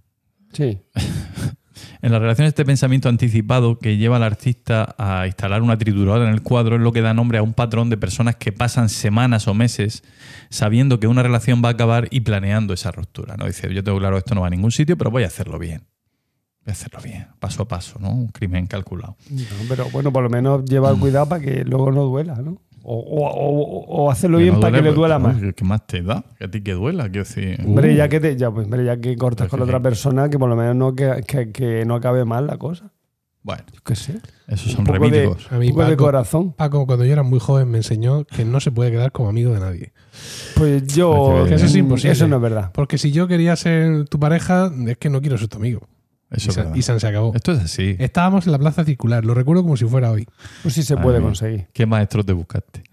[0.53, 0.79] Sí.
[2.03, 6.35] en las relaciones este pensamiento anticipado que lleva al artista a instalar una trituradora en
[6.35, 9.49] el cuadro es lo que da nombre a un patrón de personas que pasan semanas
[9.49, 10.03] o meses
[10.49, 13.37] sabiendo que una relación va a acabar y planeando esa ruptura.
[13.37, 13.47] ¿no?
[13.47, 15.83] Dice, yo tengo claro esto no va a ningún sitio, pero voy a hacerlo bien.
[16.65, 18.11] Voy a hacerlo bien, paso a paso, ¿no?
[18.11, 19.17] Un crimen calculado.
[19.31, 22.61] No, pero bueno, por lo menos llevar cuidado para que luego no duela, ¿no?
[22.83, 25.43] O, o- o- o hacerlo Que bien no para que le duela pues, más.
[25.43, 26.25] ¿qué- ¿Qué más te da?
[26.39, 27.61] Que a ti que duela, quiero decir.
[27.65, 30.31] Hombre, ya que te, ya, pues, hombre, ya que cortas Pero con que- otra persona,
[30.31, 32.91] que por lo menos no que, que- que no acabe mal la cosa.
[33.43, 34.21] Bueno, Yo qué sé.
[34.49, 35.51] esos son poco de- revíticos.
[35.51, 36.53] A mí de corazón.
[36.53, 39.53] Paco, cuando yo era muy joven, me enseñó que no se puede quedar como amigo
[39.55, 39.93] de nadie.
[40.57, 41.47] Pues yo.
[41.47, 42.13] Eso es mm, imposible.
[42.13, 42.71] Eso no es verdad.
[42.75, 45.89] Porque si yo quería ser tu pareja, es que no quiero ser tu amigo.
[46.31, 47.33] Eso y, es se, y acabó.
[47.35, 47.97] Esto es así.
[47.99, 50.27] Estábamos en la plaza circular, lo recuerdo como si fuera hoy.
[50.63, 51.67] Pues sí se puede Ay, conseguir.
[51.73, 52.85] ¿Qué maestro te buscaste?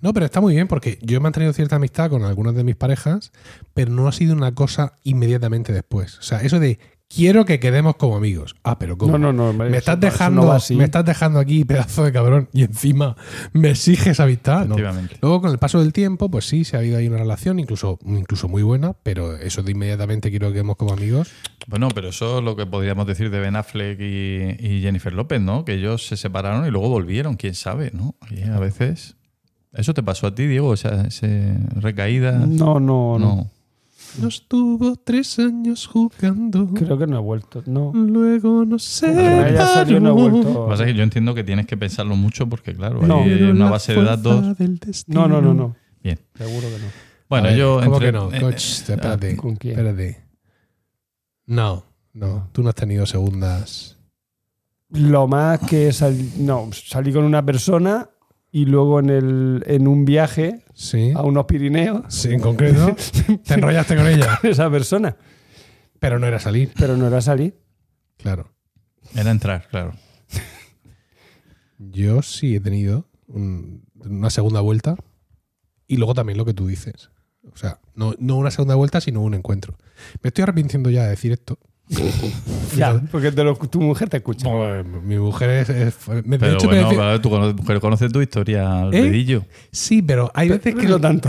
[0.00, 2.76] No, pero está muy bien porque yo he mantenido cierta amistad con algunas de mis
[2.76, 3.32] parejas,
[3.72, 6.18] pero no ha sido una cosa inmediatamente después.
[6.18, 6.78] O sea, eso de
[7.08, 8.54] quiero que quedemos como amigos.
[8.62, 9.18] Ah, pero ¿cómo?
[9.18, 9.64] No, no, no.
[9.64, 13.16] me estás dejando, no me estás dejando aquí pedazo de cabrón y encima
[13.52, 14.66] me exiges amistad.
[14.66, 14.76] No.
[15.20, 17.98] Luego con el paso del tiempo, pues sí, se ha habido ahí una relación, incluso,
[18.04, 21.30] incluso muy buena, pero eso de inmediatamente quiero que quedemos como amigos.
[21.66, 25.40] Bueno, pero eso es lo que podríamos decir de Ben Affleck y, y Jennifer López,
[25.40, 25.64] ¿no?
[25.64, 28.14] Que ellos se separaron y luego volvieron, quién sabe, ¿no?
[28.30, 29.16] Y a veces.
[29.72, 30.68] ¿Eso te pasó a ti, Diego?
[30.68, 32.32] O sea, ese recaída.
[32.32, 33.18] No, no, no.
[33.18, 33.50] No.
[34.20, 36.68] Nos tuvo tres años jugando.
[36.74, 37.62] Creo que no he vuelto.
[37.66, 37.92] No.
[37.94, 39.12] Luego no sé.
[39.56, 40.66] Salió no he Lo que vuelto.
[40.68, 43.22] pasa es que yo entiendo que tienes que pensarlo mucho porque, claro, No.
[43.22, 44.44] hay una base de datos.
[45.08, 45.76] No, no, no, no.
[46.02, 46.18] Bien.
[46.36, 46.86] Seguro que no.
[47.28, 47.80] Bueno, yo.
[47.82, 48.32] ¿Cómo entre- que no?
[48.32, 49.36] eh, Coach, eh, espérate.
[49.36, 49.72] ¿con quién?
[49.78, 50.24] Espérate.
[51.46, 52.48] No, no.
[52.52, 53.96] Tú no has tenido segundas.
[54.90, 58.08] Lo más que salí, no, salí con una persona
[58.54, 61.10] y luego en, el, en un viaje Sí.
[61.12, 62.94] a unos Pirineos Sí, en concreto.
[63.44, 64.38] Te enrollaste con ella.
[64.44, 65.16] esa persona.
[65.98, 66.70] Pero no era salir.
[66.78, 67.58] Pero no era salir.
[68.16, 68.52] Claro.
[69.16, 69.94] Era entrar, claro.
[71.78, 74.94] Yo sí he tenido un- una segunda vuelta
[75.86, 77.10] y luego también lo que tú dices.
[77.52, 79.76] O sea, no, no una segunda vuelta, sino un encuentro.
[80.22, 81.58] Me estoy arrepintiendo ya de decir esto.
[82.76, 84.48] Ya, porque te lo- tu mujer te escucha.
[84.50, 85.68] Pues, mi mujer es.
[85.68, 89.02] es- me- de Pero hecho, me bueno, tú conoces, mujer, conoces tu historia al ¿Eh?
[89.02, 89.44] dedillo.
[89.70, 90.88] sí, pero hay Pero- veces que.
[90.88, 91.28] no tanto.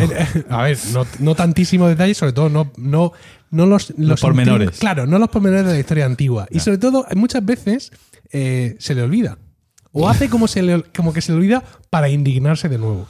[0.49, 3.11] A ver, no, no tantísimo detalle, sobre todo no, no,
[3.51, 4.69] no los, los, pormenores.
[4.69, 6.47] antiguos- Claro, no los pormenores de la historia antigua.
[6.49, 7.91] Y sobre todo, muchas veces
[8.31, 9.37] eh, se le olvida.
[9.97, 13.07] O hace como, se le, como que se le olvida para indignarse de nuevo.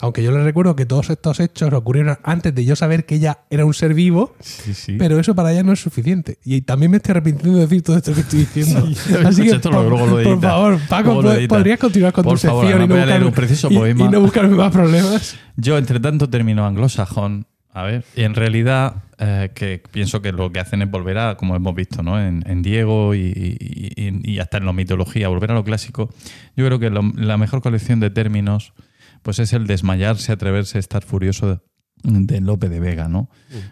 [0.00, 3.40] Aunque yo le recuerdo que todos estos hechos ocurrieron antes de yo saber que ella
[3.50, 4.96] era un ser vivo, Sí, sí.
[4.98, 6.38] pero eso para ella no es suficiente.
[6.42, 8.88] Y también me estoy arrepintiendo de decir todo esto que estoy diciendo.
[9.26, 11.58] Así que, Esto lo- por, luego lo por favor, Paco, Luego lo ¿pod- editas.
[11.58, 14.04] ¿podrías continuar con Por tu favor, sección y, no buscarme, un preciso y- poema.
[14.04, 15.36] y no buscarme más problemas?
[15.56, 17.46] Yo, entre tanto, termino anglosajón.
[17.74, 21.36] A ver, y en realidad, eh, que pienso que lo que hacen es volver a,
[21.36, 22.20] como hemos visto, ¿no?
[22.20, 26.10] En, en Diego y, y- y- y hasta en la mitología, volver a lo clásico.
[26.54, 28.74] Yo creo que lo- la mejor colección de términos,
[29.22, 31.60] pues es el desmayarse, atreverse, estar furioso de,
[32.04, 33.30] de Lope de Vega, ¿no?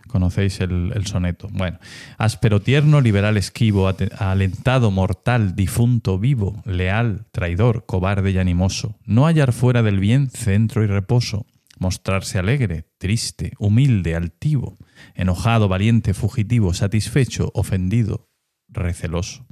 [0.09, 1.48] Conocéis el, el soneto.
[1.53, 1.78] Bueno,
[2.16, 8.96] áspero tierno, liberal esquivo, alentado, mortal, difunto, vivo, leal, traidor, cobarde y animoso.
[9.05, 11.44] No hallar fuera del bien centro y reposo.
[11.81, 14.76] Mostrarse alegre, triste, humilde, altivo,
[15.14, 18.28] enojado, valiente, fugitivo, satisfecho, ofendido,
[18.68, 19.47] receloso.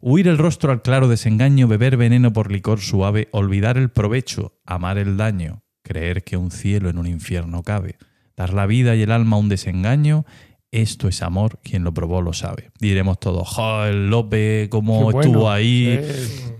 [0.00, 4.96] Huir el rostro al claro desengaño, beber veneno por licor suave, olvidar el provecho, amar
[4.96, 7.98] el daño, creer que un cielo en un infierno cabe,
[8.34, 10.24] dar la vida y el alma a un desengaño,
[10.70, 12.70] esto es amor, quien lo probó lo sabe.
[12.80, 15.20] Diremos todos, joder, Lope, cómo Qué bueno.
[15.20, 15.98] estuvo ahí.
[16.00, 16.59] Eh,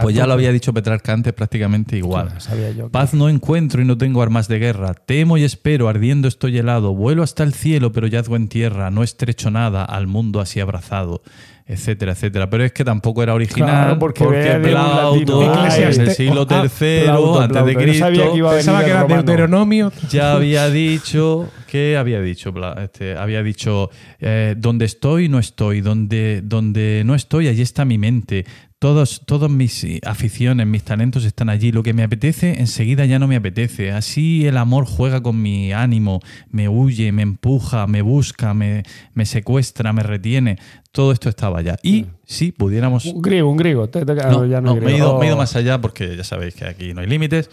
[0.00, 2.26] Pues ya lo había dicho Petrarca antes prácticamente igual.
[2.26, 4.94] Claro, sabía yo que- Paz no encuentro y no tengo armas de guerra.
[4.94, 6.94] Temo y espero, ardiendo estoy helado.
[6.94, 8.90] Vuelo hasta el cielo, pero yazgo en tierra.
[8.90, 11.22] No estrecho nada al mundo así abrazado,
[11.66, 12.48] etcétera, etcétera.
[12.48, 13.68] Pero es que tampoco era original.
[13.68, 14.32] Claro, porque un
[14.62, 17.66] Plauto, en el siglo ah, III Plauto, antes Plauto.
[17.66, 19.04] de sabía Cristo, que iba a Pensaba que el era.
[19.06, 19.92] Deuteronomio.
[20.10, 26.40] ya había dicho que había dicho este, había dicho eh, donde estoy no estoy donde
[26.44, 28.44] donde no estoy allí está mi mente
[28.84, 31.72] todos todas mis aficiones mis talentos están allí.
[31.72, 33.92] Lo que me apetece enseguida ya no me apetece.
[33.92, 36.20] Así el amor juega con mi ánimo
[36.50, 38.82] me huye me empuja me busca me,
[39.14, 40.58] me secuestra me retiene.
[40.92, 41.78] Todo esto estaba allá.
[41.82, 43.88] Y si pudiéramos Un griego, un griego.
[43.88, 46.54] Te- te- no, ya me, he ido, me he ido más allá porque ya sabéis
[46.54, 47.48] que aquí no hay límites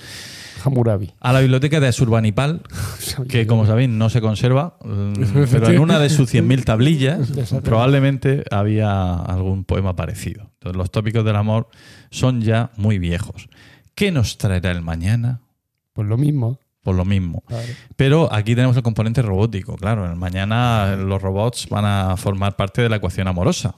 [0.64, 1.14] Hammurabi.
[1.20, 2.62] a la biblioteca de Asurbanipal
[3.30, 5.14] que como sabéis no se conserva, mm,
[5.52, 7.32] pero en una de sus 100.000 tablillas
[7.64, 10.52] probablemente había algún poema parecido.
[10.54, 11.68] Entonces los tópicos del amor
[12.10, 13.50] son ya muy viejos.
[13.96, 15.42] ¿Qué nos traerá el mañana?
[15.94, 16.60] Pues lo mismo.
[16.84, 17.44] Por lo mismo.
[17.48, 17.68] Claro.
[17.96, 20.10] Pero aquí tenemos el componente robótico, claro.
[20.10, 23.76] El mañana los robots van a formar parte de la ecuación amorosa.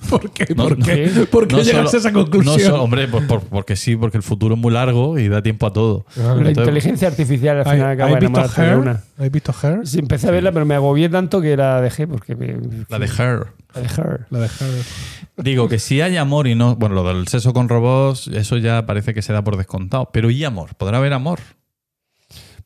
[0.10, 0.46] ¿Por qué?
[0.54, 0.84] No, ¿Por no.
[0.84, 1.08] qué?
[1.30, 2.72] ¿Por qué No llegas solo- a esa conclusión?
[2.72, 5.66] No hombre, pues por- porque sí, porque el futuro es muy largo y da tiempo
[5.66, 6.04] a todo.
[6.10, 6.20] Ah.
[6.20, 9.02] La Entonces- inteligencia artificial al ¿Hay- final acaba ¿Hay de visto una.
[9.18, 9.86] ¿Hay visto Her?
[9.86, 12.56] Sí, empecé a verla, pero me agobié tanto que la dejé porque me-
[12.88, 13.46] La de Her.
[13.74, 14.26] la de Her.
[14.30, 14.84] La de Her.
[15.44, 16.76] Digo que si hay amor y no.
[16.76, 20.10] Bueno, lo del sexo con robots, eso ya parece que se da por descontado.
[20.12, 20.74] Pero ¿y amor?
[20.76, 21.40] ¿Podrá haber amor?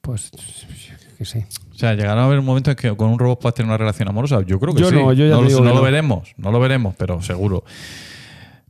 [0.00, 0.30] Pues
[1.18, 1.44] que sí.
[1.80, 3.78] O sea, llegará a haber un momento en que con un robot puedas tener una
[3.78, 4.42] relación amorosa.
[4.44, 4.96] Yo creo que Yo sí.
[4.96, 5.82] no, yo ya no te lo, digo no que lo no.
[5.82, 7.64] veremos, no lo veremos, pero seguro.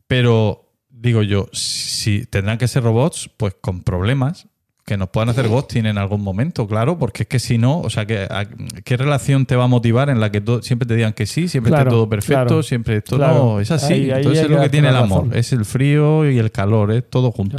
[0.07, 4.47] Pero digo yo, si tendrán que ser robots, pues con problemas
[4.91, 7.89] que nos puedan hacer ghosting en algún momento, claro, porque es que si no, o
[7.91, 8.45] sea, que, a-
[8.85, 11.71] ¿qué relación te va a motivar en la que siempre te digan que sí, siempre
[11.71, 13.35] Claro, esté todo perfecto, claro, siempre esto claro.
[13.35, 13.93] no, es así.
[13.93, 15.39] Ahí- ahí Entonces es lo que tiene el amor, razón.
[15.39, 17.57] es el frío y el calor, es todo junto.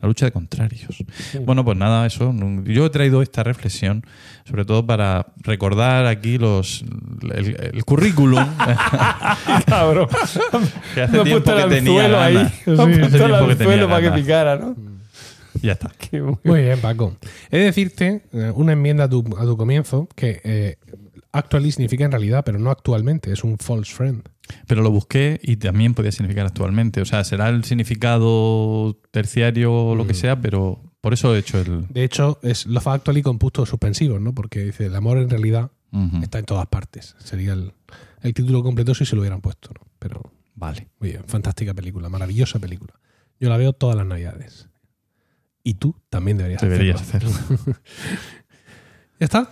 [0.00, 0.88] La lucha de contrarios.
[1.44, 2.34] Bueno, pues nada, eso.
[2.64, 4.04] Yo he traído esta reflexión,
[4.44, 6.84] sobre todo para recordar aquí los
[7.32, 8.44] el, el currículum
[9.66, 10.08] Cabrón.
[10.94, 12.36] que hace he tiempo que tenía ahí.
[12.36, 14.95] he Hace tiempo que tenía para que picara, ¿no?
[15.66, 15.92] Ya está.
[16.12, 16.40] Bueno.
[16.44, 17.16] Muy bien, Paco.
[17.50, 20.76] He de decirte eh, una enmienda a tu, a tu comienzo que eh,
[21.32, 23.32] actually significa en realidad, pero no actualmente.
[23.32, 24.22] Es un false friend.
[24.68, 27.00] Pero lo busqué y también podía significar actualmente.
[27.00, 30.16] O sea, será el significado terciario o lo que Mm.
[30.16, 31.86] sea, pero por eso he hecho el.
[31.88, 34.34] De hecho, es lo fa actually con puntos suspensivos, ¿no?
[34.34, 35.70] Porque dice, el amor en realidad.
[36.22, 37.14] Está en todas partes.
[37.18, 37.72] Sería el,
[38.22, 39.86] el título completo si se lo hubieran puesto, ¿no?
[39.98, 40.20] Pero
[40.54, 40.88] Vale.
[41.00, 42.92] muy bien, fantástica película, maravillosa película.
[43.40, 44.68] Yo la veo todas las navidades.
[45.68, 47.28] Y tú también deberías Deberías hacerlo.
[47.30, 47.74] hacerlo.
[49.18, 49.50] ¿Ya está?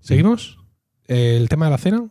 [0.00, 0.58] ¿Seguimos?
[1.06, 2.04] El tema de la cena,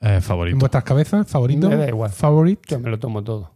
[0.00, 0.58] Eh, en favorito.
[0.58, 1.68] vuestras cabezas, favorito.
[1.68, 2.10] Me da igual.
[2.10, 2.60] Favorite.
[2.66, 3.54] Yo me lo tomo todo.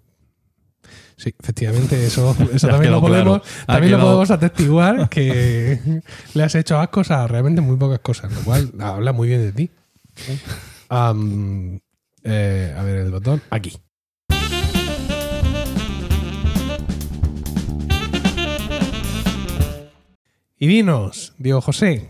[1.16, 3.66] Sí, efectivamente, eso, eso también, lo podemos, claro.
[3.66, 6.00] También lo podemos atestiguar que
[6.34, 9.52] le has hecho ascos a realmente muy pocas cosas, lo cual habla muy bien de
[9.52, 9.70] ti.
[12.22, 13.42] Eh, a ver el botón.
[13.50, 13.76] Aquí.
[20.59, 22.09] Y vinos, Diego José.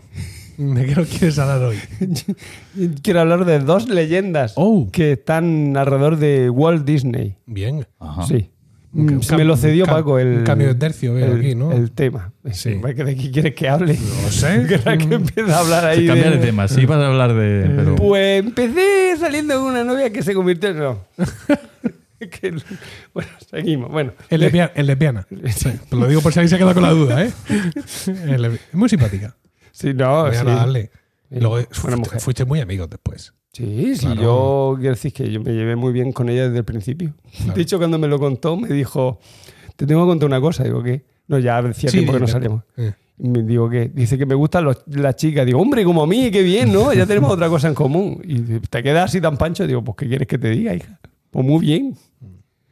[0.57, 1.77] ¿De qué nos quieres hablar hoy?
[3.01, 7.35] Quiero hablar de dos leyendas Oh, que están alrededor de Walt Disney.
[7.45, 7.85] bien.
[7.99, 8.25] Ajá.
[8.25, 8.51] Sí.
[8.93, 10.19] Un Mm, me lo cedió un Paco.
[10.19, 11.73] El, un cambio de tercio veo el, aquí, ¿no?
[11.73, 12.31] el tema.
[12.53, 12.75] Sí.
[12.75, 13.97] ¿De qué quieres que hable?
[14.23, 14.65] No sé.
[14.69, 16.07] que empieza a hablar ahí.
[16.07, 16.69] Cambia de- tema.
[16.69, 17.69] Sí, ibas a hablar de.
[17.75, 20.77] Pero, Pues empecé saliendo con una novia que se convirtió en.
[20.79, 20.99] No.
[22.29, 22.53] Que-
[23.13, 23.91] bueno, seguimos.
[23.91, 25.27] Bueno, Es lesbia- es lesbiana.
[25.55, 27.31] Sí, lo digo por si alguien se ha quedado con la duda, ¿eh?
[28.07, 29.35] Es muy simpática.
[29.71, 30.23] sí, no.
[30.23, 30.45] Voy a sí.
[30.45, 30.91] darle.
[31.31, 32.19] Y luego Buena fuiste, mujer.
[32.21, 33.33] fuiste muy amigos después.
[33.51, 36.65] Sí, sí, yo quiero decir que yo me llevé muy bien con ella desde el
[36.65, 37.13] principio.
[37.37, 37.53] Claro.
[37.53, 39.19] De hecho, cuando me lo contó, me dijo,
[39.77, 40.63] te tengo que contar una cosa.
[40.65, 41.05] Digo, ¿qué?
[41.27, 42.63] No, ya Sí, tiempo que no salíamos.
[42.77, 42.93] eh.
[43.17, 43.89] Me digo, ¿qué?
[43.93, 45.45] Dice que me gustan los- las chicas.
[45.45, 46.93] Digo, hombre, como a mí, qué bien, ¿no?
[46.93, 48.21] Ya tenemos otra cosa en común.
[48.25, 49.65] Y te quedas así tan pancho.
[49.65, 50.99] Digo, pues, ¿qué quieres que te diga, hija?
[51.35, 51.97] Pues muy bien.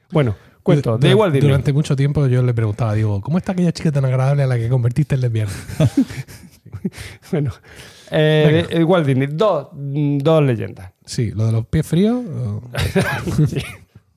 [0.10, 0.98] Bueno, cuento.
[0.98, 4.44] Da igual, durante, mucho tiempo yo le preguntaba, digo, ¿cómo está aquella chica tan agradable
[4.44, 5.52] a la que convertiste en lesbiana?
[7.32, 7.52] Bueno,
[8.12, 9.28] eh, de- igual Disney.
[9.32, 10.92] Dos, dos leyendas.
[11.06, 12.24] Sí, lo de los pies fríos.
[12.26, 12.62] o-
[13.48, 13.58] Sí.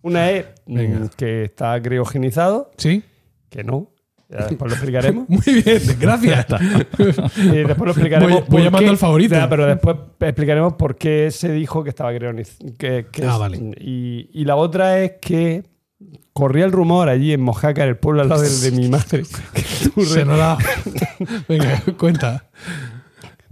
[0.02, 1.10] Una es mm, Venga.
[1.16, 3.02] que está criogenizado, Sí.
[3.50, 3.90] que no.
[4.28, 5.28] Ya después lo explicaremos.
[5.28, 6.46] Muy bien, gracias.
[7.38, 8.32] Y después lo explicaremos.
[8.40, 9.34] Voy- voy llamando qué- al favorito.
[9.34, 12.72] Ya, pero después explicaremos por qué se dijo que estaba creonizado.
[12.78, 13.58] Que, que Ah, es- vale.
[13.80, 15.62] Y, y la otra es que
[16.32, 20.24] corría el rumor allí en Mojácar, el pueblo al lado del de mi madre, Se
[20.24, 20.58] da.
[21.48, 22.50] Venga, cuenta.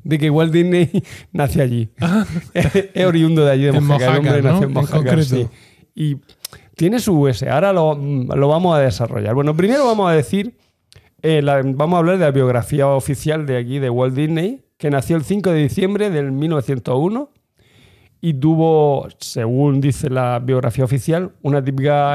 [0.03, 0.91] de que Walt Disney
[1.33, 1.89] nació allí.
[2.53, 3.77] es, es oriundo de allí, de Ah.
[3.77, 4.11] En Mojácar.
[4.11, 4.61] el hombre ¿no?
[4.83, 5.47] nació en En sí.
[5.95, 6.17] Y
[6.77, 7.45] tiene su US.
[7.45, 9.35] Ahora lo, lo vamos a desarrollar.
[9.35, 10.57] Bueno, primero vamos a decir,
[11.27, 15.17] eh, vamos a hablar de la biografía oficial de aquí, de Walt Disney, que nació
[15.17, 17.31] el 5 de diciembre del 1901
[18.21, 22.15] y tuvo, según dice la biografía oficial, una, típica,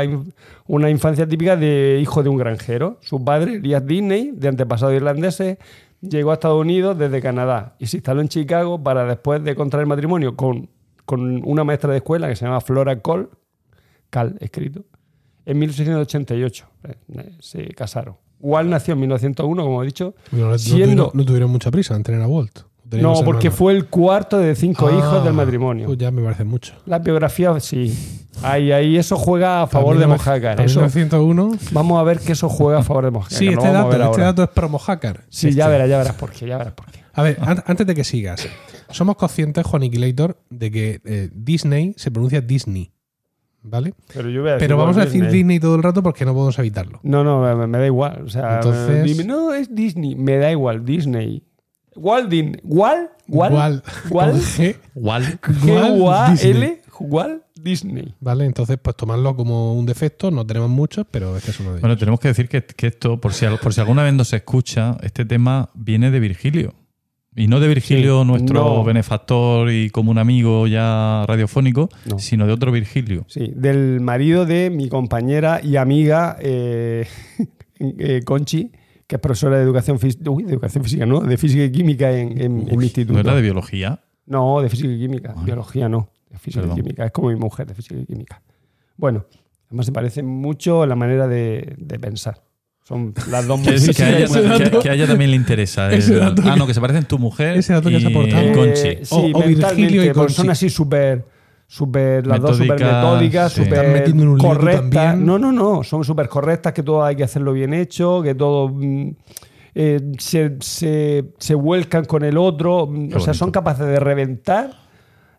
[0.68, 3.00] una infancia típica de hijo de un granjero.
[3.02, 5.58] Su padre, Elias Disney, de antepasados irlandeses,
[6.02, 9.88] llegó a Estados Unidos desde Canadá y se instaló en Chicago para después de contraer
[9.88, 10.70] matrimonio con,
[11.06, 13.28] con una maestra de escuela que se llama Flora Cole,
[14.12, 14.86] Cal escrito,
[15.48, 16.68] en 1688.
[16.84, 18.29] eh, Se casaron.
[18.40, 20.86] Walt nació en 1901, como he dicho, No, no siendo...
[20.86, 22.60] tuvieron, no tuvieron mucha prisa en tener a Walt.
[22.92, 25.86] No, porque fue el cuarto de cinco Ah, hijos del matrimonio.
[25.86, 26.74] Pues ya me parece mucho.
[26.88, 27.94] La biografía, sí.
[28.42, 30.62] Ahí, ahí eso juega a favor de 19- Mojácar.
[30.62, 31.52] Eso, 1901.
[31.72, 33.38] vamos a ver que eso juega a favor de Mojácar.
[33.38, 34.24] Sí, este dato, este ahora.
[34.26, 35.22] dato es promo hacker.
[35.30, 35.72] Sí, ya Este.
[35.74, 37.00] verás, ya verás por qué, ya verás por qué.
[37.14, 38.48] A ver, an- antes de que sigas,
[38.90, 42.92] somos conscientes, Juan Aniquilator, de que eh, Disney se pronuncia Disney.
[43.62, 43.94] ¿Vale?
[44.14, 46.34] Pero yo voy a decir Pero vamos a decir Disney todo el rato porque no
[46.34, 47.00] podemos evitarlo.
[47.04, 48.24] No, no, me, me da igual.
[48.26, 50.16] O sea, Entonces- dime, no, es Disney.
[50.16, 51.44] Me da igual, Disney.
[51.96, 52.62] Walt Disney.
[52.64, 53.10] ¿Walt?
[53.28, 53.54] ¿Walt?
[53.54, 53.86] Walt.
[54.10, 54.34] ¿Walt?
[54.34, 54.76] Con G.
[54.96, 55.42] Walt.
[55.42, 56.82] G-U-A-L.
[57.02, 58.14] Walt Disney.
[58.20, 58.46] ¿Vale?
[58.46, 60.32] Entonces, pues tomarlo como un defecto.
[60.32, 61.82] No tenemos muchos, pero es que es uno de ellos.
[61.82, 64.24] Bueno, tenemos que decir que, que esto, por si, al- por si alguna vez no
[64.24, 66.74] se escucha, este tema viene de Virgilio.
[67.42, 68.84] Y no de Virgilio, Sí, nuestro no.
[68.84, 72.20] benefactor y como un amigo ya radiofónico, No.
[72.20, 73.24] sino de otro Virgilio.
[73.28, 77.08] Sí, del marido de mi compañera y amiga eh,
[77.80, 78.72] eh, Conchi,
[79.08, 80.30] que es profesora de educación física.
[80.30, 81.22] Uy, de educación física, ¿no?
[81.22, 83.14] De física y química en, en- en mi instituto.
[83.14, 84.02] ¿No era de biología?
[84.26, 85.34] No, de física y química.
[85.44, 86.10] Biología no.
[86.30, 86.78] De física Perdón.
[86.78, 87.06] y química.
[87.06, 88.42] Es como mi mujer de física y química.
[88.98, 89.26] Bueno,
[89.68, 92.42] además se parece mucho la manera de, de pensar.
[92.90, 94.28] Son las dos Que, que a ella,
[94.82, 95.92] que- a ella también le interesa.
[95.92, 98.08] ese el- dato ah, no, que se parecen tu mujer ese dato que has y
[98.08, 98.42] aportado.
[98.42, 99.06] Eh, Conchi.
[99.06, 100.34] sí, O- o mentalmente, Virgilio y Conchi.
[100.34, 101.24] son así súper,
[101.68, 103.64] súper, las dos súper Metódicas, sí.
[103.64, 105.18] súper correctas.
[105.20, 108.70] No, no, no, son súper correctas, que todo hay que hacerlo bien hecho, que todo
[108.70, 109.12] mm,
[109.76, 114.00] eh, se, se- se vuelcan con el otro, mm, Qué o sea, son capaces de
[114.00, 114.72] reventar,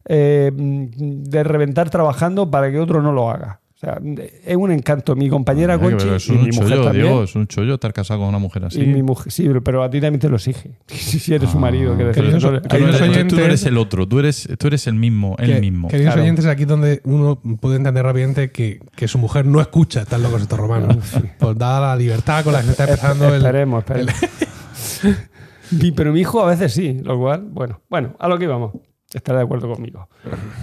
[0.09, 3.60] eh, mm, de reventar trabajando para que otro no lo haga.
[3.83, 3.99] O sea,
[4.45, 5.17] es un encanto.
[5.17, 7.07] Mi compañera que Conchi pero es y un mi mujer chollo, también.
[7.07, 8.83] Diego, es un chollo estar casado con una mujer así.
[8.83, 10.73] Y mi mujer, sí, pero a ti también te lo exige.
[10.89, 11.95] Si eres su Ah, marido.
[11.95, 14.67] quiero decir, queridos- no Tú no, oyentes- tú no eres el otro, tú eres, tú
[14.67, 15.89] eres el mismo, el Que- mismo.
[15.89, 16.23] Queridos Claro.
[16.25, 20.43] oyentes, aquí donde uno puede entender rápidamente que, que su mujer no escucha Están locos
[20.43, 20.99] estos romanos.
[21.39, 23.37] Pues dada la libertad con la que se está empezando el.
[23.37, 24.15] Esperemos, esperemos.
[25.97, 28.73] Pero mi hijo a veces sí, lo cual, bueno, bueno, a lo que íbamos.
[29.13, 30.09] Estará de acuerdo conmigo.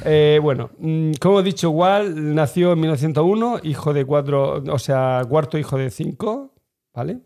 [0.05, 5.21] Eh, bueno, mm, como he dicho, Walt nació en 1901, hijo de cuatro, o sea,
[5.27, 6.53] cuarto hijo de cinco,
[6.93, 7.19] ¿vale?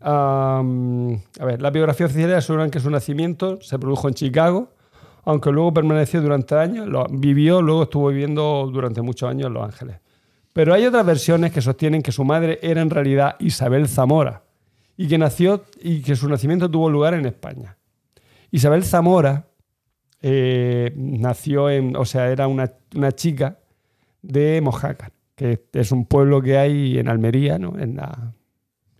[0.00, 4.70] A ver, la biografía oficial aseguran que su nacimiento se produjo en Chicago,
[5.24, 9.96] aunque luego permaneció durante años, vivió, luego estuvo viviendo durante muchos años en Los Ángeles.
[10.52, 14.44] Pero hay otras versiones que sostienen que su madre era en realidad Isabel Zamora
[14.96, 17.76] y que nació y que su nacimiento tuvo lugar en España.
[18.50, 19.47] Isabel Zamora
[20.22, 23.58] eh, nació en, o sea, era una, una chica
[24.22, 27.78] de Mojácar, que es un pueblo que hay en Almería, ¿no?
[27.78, 28.32] En la,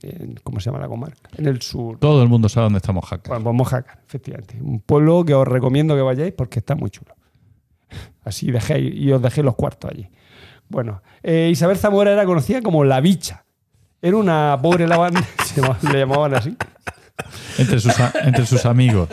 [0.03, 1.29] en- ¿cómo se llama la comarca?
[1.37, 1.99] En el sur.
[1.99, 3.29] Todo el mundo sabe dónde estamos Jaca.
[3.29, 4.57] Bueno, pues Mojácar, efectivamente.
[4.61, 7.15] Un pueblo que os recomiendo que vayáis porque está muy chulo.
[8.23, 10.09] Así dejéis y os dejé los cuartos allí.
[10.69, 13.45] Bueno, eh, Isabel Zamora era conocida como la bicha.
[14.01, 15.27] Era una pobre lavandera,
[15.57, 16.57] llamaba- le llamaban así,
[17.59, 19.09] Entre sus, entre sus amigos.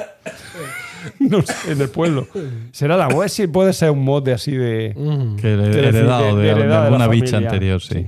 [1.19, 2.27] no sé, en el pueblo.
[2.71, 6.53] Será la web, sí, puede ser un mote así de, Que Quiero decir, heredado de,
[6.53, 8.07] de la alguna bicha anterior, sí.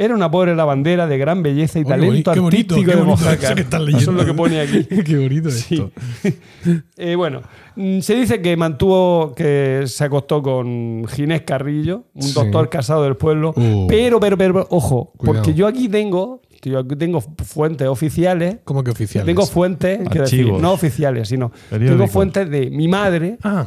[0.00, 3.02] Era una pobre lavandera de gran belleza y Oye, talento qué bonito, artístico qué de
[3.02, 3.58] bonito Mojácar.
[3.88, 4.84] eso es lo que pone aquí.
[5.04, 5.74] Qué bonito Sí.
[5.74, 5.90] esto.
[6.96, 7.42] Eh, bueno,
[7.74, 12.32] mm, se dice que mantuvo, que se acostó con Ginés Carrillo, un Sí.
[12.32, 13.52] doctor casado del pueblo.
[13.56, 13.86] Uh.
[13.88, 15.38] Pero, pero, pero, ojo, Cuidado.
[15.42, 18.58] porque yo aquí tengo, yo aquí tengo fuentes oficiales.
[18.64, 19.26] ¿Cómo que oficiales?
[19.26, 23.66] Tengo fuentes, quiero decir, no oficiales, sino tengo fuentes de mi madre, Ah,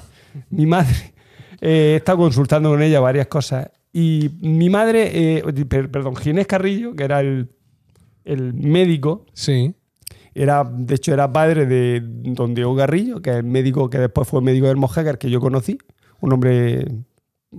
[0.49, 1.13] mi madre,
[1.59, 3.69] eh, he estado consultando con ella varias cosas.
[3.93, 7.49] Y mi madre, eh, per- perdón, Ginés Carrillo, que era el,
[8.23, 9.73] el médico, sí.
[10.33, 14.27] era, de hecho, era padre de don Diego Garrillo, que es el médico que después
[14.27, 15.77] fue médico del Mojácar, que yo conocí.
[16.21, 16.85] Un hombre,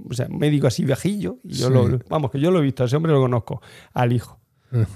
[0.09, 1.36] o sea, médico así viejillo.
[1.44, 1.72] Y yo Sí.
[1.74, 3.60] lo, vamos, que yo lo he visto, a ese hombre lo conozco,
[3.92, 4.38] al hijo.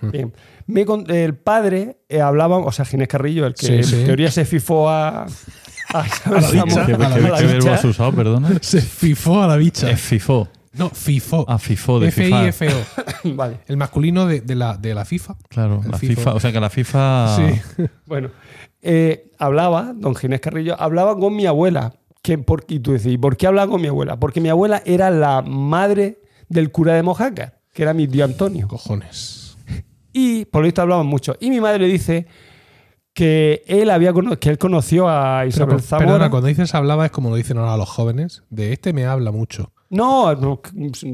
[0.00, 0.32] Bien.
[0.66, 4.02] Me el padre eh, hablaba, o sea, Ginés Carrillo, el que Sí, en sí.
[4.06, 5.24] teoría se fifó a.
[5.92, 6.86] a la bicha.
[6.86, 7.74] ¿Qué, verbo bicha.
[7.74, 8.58] has usado, perdona?
[8.62, 9.90] Se fifó a la bicha.
[9.90, 10.48] Es FIFO.
[10.78, 11.44] No, fifó.
[11.48, 12.48] Ah, FIFO, de FIFA.
[12.48, 13.34] F-I-F-O.
[13.34, 15.36] Vale, El masculino de, de la, de la FIFA.
[15.48, 16.14] Claro, El la FIFO.
[16.20, 16.34] FIFA.
[16.34, 17.36] O sea que la FIFA.
[17.36, 17.82] Sí.
[18.06, 18.30] bueno.
[18.82, 21.94] Eh, hablaba, don Ginés Carrillo, hablaba con mi abuela.
[22.22, 24.18] Que por, y tú decís, ¿y por qué hablaba con mi abuela?
[24.18, 28.68] Porque mi abuela era la madre del cura de Mojácar, que era mi tío Antonio.
[28.68, 29.56] Cojones.
[30.12, 31.36] Y por lo visto hablaban mucho.
[31.40, 32.26] Y mi madre dice
[33.12, 36.06] que él había que él conoció a Isabel pero, Zamora.
[36.06, 38.42] perdona, cuando dices hablaba es como lo dicen ahora los jóvenes.
[38.50, 39.72] De este me habla mucho.
[39.90, 40.60] No,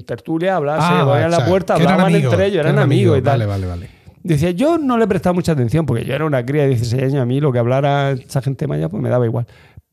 [0.06, 2.78] tertulia hablaban, se Ah, vale, en la o sea, puerta, hablaban amigos, entre ellos, eran
[2.78, 3.40] amigos y tal.
[3.40, 3.90] Vale, vale, vale.
[4.22, 7.22] Decía, yo no le prestaba mucha atención porque yo era una cría de 16 años,
[7.22, 9.46] a mí lo que hablara esa gente maya pues me daba igual.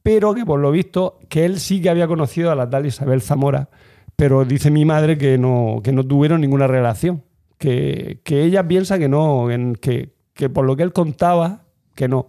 [0.03, 3.22] Pero que por lo visto, que él sí que había conocido a la tal Isabel
[3.22, 3.69] Zamora,
[4.15, 7.23] pero dice mi madre que no, que no tuvieron ninguna relación.
[7.57, 9.47] Que, que ella piensa que no,
[9.81, 11.64] que, que por lo que él contaba,
[11.95, 12.27] que no.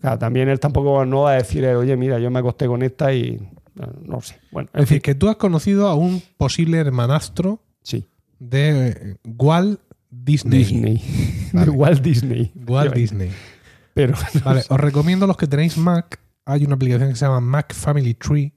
[0.00, 3.12] Claro, también él tampoco no va a decir, oye, mira, yo me acosté con esta
[3.12, 3.38] y
[3.74, 4.40] no, sé.
[4.50, 8.06] Bueno, en Es decir, que tú has conocido a un posible hermanastro sí.
[8.38, 9.80] de eh, Walt
[10.10, 10.58] Disney.
[10.58, 11.02] Disney.
[11.52, 11.70] Vale.
[11.70, 12.52] De Walt Disney.
[12.66, 13.30] Walt Disney.
[13.94, 14.14] Pero
[14.44, 16.20] Vale, os recomiendo los que tenéis Mac.
[16.46, 18.52] Hay una aplicación que se llama Mac Family Tree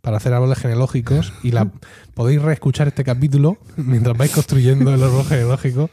[0.00, 1.70] para hacer árboles genealógicos y la
[2.14, 5.90] podéis reescuchar este capítulo mientras vais construyendo el árbol genealógico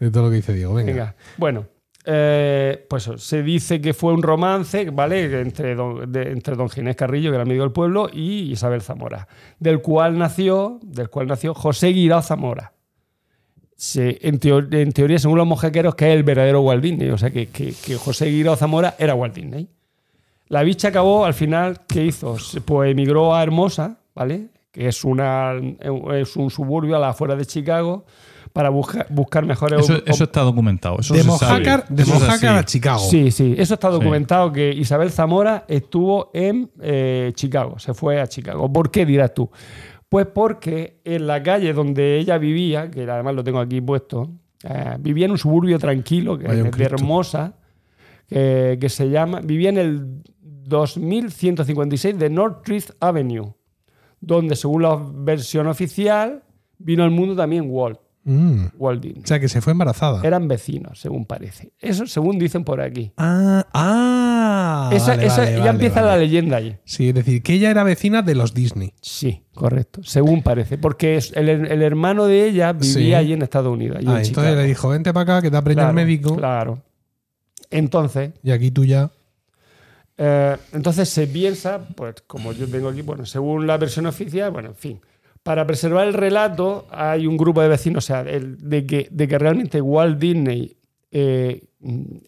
[0.00, 0.74] de todo lo que dice Diego.
[0.74, 0.92] Venga.
[0.92, 1.66] Venga, bueno,
[2.04, 5.40] eh, pues se dice que fue un romance, ¿vale?
[5.40, 9.26] Entre don, entre don Ginés Carrillo, que era amigo del pueblo, y Isabel Zamora,
[9.58, 12.72] del cual nació, del cual nació José Guirao Zamora.
[13.76, 17.18] Se- en, teo- en teoría, según los mojequeros, que es el verdadero Walt Disney, o
[17.18, 19.68] sea que, que- José Guirao Zamora era Walt Disney.
[20.48, 22.36] La bicha acabó, al final, ¿qué hizo?
[22.64, 24.48] Pues emigró a Hermosa, ¿vale?
[24.70, 25.52] Que es, una,
[26.14, 28.04] es un suburbio a la afuera de Chicago,
[28.54, 31.00] para busca- buscar mejores Eso, eso está documentado.
[31.00, 31.60] Eso De se sabe.
[31.60, 32.58] Mojácar, de Eso es Mojácar así.
[32.60, 32.98] a Chicago.
[33.00, 33.94] Sí, sí, eso está Sí.
[33.94, 38.72] documentado que Isabel Zamora estuvo en eh, Chicago, se fue a Chicago.
[38.72, 39.50] ¿Por qué dirás tú?
[40.08, 44.30] Pues porque en la calle donde ella vivía, que además lo tengo aquí puesto,
[44.62, 46.84] eh, vivía en un suburbio tranquilo, que es de.
[46.84, 47.54] Hermosa,
[48.28, 53.52] que, que se llama, vivía en el 2156 de Northridge Avenue,
[54.20, 56.42] donde según la versión oficial
[56.78, 58.66] vino al mundo también Walt, Mm.
[58.78, 59.22] Walt Disney.
[59.22, 60.20] O sea, que se fue embarazada.
[60.22, 61.72] Eran vecinos, según parece.
[61.78, 63.12] Eso según dicen por aquí.
[63.18, 64.90] Ah, ah.
[64.92, 66.76] Esa, vale, esa- vale, ya vale, empieza la leyenda allí.
[66.84, 68.94] Sí, es decir, que ella era vecina de los Disney.
[69.02, 70.00] Sí, correcto.
[70.04, 70.78] Según parece.
[70.78, 73.14] Porque el, el hermano de ella vivía Sí.
[73.14, 73.98] allí en Estados Unidos.
[73.98, 76.06] allí Ah, en entonces le dijo, vente para acá, que te ha preñado Claro, el
[76.06, 76.36] médico.
[76.36, 76.82] Claro.
[77.70, 79.10] Entonces, Y aquí tú ya.
[80.16, 84.68] eh, entonces se piensa, pues como yo tengo aquí, bueno, según la versión oficial, bueno,
[84.70, 85.00] en fin.
[85.44, 89.28] Para preservar el relato, hay un grupo de vecinos, o sea, el- de, que, de
[89.28, 90.76] que realmente Walt Disney
[91.12, 91.68] eh,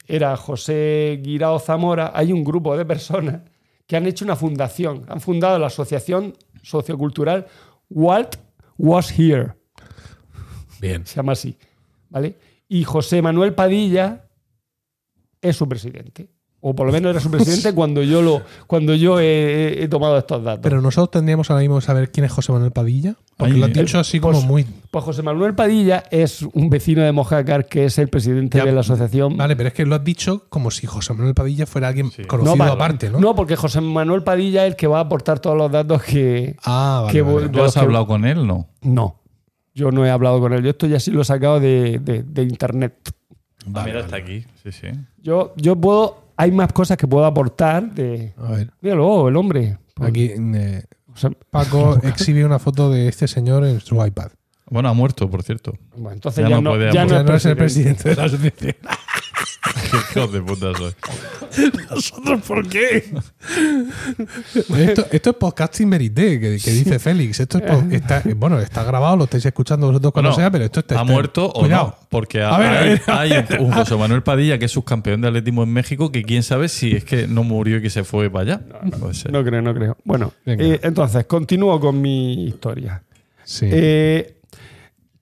[0.07, 3.41] era José Guirao Zamora, hay un grupo de personas
[3.87, 5.05] que han hecho una fundación.
[5.09, 7.47] Han fundado la Asociación Sociocultural
[7.91, 8.37] Walt
[8.79, 9.55] Was Here.
[10.81, 11.07] Bien.
[11.07, 11.57] Se llama así.
[12.11, 12.37] ¿Vale?
[12.69, 14.29] Y José Manuel Padilla
[15.41, 16.29] es su presidente.
[16.61, 20.19] O por lo menos era su presidente cuando yo lo cuando yo he, he tomado
[20.19, 20.61] estos datos.
[20.63, 23.15] Pero nosotros tendríamos ahora mismo que saber quién es José Manuel Padilla.
[23.37, 24.67] Porque Ay, lo has dicho así como pues- muy.
[24.91, 28.73] Pues José Manuel Padilla es un vecino de Mojácar que es el presidente Ya, de
[28.73, 29.37] la asociación.
[29.37, 32.57] Vale, pero es que lo has dicho como si José Manuel Padilla fuera alguien conocido
[32.57, 33.35] pa- aparte, ¿no?
[33.35, 36.57] porque José Manuel Padilla es el que va a aportar todos los datos que.
[36.65, 37.13] Ah, vale.
[37.13, 37.49] que vale.
[37.51, 38.47] ¿Tú has que- hablado con él?
[38.47, 38.69] No.
[38.81, 39.21] No.
[39.75, 40.63] Yo no he hablado con él.
[40.65, 42.95] Yo esto ya sí lo he sacado de, de- de internet.
[43.67, 44.05] Vale, Mira, vale.
[44.07, 44.45] está aquí.
[44.63, 44.87] Sí, sí.
[45.19, 46.25] Yo, yo puedo.
[46.37, 48.33] Hay más cosas que puedo aportar de.
[48.37, 48.71] A ver.
[48.81, 49.79] Míralo, el hombre.
[50.01, 50.83] Aquí eh,
[51.13, 54.31] O sea, Paco exhibe una foto de este señor en su iPad.
[54.69, 55.75] Bueno, ha muerto, por cierto.
[55.97, 57.19] bueno, entonces Ya ya, no no, puede ya aportar.
[57.19, 58.03] Ya no no es el presidente.
[58.03, 58.77] presidente de la asociación.
[59.91, 60.93] Qué hijos de puta soy.
[61.91, 63.05] ¿Nosotros por qué?
[64.79, 67.41] esto, esto es podcasting verité, que, que dice Félix.
[67.41, 70.81] Esto es po- está, bueno, está grabado, lo estáis escuchando vosotros cuando sea, pero esto
[70.81, 71.01] está.
[71.01, 71.97] ¿Ha muerto o Cuidado.
[72.01, 72.07] no?
[72.09, 72.69] Porque A ver,
[73.07, 73.43] a hay, ver.
[73.49, 76.69] hay un José Manuel Padilla que es subcampeón de atletismo en México que quién sabe
[76.69, 78.61] si es que no murió y que se fue para allá.
[78.99, 79.33] Puede ser.
[79.33, 79.97] No creo, no creo.
[80.05, 80.65] Bueno, Venga.
[80.65, 83.03] eh, entonces, continúo con mi historia.
[83.45, 83.67] Sí.
[83.71, 84.36] Eh,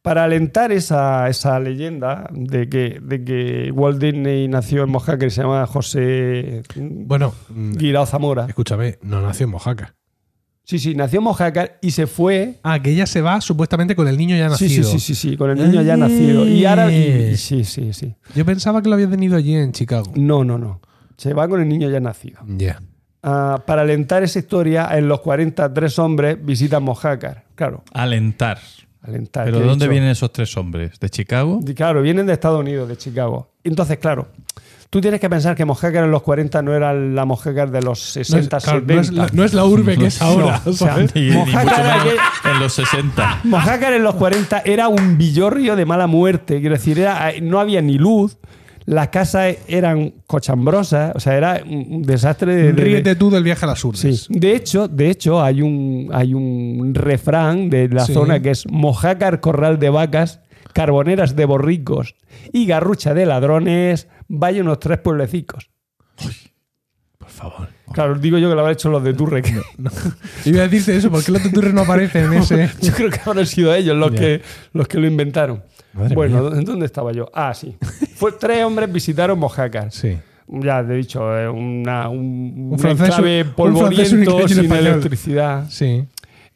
[0.05, 5.31] para alentar esa, esa leyenda de que, de que Walt Disney nació en Mojácar y
[5.31, 8.45] se llama José bueno, mm, Guirao Zamora.
[8.47, 9.95] escúchame, no nació en Mojaca.
[10.63, 12.61] Sí, sí, nació en Mojácar y se fue.
[12.63, 14.85] Ah, que ella se va supuestamente con el niño ya nacido.
[14.85, 16.47] sí, sí, sí, sí, con el niño ya nacido.
[16.47, 16.93] Y ahora.
[16.93, 16.95] y-
[17.33, 17.37] Eh.
[17.39, 18.15] sí, sí, sí.
[18.35, 20.13] Yo pensaba que lo había tenido allí en Chicago.
[20.17, 20.83] No, no, no.
[21.17, 22.41] Se va con el niño ya nacido.
[22.47, 22.83] Ya.
[23.23, 27.45] Ah, para alentar esa historia, en los 43 hombres visitan Mojácar.
[27.55, 28.59] Claro, Alentar.
[29.05, 29.45] Alentar.
[29.45, 30.99] ¿Pero de dónde dicho- vienen esos tres hombres?
[30.99, 31.61] ¿De Chicago?
[31.67, 33.51] Y Claro, vienen de Estados Unidos, de Chicago.
[33.65, 34.29] Entonces, claro,
[34.91, 38.15] tú tienes que pensar que Mojácar en los 40 no era la Mojácar de los
[38.17, 38.95] No es, 60, claro, 70.
[38.95, 40.61] no es la, no es la urbe que es ahora.
[40.65, 41.15] No, o sea, ¿sabes?
[41.15, 43.41] Ni, ni mucho Mojácar menos aquel- en los 60.
[43.45, 46.61] Mojácar en los 40 era un villorrio de mala muerte.
[46.61, 48.37] Quiero decir, era, no había ni luz.
[48.87, 51.13] Las casas eran cochambrosas.
[51.15, 52.73] O sea, era un desastre de.
[52.73, 53.87] de- Ríete tú del viaje a las Sí.
[53.87, 54.27] urdes.
[54.29, 58.13] De hecho, de hecho hay, un, hay un refrán de la Sí.
[58.13, 60.41] zona que es Mojácar, corral de vacas,
[60.75, 62.15] carboneras de borricos
[62.53, 65.71] y garrucha de ladrones, vaya unos tres pueblecicos.
[67.19, 67.69] Por favor.
[67.93, 69.41] Claro, digo yo que lo habrán hecho los de Turre.
[69.43, 69.55] que-
[70.45, 72.71] Iba a decirte eso, ¿por qué los tuturres no aparecen en ese?
[72.83, 74.43] Yo creo que habrán sido ellos los, que,
[74.73, 75.63] los que lo inventaron.
[75.95, 76.51] Madre bueno, mía.
[76.51, 77.31] ¿dó- ¿dónde estaba yo?
[77.33, 77.77] Ah, sí.
[78.17, 79.91] Fue, tres hombres visitaron Mojácar.
[79.93, 80.17] Sí.
[80.47, 85.65] Ya te he dicho, eh, una, un, Un francés- polvoriento, un sin electricidad.
[85.71, 86.05] Sí.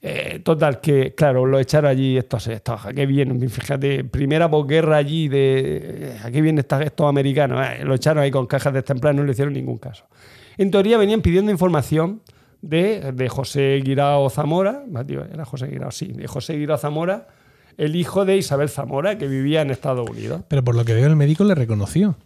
[0.01, 3.49] Eh, total, que claro, lo echaron allí estos, estos ¿a qué vienen?
[3.51, 7.67] Fíjate, primera posguerra allí de ¿a qué vienen estos, estos americanos?
[7.67, 10.05] Eh, lo echaron ahí con cajas de temprano, no le hicieron ningún caso.
[10.57, 12.21] En teoría venían pidiendo información
[12.63, 14.85] de, de José Guirao Zamora,
[15.33, 17.27] era José Guirao, sí, de José Guirao Zamora,
[17.79, 20.43] el hijo de Isabel Zamora, que vivía en Estados Unidos.
[20.49, 22.17] Pero por lo que veo, el médico le reconoció.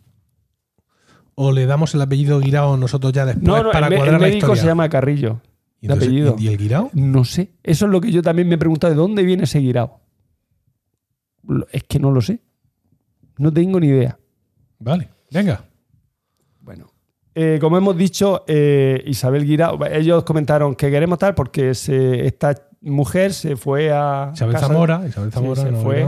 [1.37, 4.21] ¿O le damos el apellido Guirao nosotros ya después No, no, para el, cuadrar el
[4.21, 4.63] la médico historia?
[4.63, 5.41] se llama Carrillo,
[5.81, 6.37] ¿Y, entonces- apellido.
[6.39, 6.91] ¿Y el Guirao?
[6.95, 7.53] No sé.
[7.63, 8.93] Eso es lo que yo también me he preguntado.
[8.93, 10.01] ¿De dónde viene ese Guirao?
[11.71, 12.41] Es que no lo sé.
[13.39, 14.19] No tengo ni idea.
[14.79, 15.65] Vale, venga.
[16.61, 16.93] Bueno.
[17.35, 22.55] eh, como hemos dicho, eh, Isabel Guirao, ellos comentaron que queremos tal porque se- esta
[22.83, 24.31] mujer se fue a.
[24.35, 25.03] Isabel casa- Zamora.
[25.09, 25.63] Isabel Sí, Zamora.
[25.63, 26.07] se no, fue.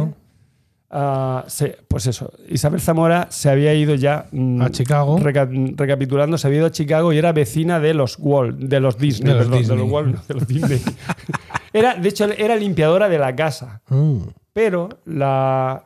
[0.97, 4.27] A- se- pues eso, Isabel Zamora se había ido ya.
[4.31, 5.19] mm, A Chicago.
[5.19, 8.97] reca- recapitulando, se había ido a Chicago y era vecina de los Walt, de los
[8.97, 9.77] Disney, De los perdón, Disney.
[9.79, 10.81] de los Walt, de los Disney.
[11.73, 13.83] era, de hecho, era limpiadora de la casa.
[13.89, 14.19] Mm.
[14.53, 15.83] Pero la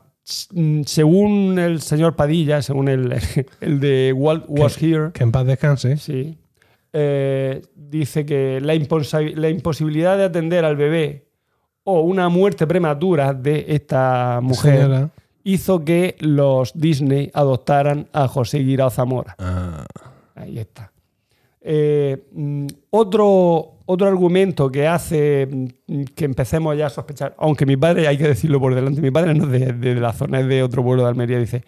[0.52, 3.15] mm, según el señor Padilla, según el,
[3.62, 5.97] el de Walt Was Here, Que en paz descanse.
[5.97, 6.36] sí,
[6.93, 11.28] eh, dice que la, imposibilidad de atender al bebé
[11.85, 15.10] o una muerte prematura de esta mujer Señora.
[15.44, 19.35] hizo que los Disney adoptaran a José Guirao Zamora.
[19.39, 19.86] Ah,
[20.35, 20.93] Ahí está.
[21.60, 25.48] Eh, mm, otro, otro argumento que hace
[25.86, 29.10] mm, que empecemos ya a sospechar, aunque mi padre, hay que decirlo por delante, mi
[29.10, 31.65] padre no es de, de la zona, es de otro pueblo de Almería, dice,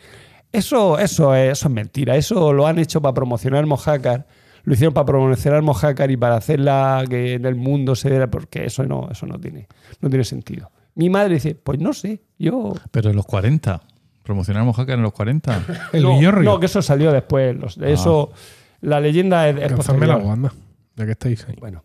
[0.52, 4.26] eso, eso, es, eso es mentira, eso lo han hecho para promocionar Mojácar,
[4.64, 8.66] lo hicieron para promocionar Mojácar y para hacerla que en el mundo se viera, porque
[8.66, 9.66] eso no, eso no tiene,
[10.00, 10.70] no tiene sentido.
[10.94, 12.74] Mi madre dice, pues no sé, yo...
[12.90, 13.80] Pero en los 40.
[14.22, 15.64] Promocionar Mojácar en los 40.
[15.92, 16.42] el no, Villorrio.
[16.50, 17.56] no, que eso salió después.
[17.56, 18.32] los- Eso,
[18.80, 20.52] la leyenda es, la guanda.
[20.96, 21.54] Ya que estáis ahí.
[21.58, 21.82] Bueno.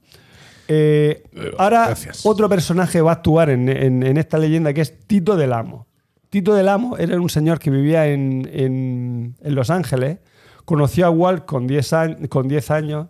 [0.67, 1.23] Eh,
[1.57, 2.25] ahora, gracias.
[2.25, 5.87] otro personaje va a actuar en, en- en esta leyenda que es Tito del Amo.
[6.29, 10.17] Tito del Amo era un señor que vivía en, en- en Los Ángeles,
[10.65, 13.07] conoció a Walt con 10 años, con 10 años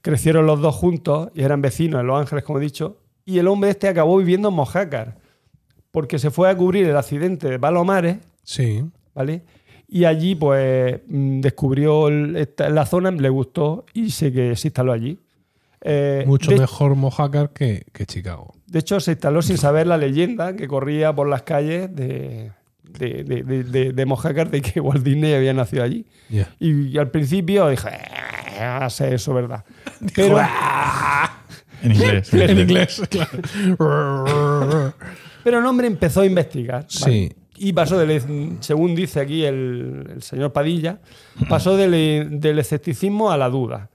[0.00, 2.98] crecieron los dos juntos y eran vecinos en Los Ángeles, como he dicho.
[3.24, 5.16] Y el hombre este acabó viviendo en Mojácar
[5.90, 8.84] porque se fue a cubrir el accidente de Palomares, Sí.
[9.14, 9.42] ¿vale?
[9.88, 15.18] Y allí, pues, mm, descubrió la zona, le gustó y se, que se instaló allí.
[15.80, 18.54] Eh, Mucho de, mejor Mojácar que, que Chicago.
[18.66, 22.52] de hecho, se instaló sin saber la leyenda que corría por las calles de,
[22.98, 26.06] de, de, de- de- de Mojácar de que Walt Disney había nacido allí.
[26.28, 26.48] Ya.
[26.58, 27.88] Y, y al principio dije,
[28.58, 29.64] "Eh, a ser eso, ¿verdad?
[30.14, 30.38] Pero,
[31.82, 32.32] En inglés.
[32.34, 33.38] En inglés, claro.
[35.44, 36.86] pero el hombre empezó a investigar.
[37.00, 37.28] ¿vale?
[37.28, 37.32] Sí.
[37.60, 41.00] Y pasó del, según dice aquí el, el señor Padilla,
[41.48, 43.90] pasó del, del escepticismo a la duda.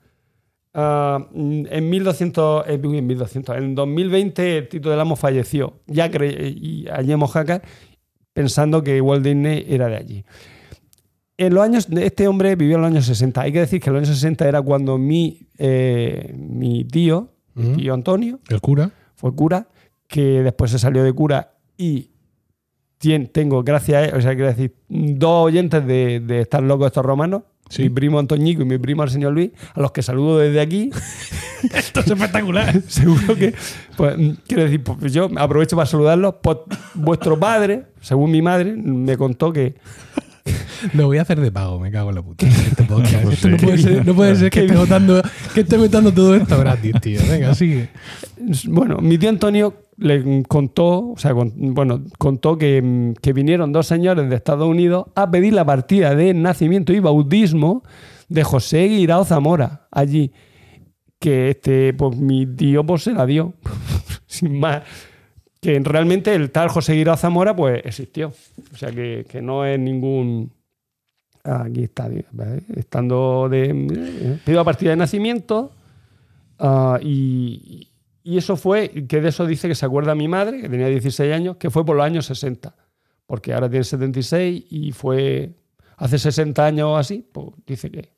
[0.74, 7.12] Ah, en 1200, eh, en 1200, en 2020 Tito del Amo falleció, ya y allí
[7.12, 7.62] en Mojácar,
[8.34, 10.26] pensando que Walt Disney era de allí.
[11.38, 13.42] En los años, este hombre vivió en los años 60.
[13.42, 17.76] Hay que decir que en los años 60 era cuando mi, eh, mi tío, mi
[17.76, 18.92] tío Antonio, El cura.
[19.16, 19.68] fue cura,
[20.08, 22.10] que después se salió de cura y
[23.32, 27.06] tengo, gracias a él, o sea, quiero decir, dos oyentes de, de estar locos estos
[27.06, 27.44] romanos,
[27.78, 30.90] Mi primo Antoñico y mi primo señor Luis, a los que saludo desde aquí.
[31.74, 32.82] Esto es espectacular.
[32.88, 33.54] Seguro que,
[33.96, 36.36] pues, mm, quiero decir, pues yo aprovecho para saludarlos.
[36.42, 36.58] Pues,
[36.94, 39.76] vuestro padre, según mi madre, me contó que
[40.94, 42.46] Lo voy a hacer de pago, me cago en la puta.
[42.48, 43.32] Este podcast.
[43.32, 45.22] Esto no puede ser, no puede ser que esté votando,
[45.54, 47.20] que esté metiendo todo esto gratis, tío.
[47.30, 47.90] Venga, sigue.
[48.68, 53.88] Bueno, mi tío Antonio le contó, o sea, con- bueno, contó que, que vinieron dos
[53.88, 57.84] señores de Estados Unidos a pedir la partida de nacimiento y bautismo
[58.28, 60.32] de José Guirao Zamora allí.
[61.20, 63.54] Que este, pues mi tío pues se la dio.
[64.28, 64.82] Sin más.
[65.64, 68.34] Que realmente el tal José Guirao Zamora pues existió.
[68.74, 70.52] O sea que, que no es ningún.
[71.44, 72.10] Aquí está,
[72.76, 73.70] estando de.
[73.70, 75.72] eh, Pido la partida de nacimiento.
[76.60, 77.90] Ah, y,
[78.24, 81.34] y eso fue, que de eso dice que se acuerda mi madre, que tenía 16
[81.34, 82.74] años, que fue por los años 60.
[83.26, 85.52] Porque ahora tiene 76 y fue
[85.98, 88.10] hace 60 años o así, pues dice que.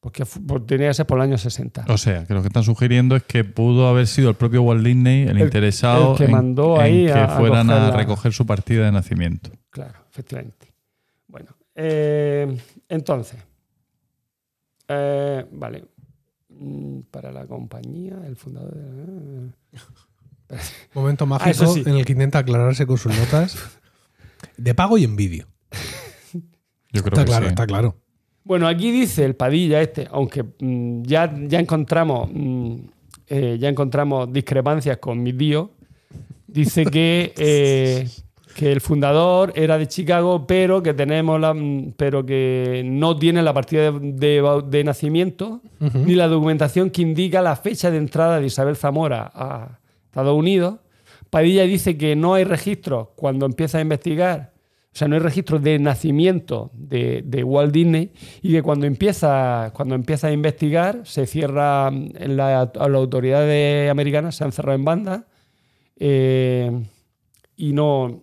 [0.00, 1.84] Porque pues tenía que ser por los años 60.
[1.88, 4.82] O sea, que lo que están sugiriendo es que pudo haber sido el propio Walt
[4.82, 7.90] Disney el, El- interesado el que en- mandó en, ahí que a- a fueran a,
[7.90, 9.50] la- recoger su partida de nacimiento.
[9.68, 10.72] Claro, efectivamente.
[11.28, 12.56] Bueno, eh,
[12.88, 13.38] entonces.
[14.88, 15.84] eh, vale.
[16.48, 18.74] Mm, Para la compañía, el fundador.
[18.74, 19.50] de-
[20.94, 21.82] Momento mágico Ah, sí.
[21.86, 23.56] en el que intenta aclararse con sus notas.
[24.56, 25.46] De pago y en vídeo.
[26.92, 27.50] Yo creo Está que claro, sí.
[27.50, 27.99] está claro.
[28.50, 32.74] Bueno, aquí dice el Padilla este, aunque mm, ya, ya encontramos mm,
[33.28, 35.70] eh, ya encontramos discrepancias con mi tío.
[36.48, 38.08] Dice que, eh,
[38.56, 43.40] que el fundador era de Chicago, pero que tenemos la, mm, pero que no tiene
[43.44, 45.60] la partida de, de bau- de nacimiento
[46.04, 50.74] ni la documentación que indica la fecha de entrada de Isabel Zamora a Estados Unidos.
[51.30, 54.49] Padilla dice que no hay registros cuando empieza a investigar,
[54.92, 58.12] o sea, no hay registros de nacimiento de, de Walt Disney
[58.42, 63.88] y que cuando empieza, cuando empieza a investigar se cierra, en la, a las autoridades
[63.88, 65.26] americanas se han cerrado en banda
[65.96, 66.70] eh,
[67.56, 68.22] y no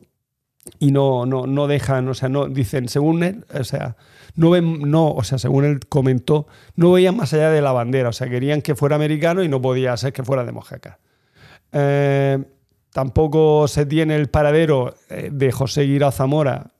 [0.79, 3.95] y no, no, no dejan, o sea, no dicen, según él, o sea,
[4.35, 8.09] no ven, no, o sea, según él comentó, no veían más allá de la bandera,
[8.09, 10.99] o sea, querían que fuera americano y no podía ser que fuera de Mojaca.
[11.71, 12.43] Eh,
[12.97, 16.71] tampoco se tiene el paradero eh, de José Guirao Zamora,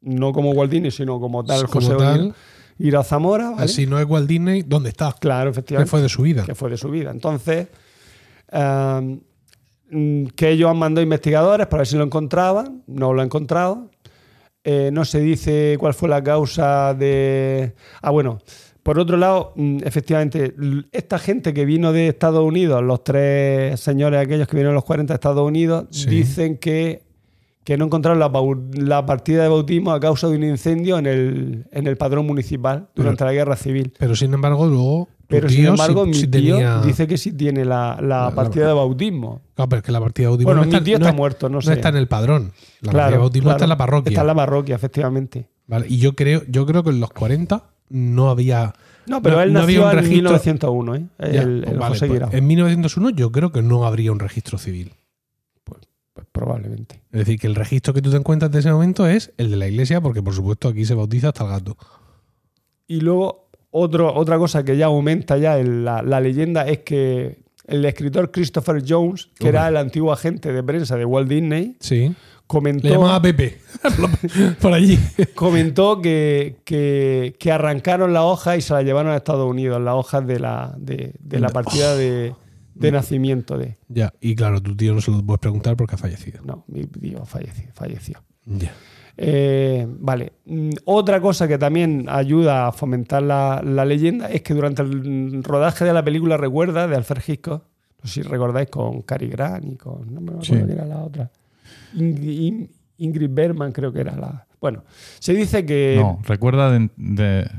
[0.00, 2.34] no como Walt Disney, sino como tal Como José tal,
[2.78, 3.68] Guirao Zamora, ¿vale?
[3.68, 5.14] Si no es Walt Disney, ¿dónde está?
[5.20, 6.44] Claro, ¿Qué efectivamente fue de su vida?
[6.44, 7.12] que fue de su vida.
[7.12, 7.68] Entonces,
[8.50, 9.20] eh,
[9.92, 13.88] mm, que ellos han mandado investigadores para ver si lo encontraban, no lo han encontrado.
[14.64, 17.76] Eh, no se dice cuál fue la causa de...
[18.00, 18.40] Ah, bueno,
[18.82, 20.54] por otro lado, mm, efectivamente,
[20.92, 24.84] esta gente que vino de Estados Unidos, los tres señores aquellos que vinieron a los
[24.84, 26.08] 40 de Estados Unidos, Sí.
[26.08, 27.02] dicen que,
[27.64, 31.86] que no encontraron la, partida de bautismo a causa de un incendio en el, en
[31.86, 33.92] el padrón municipal durante la guerra civil.
[33.98, 35.08] Pero sin embargo, luego.
[35.20, 37.98] tu Pero sin tío embargo, sí- mi sí tío tenía- dice que sí tiene la,
[38.02, 39.42] la La- partida de bautismo.
[39.56, 41.10] Ah, pero es que la partida de bautismo Bueno, no mi está, tío no está
[41.10, 41.72] es- muerto, no no sé.
[41.74, 42.42] está en el padrón.
[42.42, 43.56] La partida de Claro, bautismo claro.
[43.58, 44.10] está en la parroquia.
[44.10, 45.48] Está en la parroquia, efectivamente.
[45.68, 48.74] Vale, Y yo creo, yo creo que en los 40 no había.
[49.06, 51.06] No, pero No- él no había nació en registro- 1901, ¿eh?
[51.18, 54.18] Ya, el, pues el vale, José pues en 1901 yo creo que no habría un
[54.20, 54.92] registro civil.
[55.64, 57.02] Pues probablemente.
[57.10, 59.56] Es decir, que el registro que tú te encuentras de ese momento es el de
[59.56, 61.76] la iglesia, porque por supuesto aquí se bautiza hasta el gato.
[62.86, 67.42] Y luego, otro, otra cosa que ya aumenta ya en la, la leyenda es que
[67.66, 72.14] el escritor Christopher Jones, que era el antiguo agente de prensa de Walt Disney, Sí.
[72.52, 73.58] Comentó, Le llamaba Pepe.
[74.60, 74.98] Por allí.
[75.34, 79.94] comentó que, que- que arrancaron la hoja y se la llevaron a Estados Unidos, las
[79.94, 82.34] hojas de la, de, de la partida de,
[82.74, 83.78] de nacimiento de.
[83.88, 86.40] Ya, y claro, tu tío no se lo puedes preguntar porque ha fallecido.
[86.44, 87.70] No, mi tío falleció.
[87.74, 88.22] falleció.
[88.44, 88.72] Ya.
[89.16, 90.32] Eh, vale.
[90.46, 95.42] Mm, Otra cosa que también ayuda a fomentar la, la leyenda es que durante el
[95.44, 97.62] rodaje de la película Recuerda de Alfred Hitchcock,
[98.02, 100.12] no sé si recordáis con Cary Grant y con.
[100.14, 100.52] No me acuerdo Sí.
[100.54, 101.30] quién era la otra.
[101.94, 104.46] Ingrid, In- Ingrid Bergman, creo que era la.
[104.60, 104.84] Bueno,
[105.18, 105.96] se dice que.
[105.98, 107.50] No, recuerda de, de-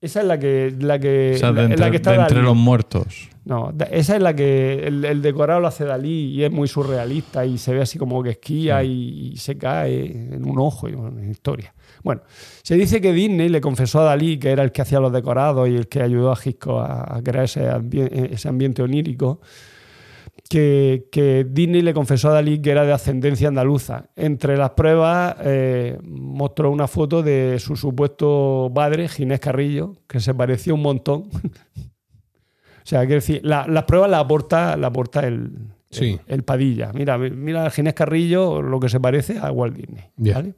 [0.00, 0.74] Esa es la que.
[0.80, 2.46] La que, o sea, de la, entre, la que está de entre Dalí.
[2.46, 3.28] los muertos.
[3.44, 7.46] No, esa es la que el, el decorado lo hace Dalí y es muy surrealista
[7.46, 10.04] y se ve así como que esquía y, y se cae
[10.34, 11.72] en un ojo y en historia.
[12.04, 12.20] Bueno,
[12.62, 15.66] se dice que Disney le confesó a Dalí, que era el que hacía los decorados
[15.68, 17.66] y el que ayudó a Hitchcock a, a crear ese,
[18.30, 19.40] ese ambiente onírico,
[20.48, 24.06] que, que Disney le confesó a Dalí que era de ascendencia andaluza.
[24.16, 30.34] Entre las pruebas eh, mostró una foto de su supuesto padre, Ginés Carrillo, que se
[30.34, 31.28] parecía un montón.
[32.78, 35.50] O sea, quiero decir, la- las pruebas las aporta, la aporta el,
[35.90, 36.18] Sí.
[36.26, 36.90] el, el Padilla.
[36.94, 40.04] Mira, mira a Ginés Carrillo lo que se parece a Walt Disney.
[40.16, 40.54] ¿vale?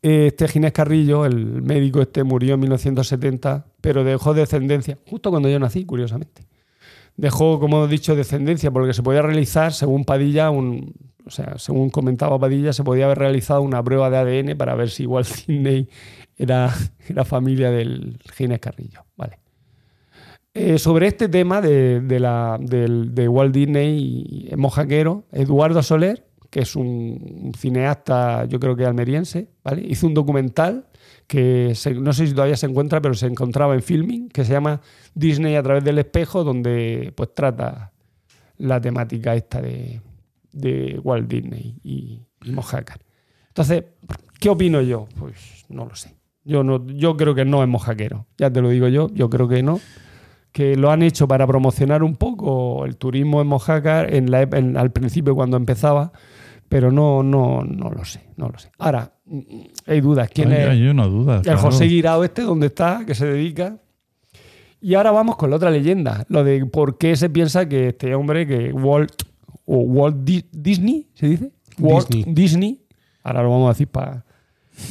[0.00, 5.58] Este Ginés Carrillo, el médico este, murió en 1970, pero dejó descendencia, justo cuando yo
[5.58, 6.42] nací, curiosamente.
[7.18, 10.94] Dejó, como he dicho, descendencia, porque se podía realizar, según Padilla, un,
[11.26, 14.88] o sea, según comentaba Padilla, se podía haber realizado una prueba de ADN para ver
[14.88, 15.88] si Walt Disney
[16.36, 16.72] era,
[17.08, 19.04] era familia del Ginés Carrillo.
[19.16, 19.38] Vale.
[20.54, 26.24] Eh, sobre este tema de, de la, del- de Walt Disney y mojaquero, Eduardo Soler,
[26.50, 26.86] que es un,
[27.44, 29.84] un cineasta, yo creo que almeriense, ¿vale?
[29.86, 30.86] hizo un documental
[31.28, 34.52] que se- no sé si todavía se encuentra, pero se encontraba en filming, que se
[34.52, 34.80] llama
[35.14, 37.92] Disney a través del espejo, donde pues trata
[38.56, 40.00] la temática esta de,
[40.52, 42.98] de Walt Disney y, y Mojácar.
[43.48, 43.84] Entonces,
[44.40, 45.06] ¿qué opino yo?
[45.18, 46.16] Pues no lo sé.
[46.44, 48.26] Yo, no, yo creo que no es mojaquero.
[48.38, 49.80] Ya te lo digo yo, yo creo que no.
[50.50, 54.78] Que lo han hecho para promocionar un poco el turismo en Mojácar en la en-
[54.78, 56.10] al principio cuando empezaba,
[56.70, 58.70] pero no, no, no lo sé, no lo sé.
[58.78, 59.12] Ahora,
[59.86, 60.28] hay dudas.
[60.32, 60.68] ¿Quién Hay, es?
[60.68, 61.36] hay una duda.
[61.36, 61.58] El claro.
[61.58, 63.02] José Guirao este, ¿dónde está?
[63.06, 63.78] ¿Qué se dedica?
[64.80, 68.14] Y ahora vamos con la otra leyenda, lo de por qué se piensa que este
[68.14, 69.10] hombre, que Walt,
[69.64, 71.50] o Walt Di- Disney, ¿se dice?
[71.78, 72.34] Walt Disney.
[72.34, 72.82] Disney,
[73.24, 74.24] ahora lo vamos a decir para...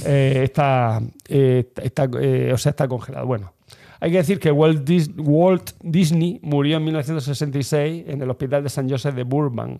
[0.05, 3.25] está, eh, está, eh, o sea, está congelado.
[3.25, 3.53] Bueno,
[3.99, 8.69] hay que decir que Walt, Dis- Walt Disney murió en 1966 en el hospital de
[8.69, 9.79] San Joseph de Burbank.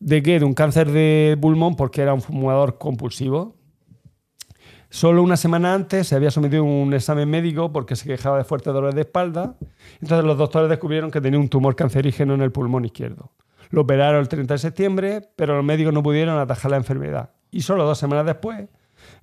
[0.00, 0.38] ¿De qué?
[0.38, 3.56] De un cáncer de pulmón porque era un fumador compulsivo.
[4.92, 8.44] Solo una semana antes se había sometido a un examen médico porque se quejaba de
[8.44, 9.56] fuertes dolores de espalda.
[10.02, 13.32] Entonces los doctores descubrieron que tenía un tumor cancerígeno en el pulmón izquierdo.
[13.70, 17.30] Lo operaron el 30 de septiembre, pero los médicos no pudieron atajar la enfermedad.
[17.50, 18.68] Y solo dos semanas después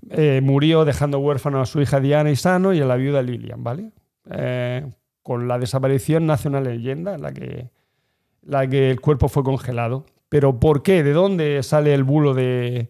[0.10, 3.64] eh, murió dejando huérfano a su hija Diana y Sano y a la viuda Lilian,
[3.64, 3.92] ¿vale?
[4.32, 4.90] Eh,
[5.22, 10.08] con la desaparición nace una leyenda en la que el cuerpo fue congelado.
[10.30, 11.04] Pero ¿por qué?
[11.04, 12.90] ¿De dónde sale el bulo de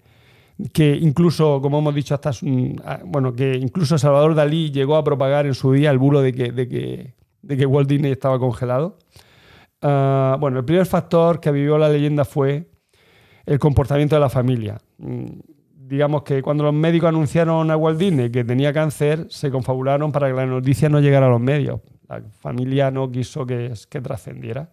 [0.73, 2.31] que incluso, como hemos dicho, hasta
[3.05, 6.51] bueno, que incluso Salvador Dalí llegó a propagar en su día el bulo de que,
[6.51, 8.97] de que, de que Walt Disney estaba congelado?
[9.81, 12.69] Ah, bueno, el primer factor que vivió la leyenda fue
[13.45, 14.77] el comportamiento de la familia.
[14.97, 15.25] Mm,
[15.89, 20.27] Digamos que cuando los médicos anunciaron a Walt Disney que tenía cáncer, se confabularon para
[20.27, 21.81] que la noticia no llegara a los medios.
[22.07, 24.69] La familia no quiso que, que trascendiera.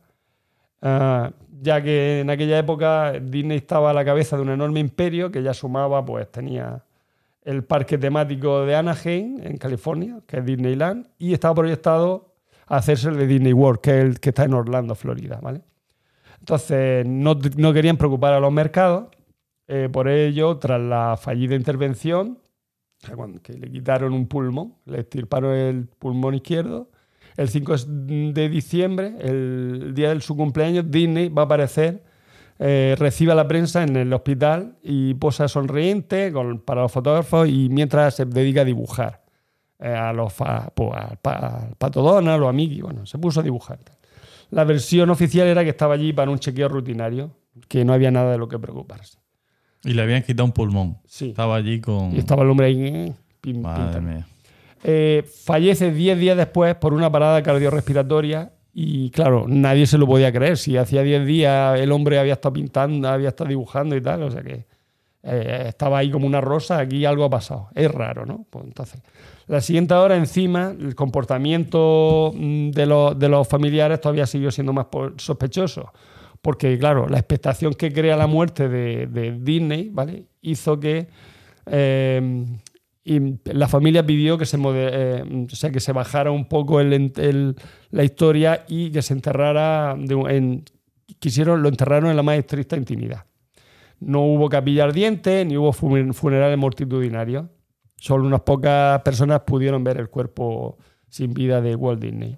[0.83, 5.31] Ah, ya que en aquella época Disney estaba a la cabeza de un enorme imperio
[5.31, 6.85] que ya sumaba, pues tenía
[7.43, 12.35] el parque temático de Anaheim, en California, que es Disneyland, y estaba proyectado
[12.67, 15.63] a hacerse el de Disney World, que es el que está en Orlando, Florida, ¿vale?
[16.41, 19.09] Entonces, no, no querían preocupar a los mercados,
[19.69, 22.39] eh, por ello, tras la fallida intervención,
[23.43, 26.91] que le quitaron un pulmón, le extirparon el pulmón izquierdo,
[27.37, 32.03] el 5 de diciembre, el día de su cumpleaños, Disney va a aparecer,
[32.59, 37.49] eh, recibe a la prensa en el hospital y posa sonriente con- para los fotógrafos
[37.49, 39.23] y mientras se dedica a dibujar
[39.79, 43.19] eh, a los fa- pues, al pa- al Pato Donald, a los amigos, bueno, se
[43.19, 43.79] puso a dibujar.
[44.51, 47.33] La versión oficial era que estaba allí para un chequeo rutinario,
[47.69, 49.19] que no había nada de lo que preocuparse.
[49.85, 50.97] Y le habían quitado un pulmón.
[51.05, 51.29] Sí.
[51.29, 52.15] Estaba allí con.
[52.15, 52.83] Y estaba el hombre ahí.
[52.87, 54.27] eh, pim, Madre mía.
[54.89, 60.31] Eh, fallece 10 días después por una parada cardiorrespiratoria y claro, nadie se lo podía
[60.31, 60.57] creer.
[60.57, 64.31] Si hacía 10 días el hombre había estado pintando, había estado dibujando y tal, o
[64.31, 64.65] sea que
[65.25, 67.69] eh, estaba ahí como una rosa, aquí algo ha pasado.
[67.75, 68.47] Es raro, ¿no?
[68.49, 69.03] Pues entonces,
[69.49, 74.73] la siguiente hora encima, el comportamiento mm, de los, de los familiares todavía siguió siendo
[74.73, 74.87] más
[75.17, 75.93] sospechoso.
[76.41, 80.27] porque claro, la expectación que crea la muerte de, de Disney, ¿vale?
[80.43, 81.09] Hizo que
[81.69, 82.47] eh,
[83.09, 87.55] y la familia pidió que se, eh, que se bajara un poco el-
[87.91, 90.65] la historia y que se enterrara en,
[91.21, 93.25] quisieron lo enterraron en la más estricta intimidad.
[94.01, 97.47] No hubo capilla ardiente ni hubo fu- funerales multitudinarios.
[97.95, 100.77] Solo unas pocas personas pudieron ver el cuerpo
[101.09, 102.37] sin vida de Walt Disney.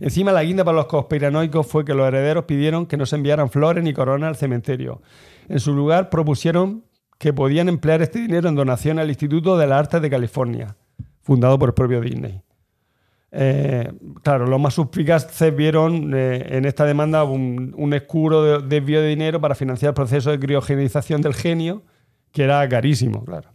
[0.00, 3.50] Encima, la guinda para los conspiranoicos fue que los herederos pidieron que no se enviaran
[3.50, 5.00] flores ni coronas al cementerio.
[5.48, 6.84] En su lugar, propusieron
[7.24, 10.76] que podían emplear este dinero en donación al Instituto de las Artes de California,
[11.22, 12.42] fundado por el propio Disney.
[13.32, 13.90] Eh,
[14.22, 19.08] claro, los más suspicaces vieron eh, en esta demanda un, un escuro de- desvío de
[19.08, 21.82] dinero para financiar el proceso de criogenización del genio,
[22.30, 23.48] que era carísimo, claro.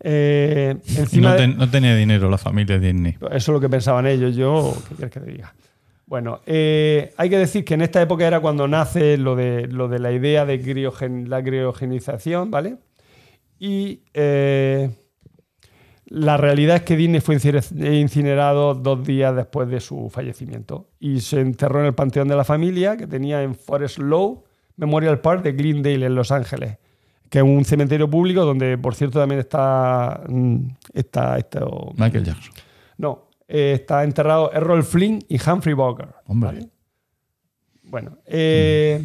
[0.00, 3.16] Eh, encima no, ten- no tenía dinero la familia Disney.
[3.18, 4.36] eso es lo que pensaban ellos.
[4.36, 5.54] Yo, ¿qué quieres que te diga?
[6.06, 9.88] Bueno, eh, hay que decir que en esta época era cuando nace lo de, lo
[9.88, 12.76] de la idea de criogen- la criogenización, ¿vale?
[13.58, 14.90] Y eh,
[16.06, 21.20] la realidad es que Disney fue incine- incinerado dos días después de su fallecimiento y
[21.20, 24.38] se enterró en el panteón de la familia que tenía en Forest Lawn
[24.76, 26.76] Memorial Park de Greendale, en Los Ángeles,
[27.30, 30.58] que es un cementerio público donde, por cierto, también está, mm,
[30.92, 32.52] está esto, Michael Jackson.
[32.98, 36.14] no, eh, está enterrado Errol Flynn y Humphrey Bogart.
[36.26, 36.48] Hombre.
[36.52, 36.68] ¿vale?
[37.84, 39.00] Bueno, eh,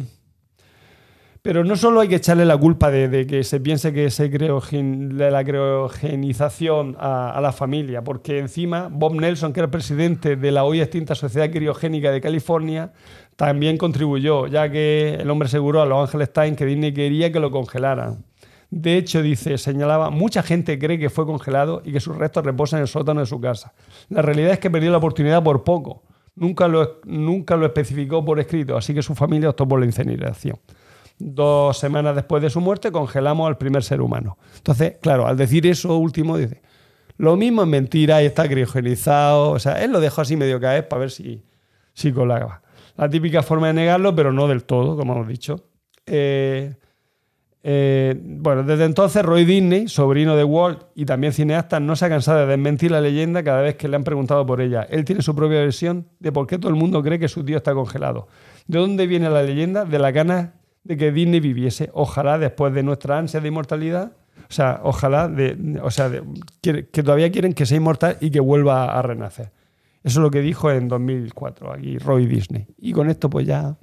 [1.40, 4.30] pero no solo hay que echarle la culpa de, de que se piense que se
[4.30, 9.70] creogen- de la criogenización a, a la familia, porque encima Bob Nelson, que era el
[9.70, 12.92] presidente de la hoy extinta Sociedad Criogénica de California,
[13.36, 17.40] también contribuyó, ya que el hombre aseguró a Los Angeles Times que Disney quería que
[17.40, 18.24] lo congelaran.
[18.72, 22.78] De hecho, dice, señalaba, mucha gente cree que fue congelado y que sus restos reposan
[22.78, 23.74] en el sótano de su casa.
[24.08, 26.04] La realidad es que perdió la oportunidad por poco.
[26.36, 30.58] Nunca lo, nunca lo especificó por escrito, así que su familia optó por la incineración.
[31.18, 34.38] Dos semanas después de su muerte congelamos al primer ser humano.
[34.56, 36.62] Entonces, claro, al decir eso último, dice,
[37.18, 39.50] lo mismo es mentira y está criogenizado.
[39.50, 41.44] O sea, él lo dejó así medio caer para ver si,
[41.92, 42.62] si colaba.
[42.96, 45.68] La típica forma de negarlo, pero no del todo, como hemos dicho.
[46.06, 46.74] Eh,
[47.64, 52.08] eh, bueno, desde entonces Roy Disney, sobrino de Walt y también cineasta, no se ha
[52.08, 54.82] cansado de desmentir la leyenda cada vez que le han preguntado por ella.
[54.90, 57.56] Él tiene su propia versión de por qué todo el mundo cree que su tío
[57.56, 58.26] está congelado.
[58.66, 59.84] ¿De dónde viene la leyenda?
[59.84, 60.50] De la ganas
[60.82, 61.90] de que Disney viviese.
[61.92, 64.12] Ojalá después de nuestra ansia de inmortalidad,
[64.48, 65.30] o sea, ojalá,
[65.82, 66.10] o sea,
[66.60, 69.52] que, que todavía quieren que sea inmortal y que vuelva a renacer.
[70.02, 72.66] Eso es lo que dijo en 2004 aquí Roy Disney.
[72.78, 73.76] Y con esto pues ya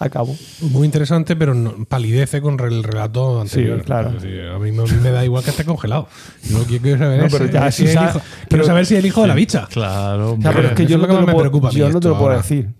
[0.00, 0.34] acabo.
[0.62, 3.78] Muy interesante, pero no- palidece con el relato anterior.
[3.80, 4.08] Sí, claro.
[4.10, 6.08] Es a, mí, a mí me da igual que esté congelado.
[6.44, 8.86] Yo quiero saber No, es, pero ya, si si sa- el hijo- pero- quiero saber
[8.86, 9.68] si el hijo de la bicha.
[9.70, 11.88] Claro, O sea, pero es que yo es no lo me puedo, preocupa a yo
[11.90, 12.38] no te lo puedo ahora.
[12.42, 12.70] decir.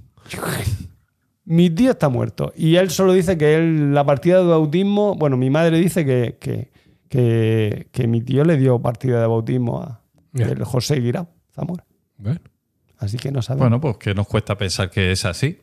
[1.45, 2.53] Mi tío está muerto.
[2.57, 5.15] Y él solo dice que él, la partida de bautismo.
[5.17, 6.71] Bueno, mi madre dice que, que,
[7.09, 10.01] que, que mi tío le dio partida de bautismo a
[10.35, 11.85] el José Guirao Zamora.
[12.19, 12.41] Bueno.
[12.99, 13.65] Así que no sabemos.
[13.65, 15.59] Bueno, pues que nos cuesta pensar que es así.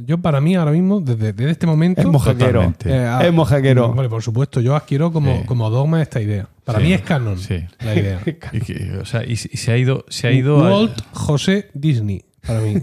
[0.00, 2.00] Yo, para mí, ahora mismo, desde, desde este momento.
[2.02, 2.72] es mojaquero.
[2.84, 3.92] eh, es mojaquero.
[3.94, 5.44] Vale, por supuesto, yo adquiero como, Sí.
[5.46, 6.48] como dogma esta idea.
[6.64, 6.84] Para Sí.
[6.84, 7.64] mí es canon Sí.
[7.80, 8.20] la idea.
[8.52, 11.70] Y que, o sea, y, y se ha ido, se ha ido a Walt José
[11.74, 12.76] Disney, para mí.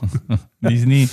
[0.60, 1.08] Disney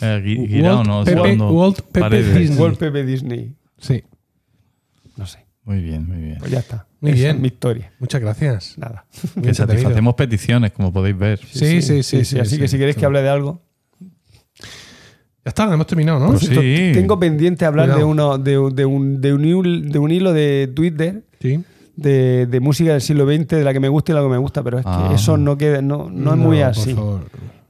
[0.00, 1.04] eh, Gui- Walt ¿no?
[1.04, 2.34] Pepe- Walt Pepe Paredes.
[2.34, 2.56] Disney.
[2.56, 3.54] Igual Pepe Disney.
[3.78, 4.04] Sí.
[5.16, 5.44] No sé.
[5.64, 6.36] Muy bien, muy bien.
[6.38, 6.86] Pues ya está.
[7.00, 7.36] Muy Esa bien.
[7.36, 7.92] es mi historia.
[7.98, 8.78] Muchas gracias.
[8.78, 9.06] Nada.
[9.42, 11.38] Que satisfacemos peticiones, como podéis ver.
[11.40, 12.24] Sí, sí, sí.
[12.24, 13.00] sí, Así sí, que si queréis sí.
[13.00, 13.62] que hable de algo.
[15.44, 16.28] Ya está, hemos terminado, ¿no?
[16.30, 16.90] Pues sí.
[16.94, 21.22] Tengo pendiente hablar de, uno, de, de un, de, un, de un hilo de Twitter
[21.40, 21.62] Sí.
[21.96, 24.38] de, de música del siglo XX, de la que me gusta y la que me
[24.38, 25.12] gusta, pero es que Ah.
[25.14, 26.94] eso no queda, no, no es muy así.
[26.94, 27.20] favor.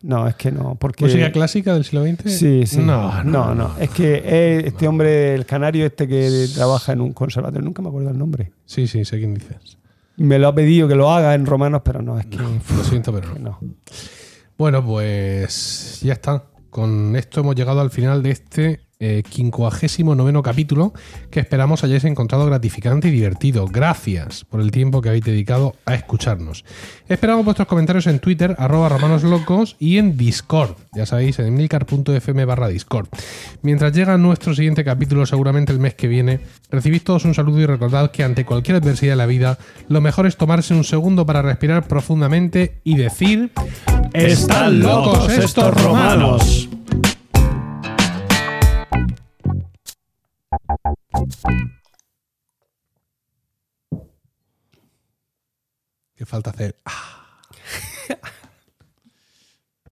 [0.02, 2.30] No, es que no, porque ¿Música clásica del siglo XX?
[2.30, 2.78] Sí, sí.
[2.78, 3.70] No, no, no.
[3.80, 4.18] Es que
[4.58, 8.18] es este hombre, el canario este que trabaja en un conservatorio, nunca me acuerdo el
[8.18, 8.52] nombre.
[8.66, 9.78] Sí, sí, sé quién dices.
[10.18, 13.12] Me lo ha pedido que lo haga en romanos, pero no, es que, Lo siento,
[13.12, 13.58] pero no.
[14.58, 16.44] Bueno, pues ya está.
[16.74, 20.94] Con esto hemos llegado al final de este eh, 59 capítulo
[21.30, 23.66] que esperamos hayáis encontrado gratificante y divertido.
[23.66, 26.64] Gracias por el tiempo que habéis dedicado a escucharnos.
[27.08, 30.76] Esperamos vuestros comentarios en Twitter, arroba romanoslocos y en Discord.
[30.94, 33.08] Ya sabéis, en milcar.fm barra Discord.
[33.60, 36.40] Mientras llega nuestro siguiente capítulo, seguramente el mes que viene,
[36.70, 39.58] recibid todos un saludo y recordad que ante cualquier adversidad de la vida,
[39.88, 43.52] lo mejor es tomarse un segundo para respirar profundamente y decir...
[44.14, 46.68] ¡Están locos estos romanos!
[56.16, 56.80] ¿Qué falta hacer?